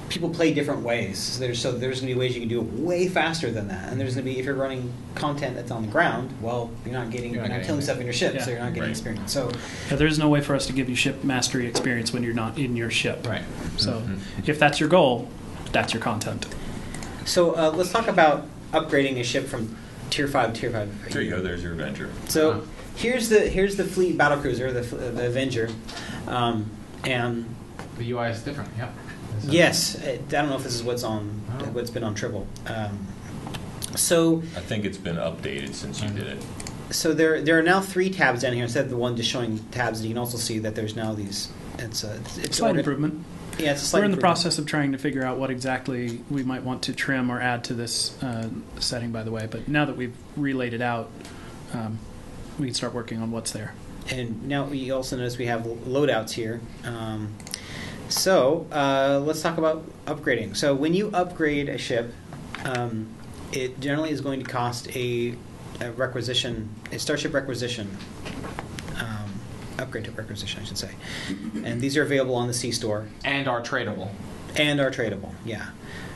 people 0.09 0.31
play 0.31 0.55
different 0.55 0.83
ways. 0.83 1.19
So 1.19 1.41
there's 1.41 1.61
so 1.61 1.73
there's 1.73 2.01
going 2.01 2.09
to 2.09 2.15
be 2.15 2.19
ways 2.19 2.35
you 2.35 2.41
can 2.41 2.49
do 2.49 2.61
it 2.61 2.67
way 2.81 3.09
faster 3.09 3.51
than 3.51 3.69
that, 3.69 3.91
and 3.91 4.01
there's 4.01 4.15
going 4.15 4.25
to 4.27 4.33
be 4.33 4.39
if 4.39 4.45
you're 4.45 4.55
running 4.55 4.93
content 5.15 5.57
that's 5.57 5.71
on 5.71 5.83
the 5.83 5.89
ground, 5.93 6.31
well, 6.41 6.71
you're 6.85 6.95
not 6.95 7.11
getting 7.11 7.33
You're 7.33 7.43
you're, 7.43 7.43
not 7.43 7.49
not 7.49 7.55
getting 7.57 7.67
killing 7.67 7.81
stuff 7.83 7.99
in 7.99 8.05
your 8.05 8.13
ship, 8.13 8.35
Yeah. 8.35 8.43
so 8.45 8.51
you're 8.51 8.61
not 8.61 8.69
getting 8.75 8.83
Right. 8.85 8.91
experience. 8.91 9.33
So 9.33 9.51
Yeah, 9.91 9.97
there 9.97 10.07
is 10.07 10.19
no 10.19 10.29
way 10.29 10.41
for 10.41 10.55
us 10.55 10.67
to 10.67 10.73
give 10.73 10.89
you 10.89 10.95
ship 10.97 11.25
mastery 11.25 11.67
experience 11.67 12.13
when 12.13 12.23
you're 12.23 12.35
not 12.35 12.59
in 12.59 12.77
your 12.77 12.91
ship. 12.91 13.27
right 13.27 13.43
So 13.77 14.03
if 14.47 14.59
that's 14.59 14.79
your 14.81 14.89
goal, 14.89 15.29
that's 15.73 15.93
your 15.93 16.03
content. 16.03 16.47
so 17.25 17.57
uh, 17.57 17.71
let's 17.75 17.91
talk 17.91 18.07
about 18.09 18.47
upgrading 18.73 19.19
a 19.19 19.25
ship 19.25 19.47
from 19.47 19.77
tier 20.11 20.29
five 20.29 20.53
to 20.55 20.61
tier 20.61 20.71
five. 20.71 21.13
There 21.13 21.23
you 21.23 21.31
go. 21.31 21.41
There's 21.43 21.63
your 21.63 21.73
Avenger. 21.73 22.11
So 22.29 22.51
Uh-huh. 22.51 22.61
here's 22.97 23.29
the 23.29 23.41
here's 23.41 23.75
the 23.77 23.85
fleet 23.85 24.17
battle 24.17 24.39
cruiser, 24.39 24.73
the, 24.73 24.83
the 24.83 25.27
Avenger, 25.27 25.69
um, 26.29 26.71
and 27.05 27.45
the 27.99 28.11
ui 28.13 28.29
is 28.31 28.41
different 28.43 28.71
yep 28.79 28.91
Is 28.91 28.95
that- 28.97 29.06
Yes, 29.45 29.97
I 30.05 30.13
I 30.13 30.17
don't 30.29 30.49
know 30.51 30.57
if 30.57 30.63
this 30.63 30.75
is 30.75 30.83
what's 30.83 31.03
on, 31.05 31.41
Oh. 31.61 31.65
what's 31.67 31.91
been 31.91 32.05
on 32.05 32.15
Tribble. 32.15 32.47
Um, 32.67 33.07
so, 33.95 34.43
I 34.57 34.61
think 34.61 34.85
it's 34.85 34.99
been 34.99 35.17
updated 35.17 35.75
since 35.75 36.03
you 36.03 36.09
did 36.11 36.27
it. 36.27 36.45
so 36.91 37.15
there 37.15 37.41
there 37.41 37.59
are 37.59 37.63
now 37.63 37.81
three 37.81 38.11
tabs 38.11 38.43
down 38.43 38.53
here 38.53 38.65
instead 38.65 38.85
of 38.85 38.91
the 38.91 38.97
one 38.97 39.17
just 39.17 39.31
showing 39.31 39.59
tabs. 39.71 40.03
You 40.03 40.11
can 40.11 40.19
also 40.19 40.37
see 40.39 40.59
that 40.61 40.75
there's 40.75 40.97
now 40.97 41.15
these. 41.15 41.49
It's 41.79 42.05
a 42.05 42.17
it's, 42.17 42.39
it's 42.39 42.57
Slight 42.59 42.75
orga- 42.75 42.79
improvement. 42.79 43.25
Yeah, 43.59 43.73
it's 43.73 43.83
a 43.83 43.87
slight 43.87 44.01
We're 44.01 44.05
in 44.07 44.11
the 44.11 44.17
process 44.19 44.59
of 44.59 44.67
trying 44.67 44.93
to 44.93 44.99
figure 44.99 45.25
out 45.25 45.39
what 45.39 45.49
exactly 45.51 46.21
we 46.31 46.43
might 46.43 46.63
want 46.63 46.83
to 46.83 46.93
trim 46.93 47.31
or 47.31 47.41
add 47.41 47.65
to 47.65 47.75
this 47.75 48.23
uh, 48.23 48.51
setting, 48.81 49.13
by 49.13 49.23
the 49.23 49.31
way. 49.31 49.47
But 49.51 49.67
now 49.67 49.87
that 49.87 49.97
we've 49.97 50.15
relayed 50.37 50.75
it 50.75 50.83
out, 50.83 51.11
um, 51.73 51.99
we 52.59 52.67
can 52.67 52.75
start 52.75 52.93
working 52.93 53.23
on 53.23 53.31
what's 53.31 53.53
there. 53.53 53.73
And 54.11 54.47
now 54.47 54.69
you 54.69 54.95
also 54.95 55.17
notice 55.17 55.39
we 55.39 55.47
have 55.47 55.63
loadouts 55.63 56.33
here. 56.33 56.61
Um, 56.85 57.35
so 58.09 58.67
uh, 58.73 59.21
let's 59.25 59.43
talk 59.43 59.59
about 59.59 59.85
upgrading. 60.07 60.57
So 60.57 60.75
when 60.75 60.95
you 60.95 61.11
upgrade 61.13 61.69
a 61.69 61.79
ship, 61.79 62.13
um, 62.65 63.09
it 63.53 63.79
generally 63.81 64.11
is 64.11 64.21
going 64.21 64.41
to 64.43 64.47
cost 64.51 64.89
a, 64.97 65.35
a 65.81 65.91
requisition, 65.93 66.69
a 66.93 66.99
starship 66.99 67.35
requisition. 67.35 67.97
Um, 68.99 69.33
upgrade 69.79 70.05
to 70.05 70.11
requisition, 70.13 70.63
I 70.63 70.65
should 70.65 70.79
say. 70.79 70.91
And 71.65 71.81
these 71.81 71.97
are 71.97 72.03
available 72.03 72.35
on 72.35 72.47
the 72.49 72.55
C 72.55 72.73
store 72.73 73.07
And 73.25 73.47
are 73.49 73.61
tradable. 73.61 74.11
and 74.57 74.81
are 74.81 74.91
tradable. 74.91 75.33
Yeah. 75.45 75.67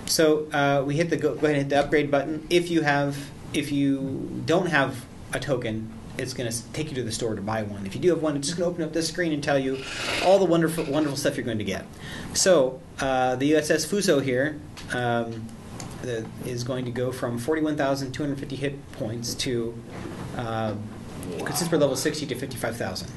So 0.07 0.47
uh, 0.51 0.83
we 0.85 0.97
hit 0.97 1.11
the 1.11 1.17
go, 1.17 1.35
go 1.35 1.47
ahead 1.47 1.51
and 1.51 1.57
hit 1.57 1.69
the 1.69 1.79
upgrade 1.79 2.11
button. 2.11 2.47
If 2.51 2.71
you 2.71 2.83
have, 2.83 3.31
if 3.53 3.71
you 3.71 4.43
don't 4.47 4.67
have 4.67 5.05
a 5.33 5.39
token, 5.39 5.93
it's 6.21 6.35
going 6.35 6.51
to 6.51 6.63
take 6.73 6.89
you 6.91 6.95
to 6.97 7.03
the 7.03 7.13
store 7.13 7.35
to 7.35 7.43
buy 7.43 7.63
one. 7.63 7.87
If 7.87 7.95
you 7.95 8.01
do 8.01 8.11
have 8.11 8.23
one, 8.23 8.37
it's 8.37 8.47
just 8.49 8.59
going 8.59 8.69
to 8.69 8.75
open 8.75 8.85
up 8.85 8.93
this 8.93 9.09
screen 9.09 9.33
and 9.33 9.43
tell 9.43 9.59
you 9.59 9.79
all 10.25 10.39
the 10.39 10.45
wonderful, 10.45 10.85
wonderful 10.85 11.17
stuff 11.17 11.37
you're 11.37 11.45
going 11.47 11.59
to 11.59 11.65
get. 11.65 11.87
So 12.35 12.81
uh, 13.01 13.37
the 13.37 13.53
USS 13.53 13.87
Fuso 13.87 14.23
here 14.23 14.59
um, 14.93 15.47
the, 16.03 16.27
is 16.45 16.63
going 16.65 16.85
to 16.85 16.91
go 16.91 17.11
from 17.13 17.39
41,250 17.39 18.57
hit 18.57 18.93
points 18.93 19.35
to 19.35 19.75
uh, 20.37 20.75
since 21.55 21.71
we're 21.71 21.79
level 21.79 21.97
60 21.97 22.27
to 22.27 22.35
55,000. 22.35 23.09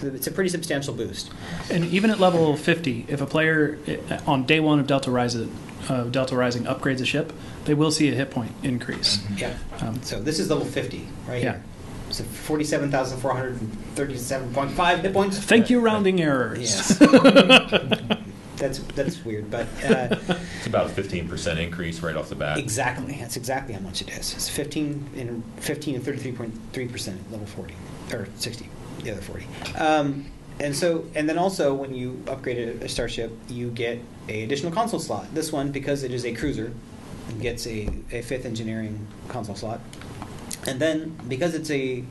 So 0.00 0.06
it's 0.08 0.26
a 0.26 0.32
pretty 0.32 0.50
substantial 0.50 0.94
boost. 0.94 1.30
And 1.70 1.84
even 1.86 2.10
at 2.10 2.18
level 2.18 2.56
50, 2.56 3.06
if 3.08 3.20
a 3.20 3.26
player 3.26 3.78
uh, 4.10 4.18
on 4.26 4.46
day 4.46 4.58
one 4.58 4.80
of 4.80 4.86
Delta 4.88 5.10
Rising, 5.10 5.54
uh, 5.88 6.04
Delta 6.04 6.34
Rising 6.36 6.64
upgrades 6.64 7.00
a 7.00 7.04
ship, 7.04 7.32
they 7.66 7.74
will 7.74 7.90
see 7.92 8.08
a 8.08 8.12
hit 8.14 8.30
point 8.30 8.52
increase. 8.64 9.24
Yeah. 9.36 9.56
Um, 9.80 10.02
So 10.02 10.20
this 10.20 10.40
is 10.40 10.50
level 10.50 10.64
50 10.64 11.06
right 11.28 11.42
Yeah. 11.42 11.52
here. 11.52 11.64
So 12.12 12.24
47,437.5 12.24 15.00
hit 15.00 15.12
points. 15.12 15.38
Thank 15.38 15.70
you, 15.70 15.80
rounding 15.80 16.20
errors. 16.20 16.58
Yes. 16.60 16.98
that's 18.56 18.78
that's 18.78 19.24
weird, 19.24 19.50
but 19.50 19.66
uh, 19.84 20.16
It's 20.58 20.66
about 20.66 20.86
a 20.86 20.90
15% 20.92 21.58
increase 21.58 22.00
right 22.00 22.14
off 22.14 22.28
the 22.28 22.34
bat. 22.34 22.58
exactly 22.58 23.16
that's 23.18 23.36
exactly 23.36 23.74
how 23.74 23.80
much 23.80 24.02
it 24.02 24.10
is. 24.10 24.34
It's 24.34 24.48
15 24.48 25.10
and 25.16 25.42
15 25.56 25.94
and 25.96 26.04
33.3 26.04 26.92
percent 26.92 27.20
at 27.24 27.32
level 27.32 27.46
40 27.46 27.74
or 28.12 28.28
60, 28.36 28.68
the 29.02 29.12
other 29.12 29.22
40. 29.22 29.46
Um, 29.78 30.26
and 30.60 30.76
so, 30.76 31.06
and 31.14 31.26
then 31.28 31.38
also 31.38 31.72
when 31.74 31.94
you 31.94 32.22
upgrade 32.28 32.82
a, 32.82 32.84
a 32.84 32.88
starship, 32.88 33.32
you 33.48 33.70
get 33.70 33.98
a 34.28 34.42
additional 34.42 34.70
console 34.70 35.00
slot. 35.00 35.34
This 35.34 35.50
one, 35.50 35.72
because 35.72 36.02
it 36.02 36.12
is 36.12 36.26
a 36.26 36.34
cruiser, 36.34 36.72
gets 37.40 37.66
a, 37.66 37.88
a 38.12 38.20
fifth 38.20 38.44
engineering 38.44 39.06
console 39.28 39.54
slot. 39.56 39.80
And 40.66 40.80
then, 40.80 41.18
because 41.28 41.54
it's 41.54 41.70
a 41.70 42.04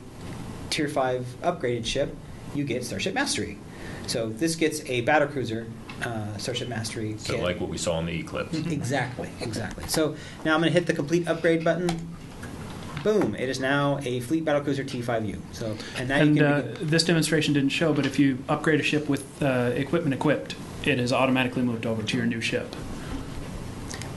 tier 0.70 0.88
5 0.88 1.26
upgraded 1.42 1.86
ship, 1.86 2.14
you 2.54 2.64
get 2.64 2.84
Starship 2.84 3.14
Mastery. 3.14 3.58
So 4.06 4.28
this 4.28 4.56
gets 4.56 4.84
a 4.90 5.00
battle 5.02 5.28
cruiser 5.28 5.66
uh, 6.02 6.36
Starship 6.36 6.68
Mastery 6.68 7.14
So 7.18 7.34
kit. 7.34 7.42
like 7.42 7.60
what 7.60 7.70
we 7.70 7.78
saw 7.78 7.98
in 8.00 8.06
the 8.06 8.18
Eclipse. 8.18 8.56
Exactly, 8.66 9.30
exactly. 9.40 9.84
So 9.88 10.16
now 10.44 10.54
I'm 10.54 10.60
going 10.60 10.72
to 10.72 10.78
hit 10.78 10.86
the 10.86 10.92
complete 10.94 11.26
upgrade 11.28 11.64
button. 11.64 11.88
Boom! 13.04 13.34
It 13.34 13.48
is 13.48 13.58
now 13.58 13.98
a 14.04 14.20
Fleet 14.20 14.44
Battlecruiser 14.44 14.84
T5U. 14.88 15.38
So 15.52 15.76
and 15.98 16.08
now 16.08 16.16
And 16.18 16.36
you 16.36 16.42
can 16.42 16.52
uh, 16.52 16.60
begin- 16.62 16.86
this 16.88 17.04
demonstration 17.04 17.54
didn't 17.54 17.70
show, 17.70 17.92
but 17.92 18.06
if 18.06 18.18
you 18.18 18.38
upgrade 18.48 18.78
a 18.80 18.82
ship 18.84 19.08
with 19.08 19.42
uh, 19.42 19.72
equipment 19.74 20.14
equipped, 20.14 20.54
it 20.84 21.00
is 21.00 21.12
automatically 21.12 21.62
moved 21.62 21.84
over 21.86 22.02
to 22.02 22.16
your 22.16 22.26
new 22.26 22.40
ship. 22.40 22.74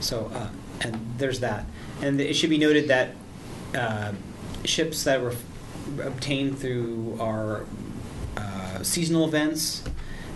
So, 0.00 0.30
uh, 0.34 0.48
and 0.82 1.14
there's 1.18 1.40
that. 1.40 1.64
And 2.02 2.20
it 2.20 2.34
should 2.34 2.50
be 2.50 2.58
noted 2.58 2.88
that 2.88 3.10
uh, 3.76 4.12
ships 4.64 5.04
that 5.04 5.20
were 5.20 5.34
obtained 6.02 6.58
through 6.58 7.16
our 7.20 7.64
uh, 8.36 8.82
seasonal 8.82 9.24
events 9.24 9.84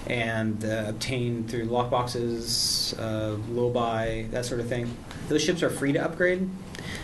and 0.06 0.64
uh, 0.64 0.84
obtained 0.88 1.50
through 1.50 1.66
lockboxes, 1.66 2.98
uh, 2.98 3.36
Lobi, 3.52 4.24
that 4.30 4.44
sort 4.44 4.60
of 4.60 4.68
thing, 4.68 4.96
those 5.28 5.42
ships 5.42 5.62
are 5.62 5.70
free 5.70 5.92
to 5.92 6.04
upgrade. 6.04 6.48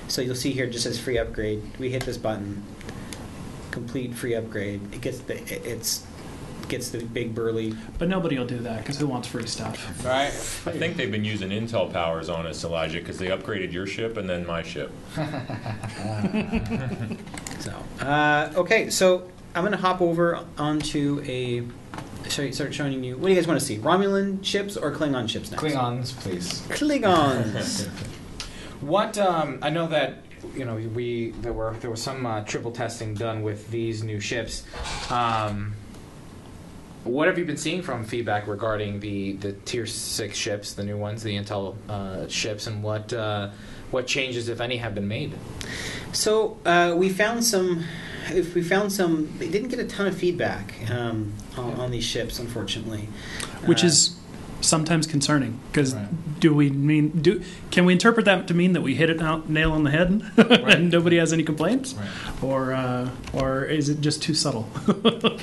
So 0.09 0.23
you'll 0.23 0.35
see 0.35 0.53
here 0.53 0.67
just 0.67 0.85
says 0.85 0.99
free 0.99 1.19
upgrade. 1.19 1.63
We 1.79 1.91
hit 1.91 2.05
this 2.05 2.17
button, 2.17 2.65
complete 3.71 4.15
free 4.15 4.35
upgrade. 4.35 4.81
It 4.93 5.01
gets 5.01 5.19
the 5.19 5.37
it- 5.53 5.65
it's 5.65 6.05
gets 6.69 6.91
the 6.91 7.05
big 7.05 7.35
burly 7.35 7.75
But 7.99 8.09
nobody 8.09 8.39
will 8.39 8.47
do 8.47 8.59
that 8.59 8.79
because 8.79 8.99
who 8.99 9.07
wants 9.07 9.29
free 9.29 9.47
stuff? 9.47 10.05
Right? 10.05 10.27
I 10.27 10.79
think 10.79 10.97
they've 10.97 11.11
been 11.11 11.25
using 11.25 11.51
Intel 11.51 11.93
powers 11.93 12.29
on 12.29 12.47
us, 12.47 12.65
Elijah, 12.65 12.99
because 12.99 13.19
they 13.19 13.29
upgraded 13.29 13.73
your 13.73 13.87
ship 13.87 14.17
and 14.17 14.29
then 14.29 14.47
my 14.47 14.63
ship. 14.63 14.93
So, 17.59 17.73
uh, 18.01 18.53
okay, 18.55 18.91
so 18.91 19.29
I'm 19.55 19.63
going 19.63 19.73
to 19.73 19.79
hop 19.79 20.01
over 20.01 20.45
onto 20.57 21.21
a. 21.27 21.63
Show 22.29 22.43
you, 22.43 22.53
start 22.53 22.75
showing 22.75 23.03
you. 23.03 23.17
What 23.17 23.29
do 23.29 23.33
you 23.33 23.37
guys 23.37 23.49
want 23.49 23.59
to 23.59 23.65
see? 23.65 23.79
Romulan 23.79 24.45
ships 24.45 24.77
or 24.77 24.93
Klingon 24.93 25.29
ships 25.29 25.51
next? 25.51 25.63
Klingons, 25.63 26.13
please. 26.21 26.61
Klingons. 26.69 27.89
What 28.81 29.17
um, 29.17 29.59
I 29.63 29.71
know 29.71 29.87
that 29.89 30.19
you 30.55 30.67
know 30.67 30.75
we 30.75 31.31
there 31.41 31.55
were 31.55 31.75
there 31.81 31.91
was 31.91 32.03
some 32.03 32.27
uh, 32.27 32.43
Tribble 32.43 32.73
testing 32.73 33.15
done 33.15 33.43
with 33.43 33.71
these 33.71 34.03
new 34.03 34.21
ships. 34.21 34.65
Um, 35.11 35.73
what 37.07 37.29
have 37.29 37.39
you 37.39 37.45
been 37.45 37.57
seeing 37.57 37.83
from 37.83 38.05
feedback 38.05 38.47
regarding 38.47 39.01
the, 39.01 39.33
the 39.35 39.53
tier 39.53 39.87
six 39.87 40.37
ships, 40.37 40.75
the 40.75 40.85
new 40.85 40.97
ones, 40.97 41.23
the 41.23 41.37
Intel 41.37 41.77
uh, 41.89 42.27
ships, 42.29 42.67
and 42.67 42.83
what 42.83 43.13
uh, 43.13 43.51
what 43.91 44.07
changes, 44.07 44.49
if 44.49 44.61
any, 44.61 44.77
have 44.79 44.95
been 44.95 45.09
made? 45.09 45.35
so 46.13 46.57
uh, 46.67 46.95
we 46.97 47.09
found 47.09 47.45
some. 47.45 47.85
If 48.29 48.55
we 48.57 48.63
found 48.63 48.93
some, 48.93 49.33
they 49.39 49.49
didn't 49.49 49.69
get 49.69 49.79
a 49.79 49.85
ton 49.87 50.09
of 50.09 50.17
feedback 50.19 50.75
um, 50.91 51.33
on, 51.57 51.75
on 51.75 51.91
these 51.93 52.03
ships, 52.05 52.41
unfortunately. 52.41 53.09
Which 53.67 53.85
Uh, 53.85 53.89
is 53.89 54.17
sometimes 54.63 55.07
concerning 55.07 55.61
because 55.71 55.95
Right. 55.95 56.41
do 56.41 56.53
we 56.53 56.71
mean 56.71 57.11
do 57.11 57.41
can 57.71 57.85
we 57.85 57.93
interpret 57.93 58.25
that 58.25 58.49
to 58.49 58.55
mean 58.55 58.73
that 58.73 58.81
we 58.81 58.95
hit 58.97 59.11
it 59.11 59.21
out 59.23 59.49
nail 59.51 59.71
on 59.73 59.85
the 59.85 59.91
head 59.91 60.23
and 60.39 60.91
nobody 60.91 61.19
has 61.19 61.33
any 61.33 61.45
complaints, 61.45 61.95
or 62.43 62.73
uh, 62.73 63.11
or 63.33 63.65
is 63.65 63.89
it 63.89 64.01
just 64.01 64.23
too 64.23 64.35
subtle? 64.35 64.69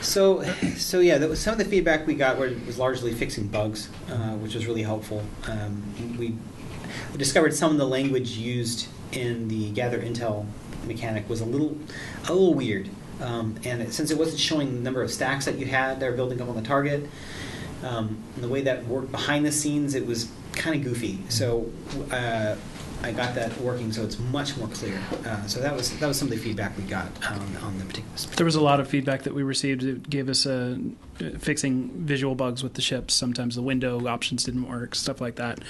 So, 0.00 0.42
so 0.76 1.00
yeah, 1.00 1.34
some 1.34 1.52
of 1.52 1.58
the 1.58 1.64
feedback 1.64 2.06
we 2.06 2.14
got 2.14 2.38
were, 2.38 2.52
was 2.66 2.78
largely 2.78 3.12
fixing 3.12 3.48
bugs, 3.48 3.88
uh, 4.10 4.34
which 4.34 4.54
was 4.54 4.66
really 4.66 4.82
helpful. 4.82 5.22
Um, 5.48 6.16
we 6.18 6.36
discovered 7.16 7.54
some 7.54 7.72
of 7.72 7.78
the 7.78 7.86
language 7.86 8.30
used 8.32 8.88
in 9.12 9.48
the 9.48 9.70
gather 9.70 10.00
intel 10.00 10.46
mechanic 10.84 11.28
was 11.28 11.40
a 11.40 11.44
little, 11.44 11.76
a 12.28 12.32
little 12.32 12.54
weird, 12.54 12.88
um, 13.20 13.56
and 13.64 13.82
it, 13.82 13.92
since 13.92 14.10
it 14.10 14.18
wasn't 14.18 14.38
showing 14.38 14.74
the 14.74 14.80
number 14.80 15.02
of 15.02 15.10
stacks 15.10 15.44
that 15.46 15.58
you 15.58 15.66
had 15.66 16.00
that 16.00 16.10
were 16.10 16.16
building 16.16 16.40
up 16.40 16.48
on 16.48 16.54
the 16.56 16.62
target, 16.62 17.08
um, 17.82 18.18
and 18.34 18.44
the 18.44 18.48
way 18.48 18.62
that 18.62 18.86
worked 18.86 19.10
behind 19.10 19.44
the 19.44 19.52
scenes, 19.52 19.94
it 19.94 20.06
was 20.06 20.30
kind 20.52 20.76
of 20.76 20.84
goofy. 20.84 21.18
So. 21.28 21.70
Uh, 22.10 22.56
I 23.06 23.12
got 23.12 23.36
that 23.36 23.56
working, 23.60 23.92
so 23.92 24.02
it's 24.02 24.18
much 24.18 24.56
more 24.56 24.66
clear. 24.66 25.00
Uh, 25.24 25.46
so 25.46 25.60
that 25.60 25.72
was 25.72 25.96
that 26.00 26.08
was 26.08 26.18
some 26.18 26.26
of 26.26 26.34
the 26.34 26.40
feedback 26.40 26.76
we 26.76 26.82
got 26.82 27.06
on, 27.30 27.56
on 27.58 27.78
the 27.78 27.84
particular. 27.84 28.34
There 28.34 28.44
was 28.44 28.56
a 28.56 28.60
lot 28.60 28.80
of 28.80 28.88
feedback 28.88 29.22
that 29.22 29.32
we 29.32 29.44
received 29.44 29.84
It 29.84 30.10
gave 30.10 30.28
us 30.28 30.44
uh, 30.44 30.76
fixing 31.38 31.90
visual 32.04 32.34
bugs 32.34 32.64
with 32.64 32.74
the 32.74 32.82
ships. 32.82 33.14
Sometimes 33.14 33.54
the 33.54 33.62
window 33.62 34.04
options 34.08 34.42
didn't 34.42 34.68
work, 34.68 34.96
stuff 34.96 35.20
like 35.20 35.36
that. 35.36 35.60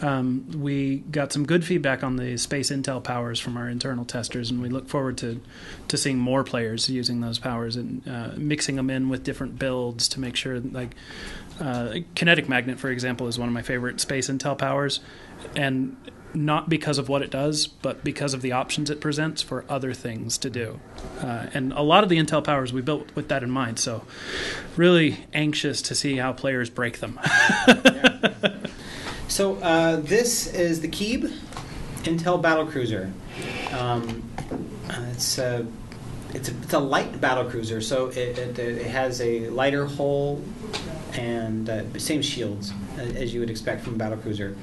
Um, 0.00 0.46
we 0.56 1.00
got 1.10 1.30
some 1.30 1.44
good 1.44 1.62
feedback 1.62 2.02
on 2.02 2.16
the 2.16 2.38
space 2.38 2.70
intel 2.70 3.04
powers 3.04 3.38
from 3.38 3.58
our 3.58 3.68
internal 3.68 4.06
testers, 4.06 4.50
and 4.50 4.62
we 4.62 4.70
look 4.70 4.88
forward 4.88 5.18
to 5.18 5.42
to 5.88 5.96
seeing 5.98 6.18
more 6.18 6.42
players 6.42 6.88
using 6.88 7.20
those 7.20 7.38
powers 7.38 7.76
and 7.76 8.08
uh, 8.08 8.30
mixing 8.38 8.76
them 8.76 8.88
in 8.88 9.10
with 9.10 9.24
different 9.24 9.58
builds 9.58 10.08
to 10.08 10.20
make 10.20 10.36
sure, 10.36 10.58
like 10.58 10.94
uh, 11.60 11.96
kinetic 12.14 12.48
magnet, 12.48 12.78
for 12.80 12.88
example, 12.88 13.26
is 13.26 13.38
one 13.38 13.48
of 13.48 13.52
my 13.52 13.62
favorite 13.62 14.00
space 14.00 14.30
intel 14.30 14.56
powers, 14.56 15.00
and 15.54 15.94
not 16.34 16.68
because 16.68 16.98
of 16.98 17.08
what 17.08 17.22
it 17.22 17.30
does, 17.30 17.66
but 17.66 18.04
because 18.04 18.34
of 18.34 18.42
the 18.42 18.52
options 18.52 18.90
it 18.90 19.00
presents 19.00 19.42
for 19.42 19.64
other 19.68 19.92
things 19.94 20.38
to 20.38 20.50
do. 20.50 20.80
Uh, 21.20 21.46
and 21.54 21.72
a 21.72 21.82
lot 21.82 22.02
of 22.02 22.10
the 22.10 22.18
Intel 22.18 22.44
powers 22.44 22.72
we 22.72 22.80
built 22.80 23.14
with 23.14 23.28
that 23.28 23.42
in 23.42 23.50
mind. 23.50 23.78
So, 23.78 24.04
really 24.76 25.26
anxious 25.32 25.82
to 25.82 25.94
see 25.94 26.16
how 26.16 26.32
players 26.32 26.70
break 26.70 26.98
them. 27.00 27.18
So 29.28 29.56
uh, 29.56 29.96
this 29.96 30.46
is 30.46 30.80
the 30.80 30.88
Qib 30.88 31.30
Intel 32.04 32.40
battle 32.40 32.66
cruiser. 32.66 33.12
Um, 33.72 34.22
uh, 34.88 35.04
it's 35.12 35.36
a 35.36 35.66
it's 36.38 36.48
a, 36.48 36.52
it's 36.62 36.72
a 36.72 36.78
light 36.78 37.20
battle 37.20 37.44
cruiser, 37.44 37.80
so 37.80 38.06
it, 38.08 38.38
it, 38.38 38.58
it 38.58 38.86
has 38.86 39.20
a 39.20 39.48
lighter 39.50 39.86
hull 39.86 40.40
and 41.14 41.68
uh, 41.68 41.98
same 41.98 42.22
shields 42.22 42.72
uh, 42.96 43.00
as 43.00 43.34
you 43.34 43.40
would 43.40 43.50
expect 43.50 43.82
from 43.82 43.94
a 43.94 43.98
battle 43.98 44.18
cruiser, 44.18 44.56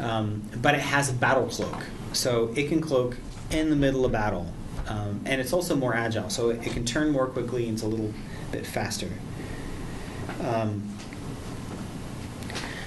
um, 0.00 0.42
but 0.62 0.74
it 0.74 0.80
has 0.80 1.10
a 1.10 1.12
battle 1.12 1.46
cloak, 1.46 1.84
so 2.12 2.52
it 2.56 2.68
can 2.68 2.80
cloak 2.80 3.16
in 3.50 3.68
the 3.70 3.76
middle 3.76 4.04
of 4.04 4.12
battle, 4.12 4.46
um, 4.86 5.20
and 5.26 5.40
it's 5.40 5.52
also 5.52 5.76
more 5.76 5.94
agile, 5.94 6.30
so 6.30 6.50
it, 6.50 6.66
it 6.66 6.72
can 6.72 6.84
turn 6.84 7.10
more 7.10 7.26
quickly 7.26 7.68
and 7.68 7.74
it's 7.74 7.82
a 7.82 7.86
little 7.86 8.12
bit 8.50 8.66
faster. 8.66 9.10
Um, 10.42 10.82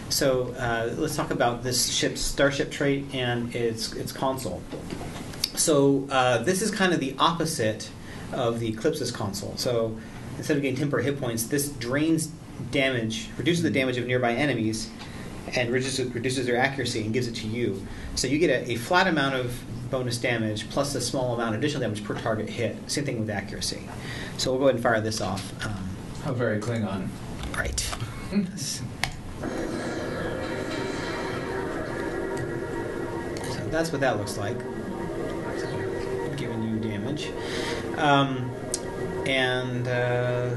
so 0.09 0.53
uh, 0.57 0.93
let's 0.97 1.15
talk 1.15 1.31
about 1.31 1.63
this 1.63 1.89
ship's 1.89 2.21
starship 2.21 2.69
trait 2.71 3.05
and 3.13 3.55
its 3.55 3.93
its 3.93 4.11
console. 4.11 4.61
So 5.55 6.07
uh, 6.09 6.43
this 6.43 6.61
is 6.61 6.71
kind 6.71 6.93
of 6.93 6.99
the 6.99 7.15
opposite 7.17 7.89
of 8.33 8.59
the 8.59 8.69
Eclipse's 8.69 9.11
console. 9.11 9.55
So 9.57 9.97
instead 10.37 10.57
of 10.57 10.63
getting 10.63 10.77
temporary 10.77 11.05
hit 11.05 11.19
points, 11.19 11.43
this 11.43 11.69
drains 11.69 12.31
damage, 12.71 13.29
reduces 13.37 13.63
the 13.63 13.69
damage 13.69 13.97
of 13.97 14.05
nearby 14.05 14.33
enemies, 14.33 14.89
and 15.55 15.71
reduces, 15.71 16.13
reduces 16.13 16.45
their 16.45 16.57
accuracy 16.57 17.03
and 17.03 17.13
gives 17.13 17.27
it 17.27 17.35
to 17.35 17.47
you. 17.47 17.85
So 18.15 18.27
you 18.27 18.37
get 18.37 18.49
a, 18.49 18.71
a 18.71 18.75
flat 18.75 19.07
amount 19.07 19.35
of 19.35 19.61
bonus 19.89 20.17
damage 20.17 20.69
plus 20.69 20.95
a 20.95 21.01
small 21.01 21.33
amount 21.35 21.53
of 21.55 21.59
additional 21.59 21.81
damage 21.81 22.03
per 22.03 22.15
target 22.15 22.49
hit. 22.49 22.77
Same 22.89 23.05
thing 23.05 23.19
with 23.19 23.29
accuracy. 23.29 23.87
So 24.37 24.51
we'll 24.51 24.59
go 24.59 24.65
ahead 24.65 24.75
and 24.75 24.83
fire 24.83 25.01
this 25.01 25.21
off. 25.21 25.53
Um, 25.65 25.89
How 26.23 26.33
very 26.33 26.59
Klingon. 26.59 27.09
Right. 27.55 27.79
so 28.57 28.83
that's 33.69 33.91
what 33.91 34.01
that 34.01 34.17
looks 34.17 34.37
like. 34.37 34.57
So, 35.57 36.33
giving 36.37 36.63
you 36.63 36.79
damage. 36.79 37.31
Um, 37.97 38.51
and 39.25 39.87
uh, 39.87 40.49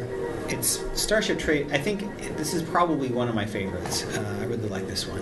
its 0.49 0.81
Starship 0.95 1.39
trait, 1.39 1.67
I 1.73 1.79
think 1.79 2.01
this 2.37 2.55
is 2.55 2.63
probably 2.63 3.09
one 3.09 3.29
of 3.29 3.35
my 3.35 3.47
favorites. 3.47 4.05
Uh, 4.05 4.39
I 4.41 4.45
really 4.45 4.69
like 4.69 4.87
this 4.87 5.07
one. 5.07 5.21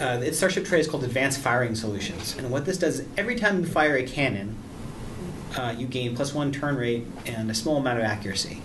Uh, 0.00 0.20
its 0.22 0.36
Starship 0.38 0.64
trait 0.64 0.80
is 0.80 0.88
called 0.88 1.04
Advanced 1.04 1.40
Firing 1.40 1.74
Solutions. 1.74 2.36
And 2.36 2.50
what 2.50 2.64
this 2.64 2.78
does 2.78 3.00
is 3.00 3.06
every 3.16 3.36
time 3.36 3.60
you 3.60 3.66
fire 3.66 3.96
a 3.96 4.02
cannon, 4.04 4.56
uh, 5.56 5.74
you 5.76 5.86
gain 5.86 6.14
plus 6.14 6.32
one 6.34 6.52
turn 6.52 6.76
rate 6.76 7.06
and 7.26 7.50
a 7.50 7.54
small 7.54 7.76
amount 7.78 7.98
of 7.98 8.04
accuracy. 8.04 8.62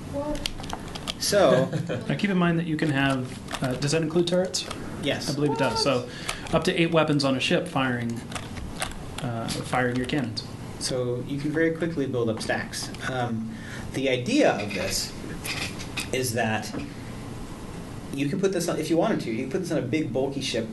So, 1.19 1.69
Now 2.07 2.15
keep 2.15 2.29
in 2.29 2.37
mind 2.37 2.59
that 2.59 2.67
you 2.67 2.77
can 2.77 2.89
have. 2.91 3.63
Uh, 3.63 3.73
does 3.75 3.91
that 3.91 4.01
include 4.01 4.27
turrets? 4.27 4.65
yes. 5.01 5.29
I 5.29 5.33
believe 5.33 5.51
it 5.53 5.57
does. 5.57 5.81
So, 5.81 6.07
up 6.53 6.63
to 6.65 6.81
eight 6.81 6.91
weapons 6.91 7.23
on 7.23 7.35
a 7.35 7.39
ship 7.39 7.67
firing, 7.67 8.19
uh, 9.21 9.47
firing 9.47 9.95
your 9.95 10.05
cannons. 10.05 10.43
So 10.85 11.23
you 11.27 11.39
can 11.39 11.51
very 11.51 11.71
quickly 11.71 12.05
build 12.05 12.29
up 12.29 12.43
stacks. 12.43 12.91
Um, 13.09 13.49
the 13.93 14.07
idea 14.07 14.51
of 14.51 14.71
this 14.71 15.11
is 16.13 16.33
that 16.33 16.71
you 18.13 18.29
can 18.29 18.39
put 18.39 18.53
this 18.53 18.69
on, 18.69 18.77
if 18.77 18.91
you 18.91 18.97
wanted 18.97 19.21
to, 19.21 19.31
you 19.31 19.43
can 19.43 19.51
put 19.51 19.61
this 19.61 19.71
on 19.71 19.79
a 19.79 19.81
big 19.81 20.13
bulky 20.13 20.41
ship, 20.41 20.67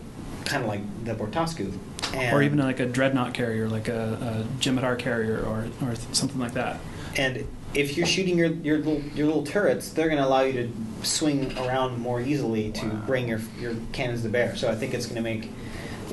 kind 0.45 0.65
of 0.65 0.69
like 0.69 1.05
the 1.07 1.15
Bortasqu'. 1.15 1.79
And, 2.13 2.37
or 2.37 2.43
even 2.43 2.59
like 2.59 2.79
a 2.79 2.85
dreadnought 2.85 3.33
carrier, 3.33 3.71
like 3.71 3.89
a, 3.89 4.45
a 4.51 4.61
Jem'Hadar 4.61 4.99
carrier, 4.99 5.43
or 5.47 5.67
or 5.81 5.95
something 6.13 6.39
like 6.39 6.53
that. 6.53 6.79
And 7.17 7.49
if 7.73 7.97
you're 7.97 8.07
shooting 8.07 8.37
your, 8.37 8.49
your, 8.49 8.79
little, 8.79 9.01
your 9.15 9.27
little 9.29 9.47
turrets, 9.47 9.89
they're 9.91 10.09
going 10.09 10.21
to 10.21 10.27
allow 10.27 10.43
you 10.43 10.53
to 10.53 11.07
swing 11.07 11.57
around 11.57 11.99
more 11.99 12.21
easily 12.21 12.71
to 12.73 12.85
bring 13.07 13.29
your, 13.29 13.41
your 13.59 13.75
cannons 13.93 14.23
to 14.25 14.29
bear. 14.29 14.57
So 14.57 14.71
I 14.71 14.75
think 14.75 14.93
it's 14.93 15.07
going 15.07 15.17
to 15.17 15.23
make 15.23 15.49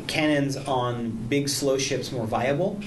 cannons 0.08 0.56
on 0.56 1.12
big, 1.28 1.50
slow 1.50 1.78
ships 1.78 2.14
more 2.14 2.26
viable. 2.26 2.80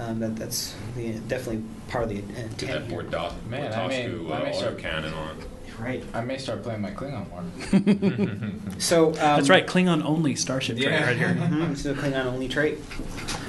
Um, 0.00 0.18
that, 0.20 0.36
that's 0.36 0.74
the, 0.96 1.12
definitely 1.28 1.62
part 1.88 2.04
of 2.04 2.10
the 2.10 2.16
intent. 2.18 2.56
Get 2.58 2.68
that 2.68 2.82
here. 2.82 2.90
Fort 2.90 3.10
Man, 3.48 3.72
I 3.72 3.86
may- 3.86 4.04
Fortoscu 4.06 4.34
I 4.34 4.42
may 4.42 4.50
uh, 4.50 4.52
start- 4.52 4.76
autocannon 4.78 5.16
on. 5.16 5.38
Right. 5.78 6.04
I 6.14 6.20
may 6.20 6.38
start 6.38 6.62
playing 6.62 6.80
my 6.82 6.90
Klingon 6.92 7.28
more. 7.30 8.70
So 8.78 9.08
um, 9.08 9.12
That's 9.14 9.48
right, 9.50 9.66
Klingon 9.66 10.04
only 10.04 10.36
starship 10.36 10.76
trait 10.78 10.88
right 11.00 11.16
here. 11.16 11.28
Mhm, 11.28 11.72
It's 11.72 11.84
a 11.84 11.94
Klingon 11.94 12.26
only 12.26 12.48
trait. 12.48 12.78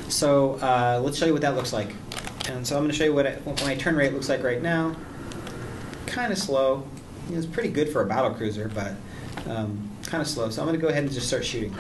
So 0.09 0.55
uh, 0.55 0.99
let's 1.03 1.17
show 1.17 1.25
you 1.25 1.33
what 1.33 1.41
that 1.43 1.55
looks 1.55 1.71
like. 1.73 1.89
And 2.49 2.65
so 2.65 2.75
I'm 2.75 2.81
going 2.83 2.91
to 2.91 2.97
show 2.97 3.03
you 3.05 3.13
what, 3.13 3.25
it, 3.25 3.41
what 3.45 3.63
my 3.63 3.75
turn 3.75 3.95
rate 3.95 4.13
looks 4.13 4.29
like 4.29 4.43
right 4.43 4.61
now. 4.61 4.95
Kind 6.05 6.31
of 6.31 6.37
slow. 6.37 6.87
It's 7.31 7.45
pretty 7.47 7.69
good 7.69 7.89
for 7.89 8.01
a 8.01 8.05
battle 8.05 8.31
cruiser, 8.33 8.69
but 8.69 8.93
um, 9.49 9.89
kind 10.05 10.21
of 10.21 10.27
slow. 10.27 10.49
So 10.51 10.61
I'm 10.61 10.67
going 10.67 10.79
to 10.79 10.81
go 10.81 10.89
ahead 10.89 11.03
and 11.03 11.11
just 11.11 11.27
start 11.27 11.43
shooting. 11.45 11.73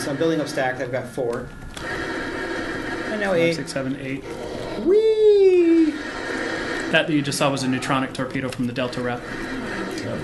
So 0.00 0.10
I'm 0.10 0.16
building 0.16 0.40
up 0.40 0.48
stacks. 0.48 0.80
I've 0.80 0.90
got 0.92 1.06
four. 1.06 1.48
And 3.14 3.20
now 3.22 3.30
Five, 3.30 3.38
eight. 3.38 3.54
six, 3.54 3.72
seven, 3.72 3.96
eight. 4.00 4.24
Whee! 4.84 5.92
That 6.90 7.06
that 7.06 7.10
you 7.10 7.22
just 7.22 7.38
saw 7.38 7.48
was 7.48 7.62
a 7.62 7.68
neutronic 7.68 8.12
torpedo 8.12 8.48
from 8.48 8.66
the 8.66 8.72
Delta 8.72 9.00
Rep. 9.00 9.22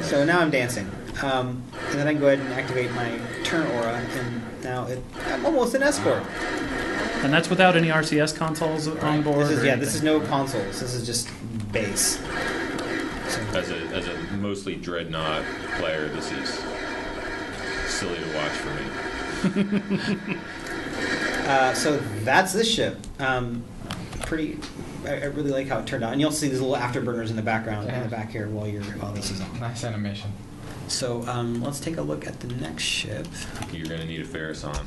So 0.03 0.24
now 0.24 0.41
I'm 0.41 0.51
dancing. 0.51 0.91
Um, 1.22 1.62
and 1.91 1.99
then 2.01 2.09
I 2.09 2.12
can 2.12 2.20
go 2.20 2.26
ahead 2.26 2.41
and 2.41 2.53
activate 2.53 2.91
my 2.93 3.16
turn 3.45 3.64
aura, 3.76 3.93
and 3.95 4.62
now 4.64 4.86
it, 4.88 5.01
I'm 5.26 5.47
almost 5.47 5.74
an 5.74 5.84
escort. 5.84 6.24
And 7.22 7.32
that's 7.32 7.49
without 7.49 7.76
any 7.76 7.88
RCS 7.88 8.36
consoles 8.36 8.88
on 8.88 9.22
board. 9.22 9.47
This 9.47 9.51
is 9.59 9.62
or 9.62 9.66
yeah. 9.66 9.76
This 9.76 9.95
is 9.95 10.03
no 10.03 10.18
consoles. 10.20 10.80
This 10.80 10.95
is 10.95 11.07
just 11.07 11.28
base. 11.70 12.16
So, 13.28 13.41
As 13.55 13.70
a, 13.70 13.76
as 13.95 14.09
a 14.09 14.16
mostly 14.38 14.74
dreadnought 14.74 15.45
player, 15.78 16.09
this 16.09 16.32
is 16.32 16.49
silly 17.88 18.18
to 18.18 18.34
watch 18.34 18.51
for 18.51 18.74
me. 18.74 20.38
uh, 21.51 21.75
so 21.75 21.97
that's 22.25 22.53
this 22.53 22.71
ship. 22.73 22.97
Um, 23.19 23.65
pretty. 24.23 24.59
I, 25.05 25.13
I 25.13 25.25
really 25.27 25.51
like 25.51 25.67
how 25.69 25.79
it 25.79 25.87
turned 25.87 26.05
out, 26.05 26.13
and 26.13 26.21
you'll 26.21 26.33
see 26.33 26.49
these 26.49 26.61
little 26.61 26.77
afterburners 26.77 27.31
in 27.31 27.37
the 27.37 27.43
background 27.43 27.89
in 27.89 28.03
the 28.03 28.09
back 28.09 28.31
here 28.31 28.49
while 28.49 28.67
you're 28.69 28.83
while 28.83 29.13
this 29.13 29.31
is 29.31 29.41
on. 29.41 29.61
nice 29.61 29.85
animation. 29.85 30.31
So 30.89 31.23
um, 31.29 31.63
let's 31.63 31.81
take 31.81 31.97
a 31.97 32.03
look 32.03 32.27
at 32.27 32.41
the 32.41 32.49
next 32.49 32.83
ship. 32.83 33.27
You're 33.73 33.87
going 33.87 34.01
to 34.01 34.07
need 34.07 34.21
a 34.21 34.25
Ferris 34.25 34.65
on. 34.65 34.87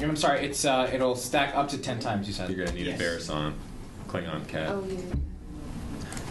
I'm 0.00 0.16
sorry. 0.16 0.40
It's 0.46 0.64
uh, 0.64 0.88
it'll 0.92 1.14
stack 1.16 1.54
up 1.54 1.68
to 1.70 1.78
ten 1.78 1.98
times. 1.98 2.26
You 2.26 2.32
said. 2.32 2.48
You're 2.48 2.58
going 2.64 2.70
to 2.70 2.74
need 2.74 2.86
Yes. 2.86 3.00
a 3.00 3.02
Pharazon. 3.32 3.52
Klingon 4.08 4.46
cat. 4.48 4.68
Oh, 4.70 4.84
yeah. 4.88 4.98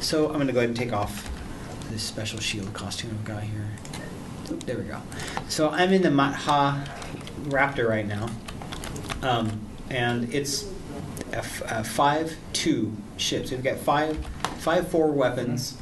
So 0.02 0.28
I'm 0.28 0.34
going 0.36 0.48
to 0.48 0.54
go 0.54 0.60
ahead 0.60 0.70
and 0.70 0.78
take 0.78 0.92
off 0.94 1.30
this 1.92 2.02
special 2.04 2.40
shield 2.40 2.74
costume 2.74 3.12
I've 3.12 3.26
got 3.26 3.44
here. 3.44 3.70
Oop, 4.52 4.64
there 4.66 4.78
we 4.78 4.84
go. 4.84 5.02
So 5.50 5.70
I'm 5.70 5.94
in 5.94 6.02
the 6.02 6.10
Mat'ha 6.10 6.88
Raptor 7.46 7.88
right 7.88 8.08
now, 8.08 8.30
um, 9.22 9.60
and 9.90 10.34
it's 10.34 10.66
a, 11.34 11.38
f- 11.38 11.62
a 11.72 11.84
five-two 11.84 12.94
ship. 13.18 13.48
So 13.48 13.56
we've 13.56 13.64
got 13.64 13.78
five, 13.78 14.18
five 14.60 14.88
forward 14.90 15.16
weapons. 15.16 15.78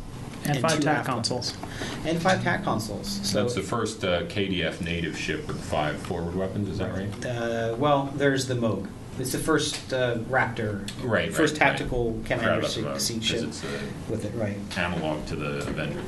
And 0.45 0.59
five 0.59 0.75
two 0.77 0.83
TAC 0.83 1.03
consoles. 1.05 1.57
weapons. 1.57 2.05
And 2.05 2.21
five 2.21 2.41
TAC 2.43 2.63
consoles. 2.63 3.19
So 3.27 3.41
That's 3.41 3.55
the 3.55 3.61
first 3.63 4.03
uh, 4.05 4.23
KDF 4.23 4.79
native 4.81 5.17
ship 5.17 5.45
with 5.47 5.59
five 5.61 5.97
forward 5.97 6.35
weapons, 6.35 6.69
is 6.69 6.77
that 6.77 6.93
right? 6.93 7.25
Uh, 7.25 7.75
well, 7.77 8.13
there's 8.15 8.47
the 8.47 8.53
Moog. 8.53 8.87
It's 9.19 9.31
the 9.31 9.39
first 9.39 9.91
uh, 9.91 10.17
Raptor, 10.29 10.87
Right, 11.03 11.33
first 11.33 11.53
right, 11.55 11.59
tactical 11.69 12.11
right. 12.13 12.25
commander 12.25 12.61
Forgot 12.67 12.77
about 12.77 12.93
the 12.93 12.99
seat, 12.99 13.17
Moog, 13.19 13.23
seat 13.25 13.41
'cause 13.49 13.61
ship 13.61 13.69
It's 13.71 14.09
with 14.09 14.25
it, 14.25 14.33
right? 14.35 14.57
analog 14.77 15.25
to 15.25 15.35
the 15.35 15.67
Avenger. 15.67 15.99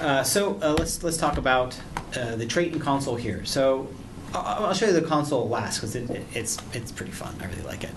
Uh, 0.00 0.22
so 0.22 0.58
uh, 0.62 0.76
let's 0.78 1.02
let's 1.02 1.16
talk 1.16 1.38
about 1.38 1.76
uh, 2.16 2.36
the 2.36 2.46
trait 2.46 2.72
and 2.72 2.80
console 2.80 3.16
here. 3.16 3.44
So 3.44 3.88
I'll, 4.32 4.74
show 4.74 4.86
you 4.86 4.92
the 4.92 5.02
console 5.02 5.48
last 5.48 5.78
because 5.78 5.96
it, 5.96 6.08
it, 6.10 6.24
it's 6.34 6.58
it's 6.72 6.92
pretty 6.92 7.12
fun. 7.12 7.34
I 7.40 7.46
really 7.46 7.62
like 7.62 7.84
it. 7.84 7.90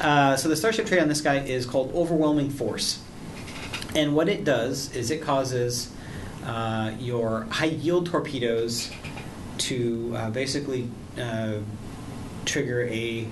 Uh, 0.00 0.36
so 0.36 0.48
the 0.48 0.56
starship 0.56 0.86
trait 0.86 1.00
on 1.00 1.08
this 1.08 1.20
guy 1.20 1.38
is 1.38 1.64
called 1.64 1.94
Overwhelming 1.94 2.50
Force, 2.50 3.00
and 3.94 4.14
what 4.14 4.28
it 4.28 4.44
does 4.44 4.94
is 4.94 5.10
it 5.10 5.22
causes 5.22 5.92
uh, 6.44 6.92
your 6.98 7.42
high 7.50 7.66
yield 7.66 8.06
torpedoes 8.06 8.90
to 9.58 10.12
uh, 10.16 10.30
basically 10.30 10.88
uh, 11.20 11.58
trigger 12.44 12.86
a 12.88 13.28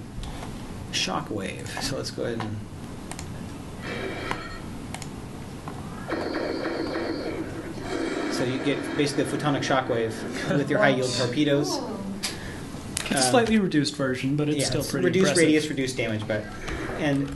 shock 0.92 1.30
wave. 1.30 1.68
So 1.82 1.96
let's 1.96 2.10
go 2.10 2.24
ahead 2.24 2.40
and. 2.40 2.56
So 8.32 8.44
you 8.44 8.58
get 8.64 8.96
basically 8.96 9.24
a 9.24 9.26
photonic 9.26 9.62
shock 9.62 9.88
wave 9.88 10.12
with 10.50 10.68
your 10.68 10.78
high 10.78 10.88
yield 10.90 11.12
torpedoes. 11.12 11.80
It's 13.04 13.12
a 13.12 13.16
Um, 13.24 13.30
slightly 13.30 13.58
reduced 13.58 13.96
version, 13.96 14.36
but 14.36 14.48
it's 14.48 14.58
yeah, 14.58 14.64
still 14.66 14.82
pretty 14.84 15.06
reduced 15.06 15.28
impressive. 15.30 15.46
radius, 15.46 15.68
reduced 15.68 15.96
damage, 15.96 16.26
but 16.26 16.42
and 16.98 17.34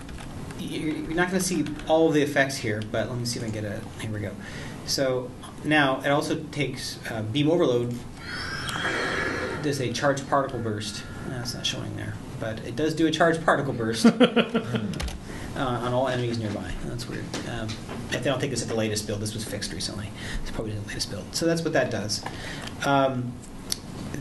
you're 0.58 0.94
not 1.14 1.30
going 1.30 1.40
to 1.40 1.46
see 1.46 1.64
all 1.88 2.08
of 2.08 2.14
the 2.14 2.22
effects 2.22 2.56
here. 2.56 2.82
But 2.90 3.08
let 3.08 3.18
me 3.18 3.24
see 3.24 3.38
if 3.38 3.44
I 3.46 3.50
can 3.50 3.62
get 3.62 3.64
a. 3.64 3.80
Here 4.00 4.10
we 4.10 4.20
go. 4.20 4.32
So 4.86 5.30
now 5.64 6.00
it 6.00 6.08
also 6.08 6.36
takes 6.52 6.98
uh, 7.10 7.22
beam 7.22 7.50
overload. 7.50 7.94
Does 9.62 9.80
a 9.80 9.92
charged 9.92 10.28
particle 10.28 10.58
burst? 10.60 11.02
No, 11.28 11.40
it's 11.40 11.54
not 11.54 11.66
showing 11.66 11.94
there, 11.96 12.14
but 12.40 12.58
it 12.60 12.76
does 12.76 12.94
do 12.94 13.06
a 13.06 13.10
charged 13.10 13.44
particle 13.44 13.72
burst 13.72 14.06
uh, 14.06 14.78
on 15.56 15.92
all 15.92 16.08
enemies 16.08 16.38
nearby. 16.38 16.70
That's 16.86 17.08
weird. 17.08 17.24
Um, 17.50 17.68
I 18.12 18.16
don't 18.18 18.38
think 18.40 18.50
this 18.50 18.62
is 18.62 18.68
the 18.68 18.74
latest 18.76 19.06
build. 19.06 19.20
This 19.20 19.34
was 19.34 19.44
fixed 19.44 19.72
recently. 19.72 20.10
It's 20.42 20.50
probably 20.52 20.72
the 20.72 20.86
latest 20.88 21.10
build. 21.10 21.34
So 21.34 21.44
that's 21.44 21.62
what 21.62 21.72
that 21.72 21.90
does. 21.90 22.24
Um, 22.86 23.32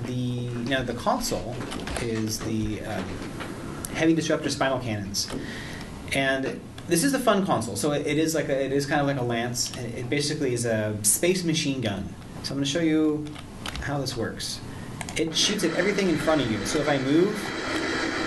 the 0.03 0.49
now 0.69 0.83
the 0.83 0.93
console 0.93 1.55
is 2.01 2.39
the 2.39 2.81
um, 2.81 3.03
heavy 3.93 4.13
disruptor 4.13 4.49
spinal 4.49 4.79
cannons, 4.79 5.29
and 6.13 6.59
this 6.87 7.03
is 7.03 7.13
a 7.13 7.19
fun 7.19 7.45
console. 7.45 7.75
So 7.75 7.91
it, 7.91 8.05
it 8.07 8.17
is 8.17 8.33
like 8.35 8.49
a, 8.49 8.63
it 8.65 8.71
is 8.71 8.85
kind 8.85 9.01
of 9.01 9.07
like 9.07 9.17
a 9.17 9.23
lance. 9.23 9.75
and 9.75 9.93
It 9.93 10.09
basically 10.09 10.53
is 10.53 10.65
a 10.65 10.97
space 11.03 11.43
machine 11.43 11.81
gun. 11.81 12.13
So 12.43 12.51
I'm 12.53 12.57
going 12.57 12.65
to 12.65 12.69
show 12.71 12.79
you 12.79 13.25
how 13.81 13.97
this 13.99 14.15
works. 14.15 14.59
It 15.17 15.35
shoots 15.35 15.63
at 15.65 15.75
everything 15.75 16.07
in 16.09 16.17
front 16.17 16.41
of 16.41 16.49
you. 16.51 16.63
So 16.65 16.79
if 16.79 16.87
I 16.87 16.97
move, 16.99 17.33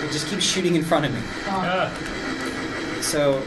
it 0.04 0.12
just 0.12 0.26
keeps 0.28 0.44
shooting 0.44 0.74
in 0.74 0.82
front 0.82 1.06
of 1.06 1.14
me. 1.14 1.20
So 3.02 3.38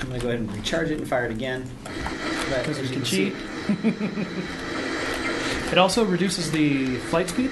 I'm 0.00 0.08
going 0.08 0.20
to 0.20 0.26
go 0.26 0.28
ahead 0.28 0.40
and 0.40 0.52
recharge 0.54 0.90
it 0.90 0.98
and 1.00 1.08
fire 1.08 1.26
it 1.26 1.32
again. 1.32 1.68
But 2.48 2.60
Because 2.62 2.78
as 2.78 2.82
we 2.82 2.88
you 2.88 2.94
can 2.94 3.04
see- 3.04 3.30
cheat. 3.30 3.36
it 5.72 5.78
also 5.78 6.04
reduces 6.04 6.50
the 6.50 6.96
flight 6.96 7.28
speed 7.28 7.50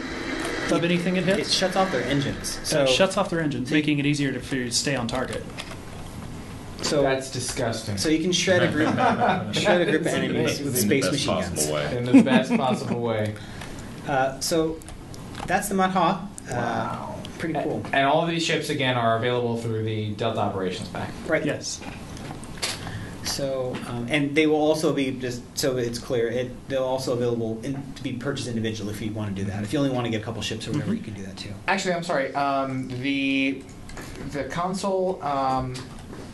of 0.70 0.84
anything 0.84 1.16
it 1.16 1.24
hits. 1.24 1.48
It 1.48 1.52
shuts 1.52 1.76
off 1.76 1.90
their 1.92 2.02
engines. 2.04 2.58
So 2.62 2.64
So 2.64 2.82
it 2.84 2.88
shuts 2.90 3.16
off 3.16 3.30
their 3.30 3.40
engines, 3.40 3.70
making 3.70 3.98
it 3.98 4.06
easier 4.06 4.32
to, 4.32 4.40
for 4.40 4.56
you 4.56 4.64
to 4.66 4.70
stay 4.70 4.94
on 4.96 5.06
target. 5.08 5.42
So 6.82 7.02
That's 7.02 7.30
disgusting. 7.30 7.96
so 7.98 8.08
you 8.08 8.20
can 8.20 8.32
shred 8.32 8.62
a 8.62 8.68
group, 8.70 8.88
shred 9.54 9.80
a 9.80 9.84
group 9.90 10.02
of 10.02 10.06
enemies 10.06 10.58
with 10.60 10.68
In 10.68 10.72
the 10.72 10.78
space 10.78 11.04
best 11.04 11.12
machine 11.12 11.34
possible 11.42 11.74
way. 11.74 11.96
in 11.96 12.04
the 12.04 12.22
best 12.22 12.56
possible 12.56 13.00
way. 13.00 13.34
Uh, 14.06 14.40
so 14.40 14.78
that's 15.46 15.68
the 15.68 15.74
Mat'ha. 15.74 15.96
Uh, 16.16 16.26
Wow. 16.50 17.14
Pretty 17.38 17.52
cool. 17.60 17.84
And 17.92 18.06
all 18.06 18.22
of 18.22 18.30
these 18.30 18.42
ships 18.42 18.70
again 18.70 18.96
are 18.96 19.18
available 19.18 19.58
through 19.58 19.84
the 19.84 20.12
Delta 20.14 20.40
Operations 20.40 20.88
Pack. 20.88 21.10
Right. 21.26 21.44
Yes. 21.44 21.78
So, 23.28 23.76
um, 23.88 24.06
and 24.08 24.34
they 24.34 24.46
will 24.46 24.56
also 24.56 24.92
be 24.92 25.12
just 25.12 25.42
so 25.56 25.76
it's 25.76 25.98
clear. 25.98 26.28
It 26.28 26.50
they'll 26.68 26.84
also 26.84 27.12
available 27.12 27.60
in, 27.62 27.80
to 27.94 28.02
be 28.02 28.14
purchased 28.14 28.48
individually 28.48 28.92
if 28.92 29.00
you 29.00 29.12
want 29.12 29.34
to 29.34 29.42
do 29.44 29.48
that. 29.50 29.62
If 29.62 29.72
you 29.72 29.78
only 29.78 29.90
want 29.90 30.06
to 30.06 30.10
get 30.10 30.20
a 30.22 30.24
couple 30.24 30.42
ships 30.42 30.66
or 30.66 30.72
whatever, 30.72 30.94
you 30.94 31.02
can 31.02 31.14
do 31.14 31.24
that 31.24 31.36
too. 31.36 31.52
Actually, 31.66 31.94
I'm 31.94 32.04
sorry. 32.04 32.34
Um, 32.34 32.88
the 33.02 33.62
the 34.32 34.44
console 34.44 35.22
um, 35.22 35.74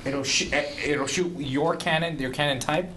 it'll 0.05 0.25
sh- 0.25 0.53
eh, 0.53 0.65
it'll 0.85 1.07
shoot 1.07 1.33
your 1.39 1.77
cannon, 1.77 2.19
your 2.19 2.31
cannon 2.31 2.59
type. 2.61 2.91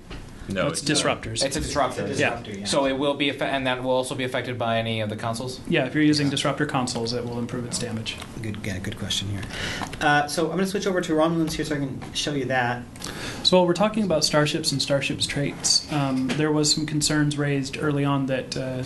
No, 0.50 0.68
it's 0.68 0.82
disruptors. 0.82 1.44
It's 1.44 1.56
a 1.58 1.62
disruptor. 1.62 2.04
It's 2.04 2.12
a 2.20 2.24
disruptor, 2.24 2.52
yeah. 2.52 2.66
So 2.66 2.86
it 2.86 2.94
will 2.98 3.14
be, 3.16 3.32
affe- 3.32 3.42
and 3.42 3.68
that 3.68 3.84
will 3.84 3.92
also 3.92 4.16
be 4.16 4.24
affected 4.24 4.58
by 4.58 4.78
any 4.78 5.02
of 5.02 5.10
the 5.10 5.16
consoles. 5.16 5.60
yeah, 5.68 5.86
if 5.86 5.94
you're 5.94 6.04
using 6.04 6.30
disruptor 6.30 6.66
consoles, 6.66 7.14
it 7.14 7.26
will 7.26 7.38
improve 7.40 7.66
its 7.66 7.80
damage. 7.80 8.16
Good, 8.42 8.58
yeah, 8.64 8.80
good 8.80 8.98
question 8.98 9.28
here. 9.30 9.42
Uh, 10.00 10.28
so 10.28 10.44
I'm 10.46 10.52
going 10.52 10.60
to 10.60 10.68
switch 10.68 10.88
over 10.88 11.02
to 11.02 11.14
Romulans 11.14 11.54
here 11.54 11.66
so 11.66 11.76
I 11.76 11.80
can 11.80 12.02
show 12.14 12.34
you 12.34 12.46
that. 12.46 12.84
So 13.44 13.58
while 13.58 13.68
we're 13.68 13.74
talking 13.74 14.04
about 14.04 14.24
starships 14.24 14.72
and 14.72 14.82
starships 14.82 15.26
traits, 15.26 15.92
um, 15.92 16.28
there 16.30 16.52
was 16.52 16.72
some 16.74 16.86
concerns 16.86 17.38
raised 17.38 17.78
early 17.82 18.06
on 18.06 18.28
that 18.28 18.56
uh, 18.58 18.84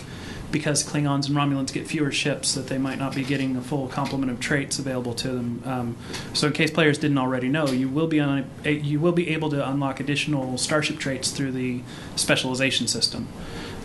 because 0.52 0.84
Klingons 0.84 1.28
and 1.28 1.36
Romulans 1.36 1.72
get 1.72 1.88
fewer 1.88 2.12
ships, 2.12 2.54
that 2.56 2.68
they 2.68 2.78
might 2.78 3.00
not 3.00 3.16
be 3.16 3.24
getting 3.24 3.56
a 3.56 3.62
full 3.62 3.88
complement 3.88 4.32
of 4.32 4.40
traits 4.40 4.80
available 4.80 5.14
to 5.16 5.30
them. 5.30 5.64
Um, 5.66 5.98
so 6.34 6.48
in 6.48 6.54
case 6.54 6.72
players 6.72 6.98
didn't 6.98 7.18
already 7.18 7.48
know, 7.48 7.68
you 7.68 7.88
will 7.88 8.08
be 8.08 8.20
on 8.20 8.50
a, 8.66 8.72
you 8.72 9.00
will 9.00 9.12
be 9.14 9.30
able 9.30 9.50
to 9.52 9.68
unlock 9.68 10.00
additional 10.00 10.58
starship 10.58 11.00
traits 11.00 11.32
through 11.32 11.54
the 11.54 11.82
specialization 12.16 12.88
system. 12.88 13.28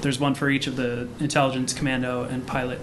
There's 0.01 0.19
one 0.19 0.35
for 0.35 0.51
each 0.51 0.67
of 0.67 0.77
the 0.77 1.09
intelligence, 1.21 1.73
commando, 1.73 2.25
and 2.25 2.47
pilot. 2.47 2.81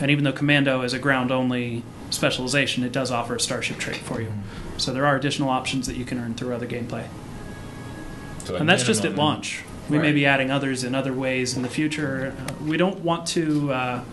And 0.00 0.10
even 0.10 0.24
though 0.24 0.32
commando 0.32 0.82
is 0.82 0.92
a 0.92 0.98
ground 0.98 1.30
only 1.30 1.82
specialization, 2.10 2.84
it 2.84 2.92
does 2.92 3.10
offer 3.10 3.36
a 3.36 3.40
starship 3.40 3.78
trait 3.78 3.96
for 3.96 4.20
you. 4.20 4.32
So 4.76 4.92
there 4.92 5.06
are 5.06 5.16
additional 5.16 5.50
options 5.50 5.86
that 5.86 5.96
you 5.96 6.04
can 6.04 6.18
earn 6.18 6.34
through 6.34 6.54
other 6.54 6.66
gameplay. 6.66 7.08
So 8.44 8.56
And 8.56 8.68
that's 8.68 8.84
just 8.84 9.04
at 9.04 9.14
launch. 9.14 9.62
We 9.88 9.98
may 9.98 10.12
be 10.12 10.24
adding 10.24 10.50
others 10.50 10.82
in 10.82 10.94
other 10.94 11.12
ways 11.12 11.56
in 11.56 11.62
the 11.62 11.68
future. 11.68 12.34
Uh, 12.38 12.64
we 12.64 12.76
don't 12.76 13.00
want 13.00 13.26
to. 13.28 13.72
Uh, 13.72 14.04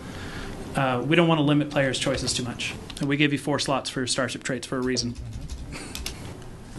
uh, 0.76 1.04
we 1.06 1.16
don't 1.16 1.28
want 1.28 1.38
to 1.38 1.42
limit 1.42 1.70
players' 1.70 1.98
choices 1.98 2.32
too 2.32 2.42
much. 2.42 2.74
And 3.00 3.08
we 3.08 3.16
gave 3.16 3.32
you 3.32 3.38
four 3.38 3.58
slots 3.58 3.90
for 3.90 4.06
starship 4.06 4.42
traits 4.42 4.66
for 4.66 4.78
a 4.78 4.82
reason. 4.82 5.14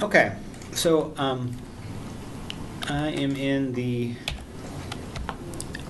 Okay, 0.02 0.36
so 0.72 1.14
um, 1.18 1.56
I 2.88 3.10
am 3.10 3.36
in 3.36 3.74
the 3.74 4.16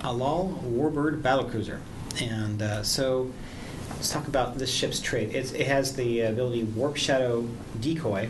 Aelahl 0.00 0.62
Warbird 0.62 1.22
battlecruiser, 1.22 1.80
and 2.20 2.60
uh, 2.60 2.82
so 2.82 3.32
let's 3.90 4.10
talk 4.10 4.28
about 4.28 4.58
this 4.58 4.70
ship's 4.70 5.00
trait. 5.00 5.34
It's, 5.34 5.52
it 5.52 5.66
has 5.66 5.96
the 5.96 6.20
ability 6.20 6.64
Warp 6.64 6.96
Shadow 6.96 7.48
Decoy. 7.80 8.28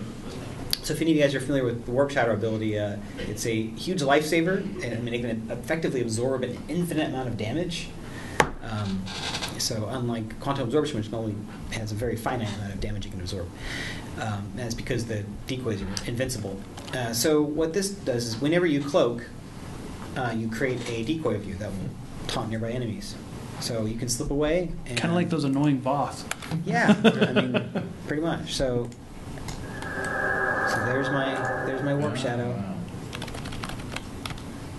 So 0.85 0.93
if 0.93 1.01
any 1.01 1.13
of 1.13 1.17
you 1.17 1.23
guys 1.23 1.35
are 1.35 1.41
familiar 1.41 1.65
with 1.65 1.87
the 1.87 1.93
Warp 1.93 2.11
Shadow 2.11 2.35
ability, 2.35 2.79
uh, 2.79 2.99
it's 3.21 3.47
a 3.47 3.55
huge 3.69 4.03
lifesaver, 4.03 4.59
and 4.85 4.93
I 4.93 5.01
mean, 5.01 5.15
it 5.15 5.21
can 5.23 5.51
effectively 5.51 6.03
absorb 6.03 6.43
an 6.43 6.59
infinite 6.69 7.09
amount 7.09 7.27
of 7.27 7.39
damage. 7.39 7.89
Um, 8.63 9.03
so 9.57 9.89
unlike 9.89 10.39
quantum 10.41 10.65
absorption, 10.65 10.99
which 10.99 11.11
only 11.11 11.35
has 11.73 11.91
a 11.91 11.95
very 11.95 12.17
finite 12.17 12.55
amount 12.57 12.75
of 12.75 12.81
damage 12.81 13.07
it 13.07 13.13
can 13.13 13.21
absorb, 13.23 13.49
um, 14.21 14.53
it's 14.59 14.75
because 14.75 15.07
the 15.07 15.25
decoys 15.47 15.81
are 15.81 15.89
invincible. 16.07 16.61
Uh, 16.93 17.15
so 17.15 17.41
what 17.41 17.73
this 17.73 17.89
does 17.89 18.27
is 18.27 18.41
whenever 18.43 18.67
you 18.67 18.83
cloak, 18.83 19.27
uh, 20.19 20.35
you 20.37 20.51
create 20.51 20.87
a 20.91 21.03
decoy 21.03 21.35
of 21.35 21.47
you 21.49 21.55
that 21.55 21.71
will 21.71 21.89
taunt 22.27 22.51
nearby 22.51 22.71
enemies. 22.71 23.15
So 23.61 23.87
you 23.87 23.97
can 23.97 24.11
slip 24.11 24.31
away. 24.31 24.71
Kind 24.85 25.05
of 25.05 25.13
like 25.13 25.31
those 25.31 25.45
annoying 25.45 25.81
Voth. 25.81 26.25
Yeah, 26.67 26.95
I 27.03 27.33
mean, 27.33 27.89
pretty 28.07 28.21
much. 28.21 28.53
So 28.53 28.91
there's 30.87 31.11
my 31.11 31.35
there's 31.67 31.83
my 31.83 31.95
warp 31.95 32.17
shadow. 32.17 32.63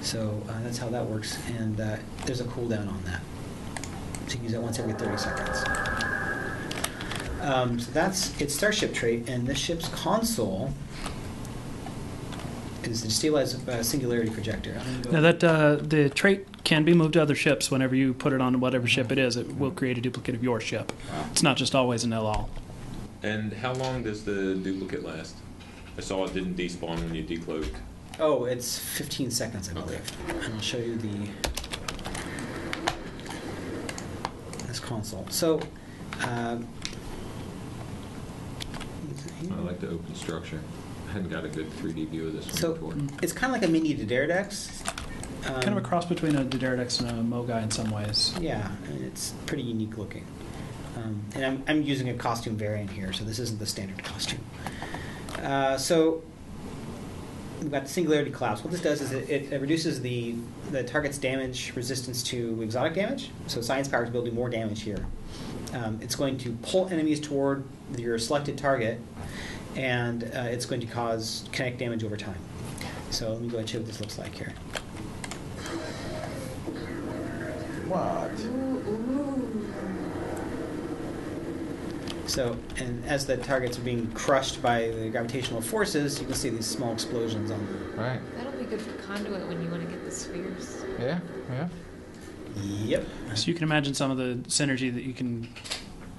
So 0.02 0.42
uh, 0.48 0.62
that's 0.64 0.78
how 0.78 0.90
that 0.90 1.06
works, 1.06 1.38
and 1.58 1.80
uh, 1.82 1.98
there's 2.26 2.40
a 2.42 2.46
cooldown 2.46 2.88
on 2.88 3.02
that. 3.06 3.22
So 4.28 4.38
you 4.38 4.44
use 4.44 4.54
it 4.54 4.62
once 4.62 4.78
every 4.80 4.94
30 4.94 5.18
seconds. 5.18 5.64
Um, 7.42 7.80
so 7.80 7.92
that's 7.92 8.40
its 8.40 8.54
starship 8.54 8.94
trait, 8.94 9.28
and 9.30 9.48
this 9.48 9.58
ship's 9.58 9.88
console 9.90 10.72
is 12.84 13.02
the 13.04 13.10
stabilized 13.10 13.68
uh, 13.68 13.82
singularity 13.82 14.30
projector. 14.30 14.78
I'm 14.80 15.02
gonna 15.02 15.04
go- 15.04 15.12
Now 15.12 15.22
that 15.22 15.44
uh, 15.44 15.76
the 15.78 16.10
trait 16.10 16.64
can 16.64 16.84
be 16.86 16.94
moved 16.94 17.14
to 17.14 17.22
other 17.22 17.36
ships 17.36 17.72
whenever 17.72 17.96
you 17.96 18.14
put 18.14 18.32
it 18.32 18.42
on 18.42 18.60
whatever 18.60 18.88
ship 18.88 19.12
it 19.12 19.18
is. 19.18 19.38
It 19.38 19.58
will 19.58 19.72
create 19.72 19.98
a 19.98 20.02
duplicate 20.02 20.36
of 20.36 20.44
your 20.44 20.60
ship. 20.62 20.92
It's 21.32 21.42
not 21.44 21.58
just 21.58 21.74
always 21.74 22.04
an 22.04 22.12
LL. 22.12 22.48
And 23.24 23.54
how 23.54 23.74
long 23.74 24.04
does 24.04 24.24
the 24.24 24.54
duplicate 24.56 25.04
last? 25.04 25.36
I 25.98 26.02
saw 26.02 26.26
it 26.26 26.34
didn't 26.34 26.56
despawn 26.56 27.00
when 27.00 27.16
you 27.16 27.24
decloaked. 27.24 27.76
Oh, 28.20 28.46
it's 28.46 28.78
15 28.78 29.32
seconds, 29.32 29.70
I 29.70 29.74
believe. 29.74 30.12
And 30.30 30.54
I'll 30.54 30.62
show 30.62 30.78
you 30.78 30.96
the 30.98 31.30
this 34.68 34.80
console. 34.80 35.26
So, 35.30 35.62
uh, 36.22 36.58
I 39.52 39.56
like 39.62 39.80
the 39.80 39.90
open 39.90 40.16
structure. 40.16 40.60
I 41.10 41.12
hadn't 41.14 41.30
got 41.30 41.46
a 41.46 41.50
good 41.50 41.70
3D 41.72 42.10
view 42.10 42.28
of 42.28 42.34
this 42.34 42.46
one 42.46 42.56
so 42.56 42.74
before. 42.74 42.94
it's 43.22 43.34
kind 43.34 43.54
of 43.54 43.62
like 43.62 43.68
a 43.68 43.72
mini 43.72 43.94
D'deridex. 43.94 44.88
Um, 45.46 45.62
kind 45.62 45.78
of 45.78 45.78
a 45.78 45.82
cross 45.88 46.06
between 46.06 46.36
a 46.36 46.44
D'deridex 46.44 47.00
and 47.02 47.10
a 47.10 47.36
Mogai 47.36 47.62
in 47.62 47.72
some 47.72 47.92
ways. 47.92 48.34
Yeah, 48.40 48.72
and 48.88 49.04
it's 49.06 49.34
pretty 49.46 49.64
unique 49.64 49.98
looking. 49.98 50.26
Um, 50.98 51.24
and 51.36 51.46
I'm, 51.46 51.64
I'm 51.68 51.82
using 51.84 52.10
a 52.10 52.14
costume 52.14 52.58
variant 52.58 52.90
here, 52.90 53.14
so 53.14 53.24
this 53.24 53.38
isn't 53.40 53.60
the 53.60 53.66
standard 53.66 54.04
costume. 54.04 54.44
Uh, 55.42 55.78
so 55.78 56.24
we've 57.62 57.72
got 57.72 57.84
the 57.84 57.90
singularity 57.90 58.32
collapse. 58.32 58.64
What 58.64 58.72
this 58.72 58.82
does 58.82 59.02
is 59.02 59.12
it, 59.12 59.30
it, 59.30 59.54
it 59.54 59.62
reduces 59.62 60.02
the 60.02 60.36
the 60.72 60.84
target's 60.84 61.18
damage 61.18 61.74
resistance 61.76 62.24
to 62.24 62.62
exotic 62.62 62.94
damage. 62.94 63.32
So 63.48 63.62
science 63.62 63.88
powers 63.88 64.12
will 64.12 64.24
do 64.24 64.32
more 64.32 64.50
damage 64.50 64.82
here. 64.82 65.06
Um, 65.74 66.00
it's 66.02 66.16
going 66.16 66.38
to 66.40 66.54
pull 66.64 66.88
enemies 66.88 67.20
toward 67.20 67.64
your 67.98 68.18
selected 68.18 68.58
target, 68.58 69.00
and 69.76 70.24
uh, 70.24 70.48
it's 70.50 70.66
going 70.66 70.82
to 70.82 70.88
cause 70.88 71.48
kinetic 71.52 71.78
damage 71.78 72.04
over 72.04 72.18
time. 72.18 72.40
So 73.12 73.32
let 73.32 73.42
me 73.42 73.48
go 73.48 73.58
ahead 73.58 73.62
and 73.62 73.70
show 73.70 73.78
you 73.78 73.84
what 73.84 73.88
this 73.92 74.02
looks 74.02 74.18
like 74.18 74.36
here. 74.36 74.54
So, 82.28 82.58
and 82.78 83.04
as 83.06 83.26
the 83.26 83.38
targets 83.38 83.78
are 83.78 83.82
being 83.82 84.12
crushed 84.12 84.62
by 84.62 84.90
the 84.90 85.10
gravitational 85.10 85.62
forces, 85.62 86.20
you 86.20 86.26
can 86.26 86.36
see 86.36 86.50
these 86.50 86.66
small 86.66 86.92
explosions 86.94 87.52
on 87.52 87.60
them. 87.66 87.94
Right. 87.96 88.20
That'll 88.38 88.52
be 88.54 88.66
good 88.66 88.82
for 88.82 88.92
conduit 89.04 89.48
when 89.48 89.62
you 89.62 89.70
want 89.70 89.84
to 89.84 89.88
get 89.90 90.04
the 90.04 90.12
spheres. 90.12 90.84
Yeah. 91.00 91.20
Yeah. 91.52 91.68
Yep. 92.64 93.06
So 93.36 93.48
you 93.48 93.54
can 93.54 93.64
imagine 93.64 93.94
some 93.94 94.12
of 94.12 94.18
the 94.18 94.36
synergy 94.50 94.94
that 94.94 95.04
you 95.04 95.14
can 95.14 95.48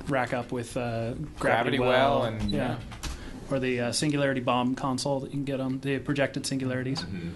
rack 0.09 0.32
up 0.32 0.52
with 0.52 0.76
uh, 0.76 1.14
gravity, 1.38 1.38
Gravity 1.38 1.78
well 1.80 2.24
and- 2.24 2.50
yeah. 2.50 2.76
or 3.50 3.59
the 3.59 3.80
uh, 3.80 3.92
singularity 3.92 4.40
bomb 4.40 4.74
console 4.74 5.20
that 5.20 5.26
you 5.28 5.32
can 5.32 5.44
get 5.44 5.61
on 5.61 5.80
the 5.80 5.98
projected 5.98 6.46
singularities. 6.46 7.00
Mhm. 7.02 7.30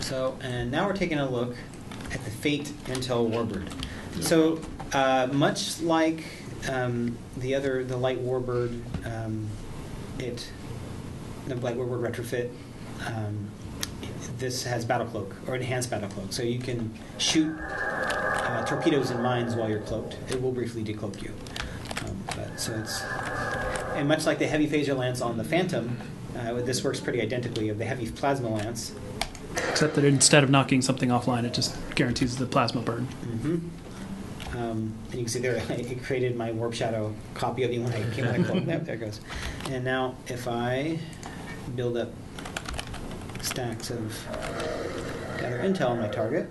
So, 0.00 0.36
and 0.42 0.70
now 0.70 0.86
we're 0.86 0.94
taking 0.96 1.18
a 1.18 1.30
look 1.30 1.54
at 2.12 2.22
the 2.24 2.30
Faeht 2.30 2.64
Intel 2.86 3.30
Warbird. 3.30 3.68
So, 4.22 4.60
uh, 4.92 5.28
much 5.32 5.80
like 5.80 6.24
um, 6.68 7.16
the 7.36 7.54
other, 7.54 7.84
the 7.84 7.96
Light 7.96 8.24
Warbird, 8.24 8.80
um, 9.06 9.48
it, 10.18 10.50
the 11.46 11.56
Light 11.56 11.76
Warbird 11.76 12.10
retrofit, 12.10 12.50
um, 13.06 13.50
this 14.38 14.64
has 14.64 14.84
battle 14.84 15.06
cloak 15.06 15.34
or 15.46 15.54
enhanced 15.54 15.90
battle 15.90 16.08
cloak, 16.08 16.32
so 16.32 16.42
you 16.42 16.58
can 16.58 16.92
shoot 17.18 17.54
uh, 17.60 18.64
torpedoes 18.64 19.10
and 19.10 19.22
mines 19.22 19.54
while 19.54 19.68
you're 19.68 19.80
cloaked. 19.80 20.16
It 20.30 20.40
will 20.40 20.52
briefly 20.52 20.82
decloak 20.82 21.22
you. 21.22 21.32
Um, 22.04 22.16
but 22.26 22.58
so 22.58 22.74
it's 22.74 23.02
and 23.94 24.08
much 24.08 24.26
like 24.26 24.38
the 24.38 24.46
heavy 24.46 24.68
phaser 24.68 24.96
lance 24.96 25.20
on 25.20 25.36
the 25.36 25.44
Phantom, 25.44 25.96
uh, 26.38 26.54
this 26.54 26.82
works 26.82 27.00
pretty 27.00 27.20
identically. 27.20 27.68
Of 27.68 27.78
the 27.78 27.84
heavy 27.84 28.10
plasma 28.10 28.48
lance, 28.48 28.92
except 29.68 29.94
that 29.94 30.04
instead 30.04 30.42
of 30.42 30.50
knocking 30.50 30.80
something 30.80 31.10
offline, 31.10 31.44
it 31.44 31.52
just 31.52 31.76
guarantees 31.94 32.36
the 32.36 32.46
plasma 32.46 32.80
burn. 32.80 33.08
Mm-hmm. 33.24 33.58
Um, 34.60 34.92
and 35.06 35.14
you 35.14 35.20
can 35.20 35.28
see 35.28 35.38
there, 35.38 35.56
it 35.70 36.02
created 36.02 36.36
my 36.36 36.52
Warp 36.52 36.74
Shadow 36.74 37.14
copy 37.34 37.62
of 37.62 37.70
the 37.70 37.78
when 37.78 37.92
I 37.92 38.10
came 38.14 38.26
out 38.26 38.38
of 38.38 38.46
clone. 38.46 38.68
Yep, 38.68 38.84
there 38.84 38.94
it 38.94 38.98
goes. 38.98 39.20
And 39.70 39.84
now, 39.84 40.14
if 40.26 40.46
I 40.46 40.98
build 41.74 41.96
up 41.96 42.10
stacks 43.40 43.90
of 43.90 44.26
gather 45.38 45.58
intel 45.60 45.90
on 45.90 46.00
my 46.00 46.08
target, 46.08 46.46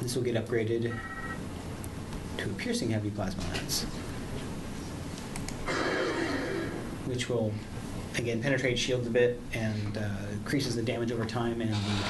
this 0.00 0.16
will 0.16 0.22
get 0.22 0.34
upgraded 0.34 0.94
to 2.38 2.44
a 2.44 2.52
piercing 2.54 2.90
heavy 2.90 3.10
plasma 3.10 3.42
lance, 3.52 3.82
which 7.04 7.28
will 7.28 7.52
again 8.16 8.42
penetrate 8.42 8.78
shields 8.78 9.06
a 9.06 9.10
bit 9.10 9.40
and 9.52 9.98
uh, 9.98 10.08
increases 10.32 10.74
the 10.74 10.82
damage 10.82 11.12
over 11.12 11.26
time 11.26 11.60
and 11.60 11.74
the 11.74 12.04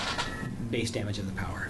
base 0.70 0.92
damage 0.92 1.18
of 1.18 1.26
the 1.26 1.32
power. 1.32 1.68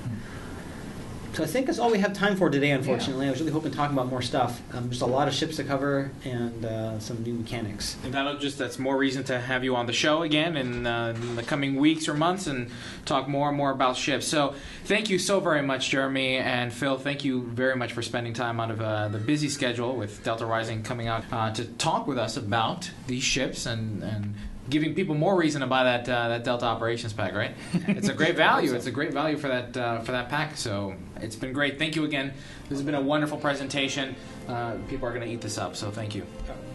So 1.34 1.42
I 1.42 1.46
think 1.46 1.66
that's 1.66 1.80
all 1.80 1.90
we 1.90 1.98
have 1.98 2.12
time 2.12 2.36
for 2.36 2.48
today. 2.48 2.70
Unfortunately, 2.70 3.26
I 3.26 3.30
was 3.30 3.40
really 3.40 3.50
hoping 3.50 3.72
to 3.72 3.76
talk 3.76 3.90
about 3.90 4.06
more 4.06 4.22
stuff. 4.22 4.62
Um, 4.72 4.84
there's 4.84 5.00
a 5.00 5.06
lot 5.06 5.26
of 5.26 5.34
ships 5.34 5.56
to 5.56 5.64
cover 5.64 6.12
and 6.24 6.64
uh, 6.64 7.00
some 7.00 7.24
new 7.24 7.34
mechanics. 7.34 7.96
And 8.04 8.14
that'll 8.14 8.38
just 8.38 8.56
that's 8.56 8.78
more 8.78 8.96
reason 8.96 9.24
to 9.24 9.40
have 9.40 9.64
you 9.64 9.74
on 9.74 9.86
the 9.86 9.92
show 9.92 10.22
again 10.22 10.56
in, 10.56 10.86
uh, 10.86 11.12
in 11.16 11.34
the 11.34 11.42
coming 11.42 11.74
weeks 11.74 12.08
or 12.08 12.14
months 12.14 12.46
and 12.46 12.70
talk 13.04 13.26
more 13.26 13.48
and 13.48 13.56
more 13.56 13.72
about 13.72 13.96
ships. 13.96 14.28
So 14.28 14.54
thank 14.84 15.10
you 15.10 15.18
so 15.18 15.40
very 15.40 15.62
much, 15.62 15.90
Jeremy 15.90 16.36
and 16.36 16.72
Phil. 16.72 16.98
Thank 16.98 17.24
you 17.24 17.42
very 17.42 17.74
much 17.74 17.94
for 17.94 18.02
spending 18.02 18.32
time 18.32 18.60
out 18.60 18.70
of 18.70 18.80
uh, 18.80 19.08
the 19.08 19.18
busy 19.18 19.48
schedule 19.48 19.96
with 19.96 20.22
Delta 20.22 20.46
Rising 20.46 20.84
coming 20.84 21.08
out 21.08 21.24
uh, 21.32 21.50
to 21.54 21.64
talk 21.64 22.06
with 22.06 22.16
us 22.16 22.36
about 22.36 22.92
these 23.08 23.24
ships 23.24 23.66
and 23.66 24.04
and. 24.04 24.34
Giving 24.70 24.94
people 24.94 25.14
more 25.14 25.36
reason 25.36 25.60
to 25.60 25.66
buy 25.66 25.84
that 25.84 26.08
uh, 26.08 26.28
that 26.28 26.44
Delta 26.44 26.64
Operations 26.64 27.12
pack, 27.12 27.34
right? 27.34 27.54
It's 27.88 28.08
a 28.08 28.14
great 28.14 28.36
value. 28.36 28.74
It's 28.74 28.86
a 28.86 28.90
great 28.90 29.12
value 29.12 29.36
for 29.36 29.48
that 29.48 29.76
uh, 29.76 30.00
for 30.00 30.12
that 30.12 30.28
pack. 30.30 30.56
So 30.56 30.94
it's 31.20 31.36
been 31.36 31.52
great. 31.52 31.78
Thank 31.78 31.96
you 31.96 32.04
again. 32.04 32.32
This 32.68 32.78
has 32.78 32.82
been 32.82 32.94
a 32.94 33.00
wonderful 33.00 33.36
presentation. 33.38 34.16
Uh, 34.48 34.76
people 34.88 35.06
are 35.06 35.12
going 35.12 35.26
to 35.26 35.32
eat 35.32 35.42
this 35.42 35.58
up. 35.58 35.76
So 35.76 35.90
thank 35.90 36.14
you. 36.14 36.26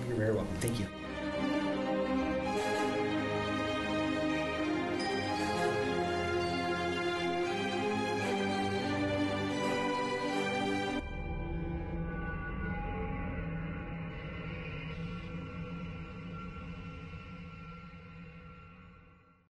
You're 0.08 0.18
very 0.18 0.34
welcome. 0.34 0.56
Thank 0.60 0.80
you. 0.80 0.99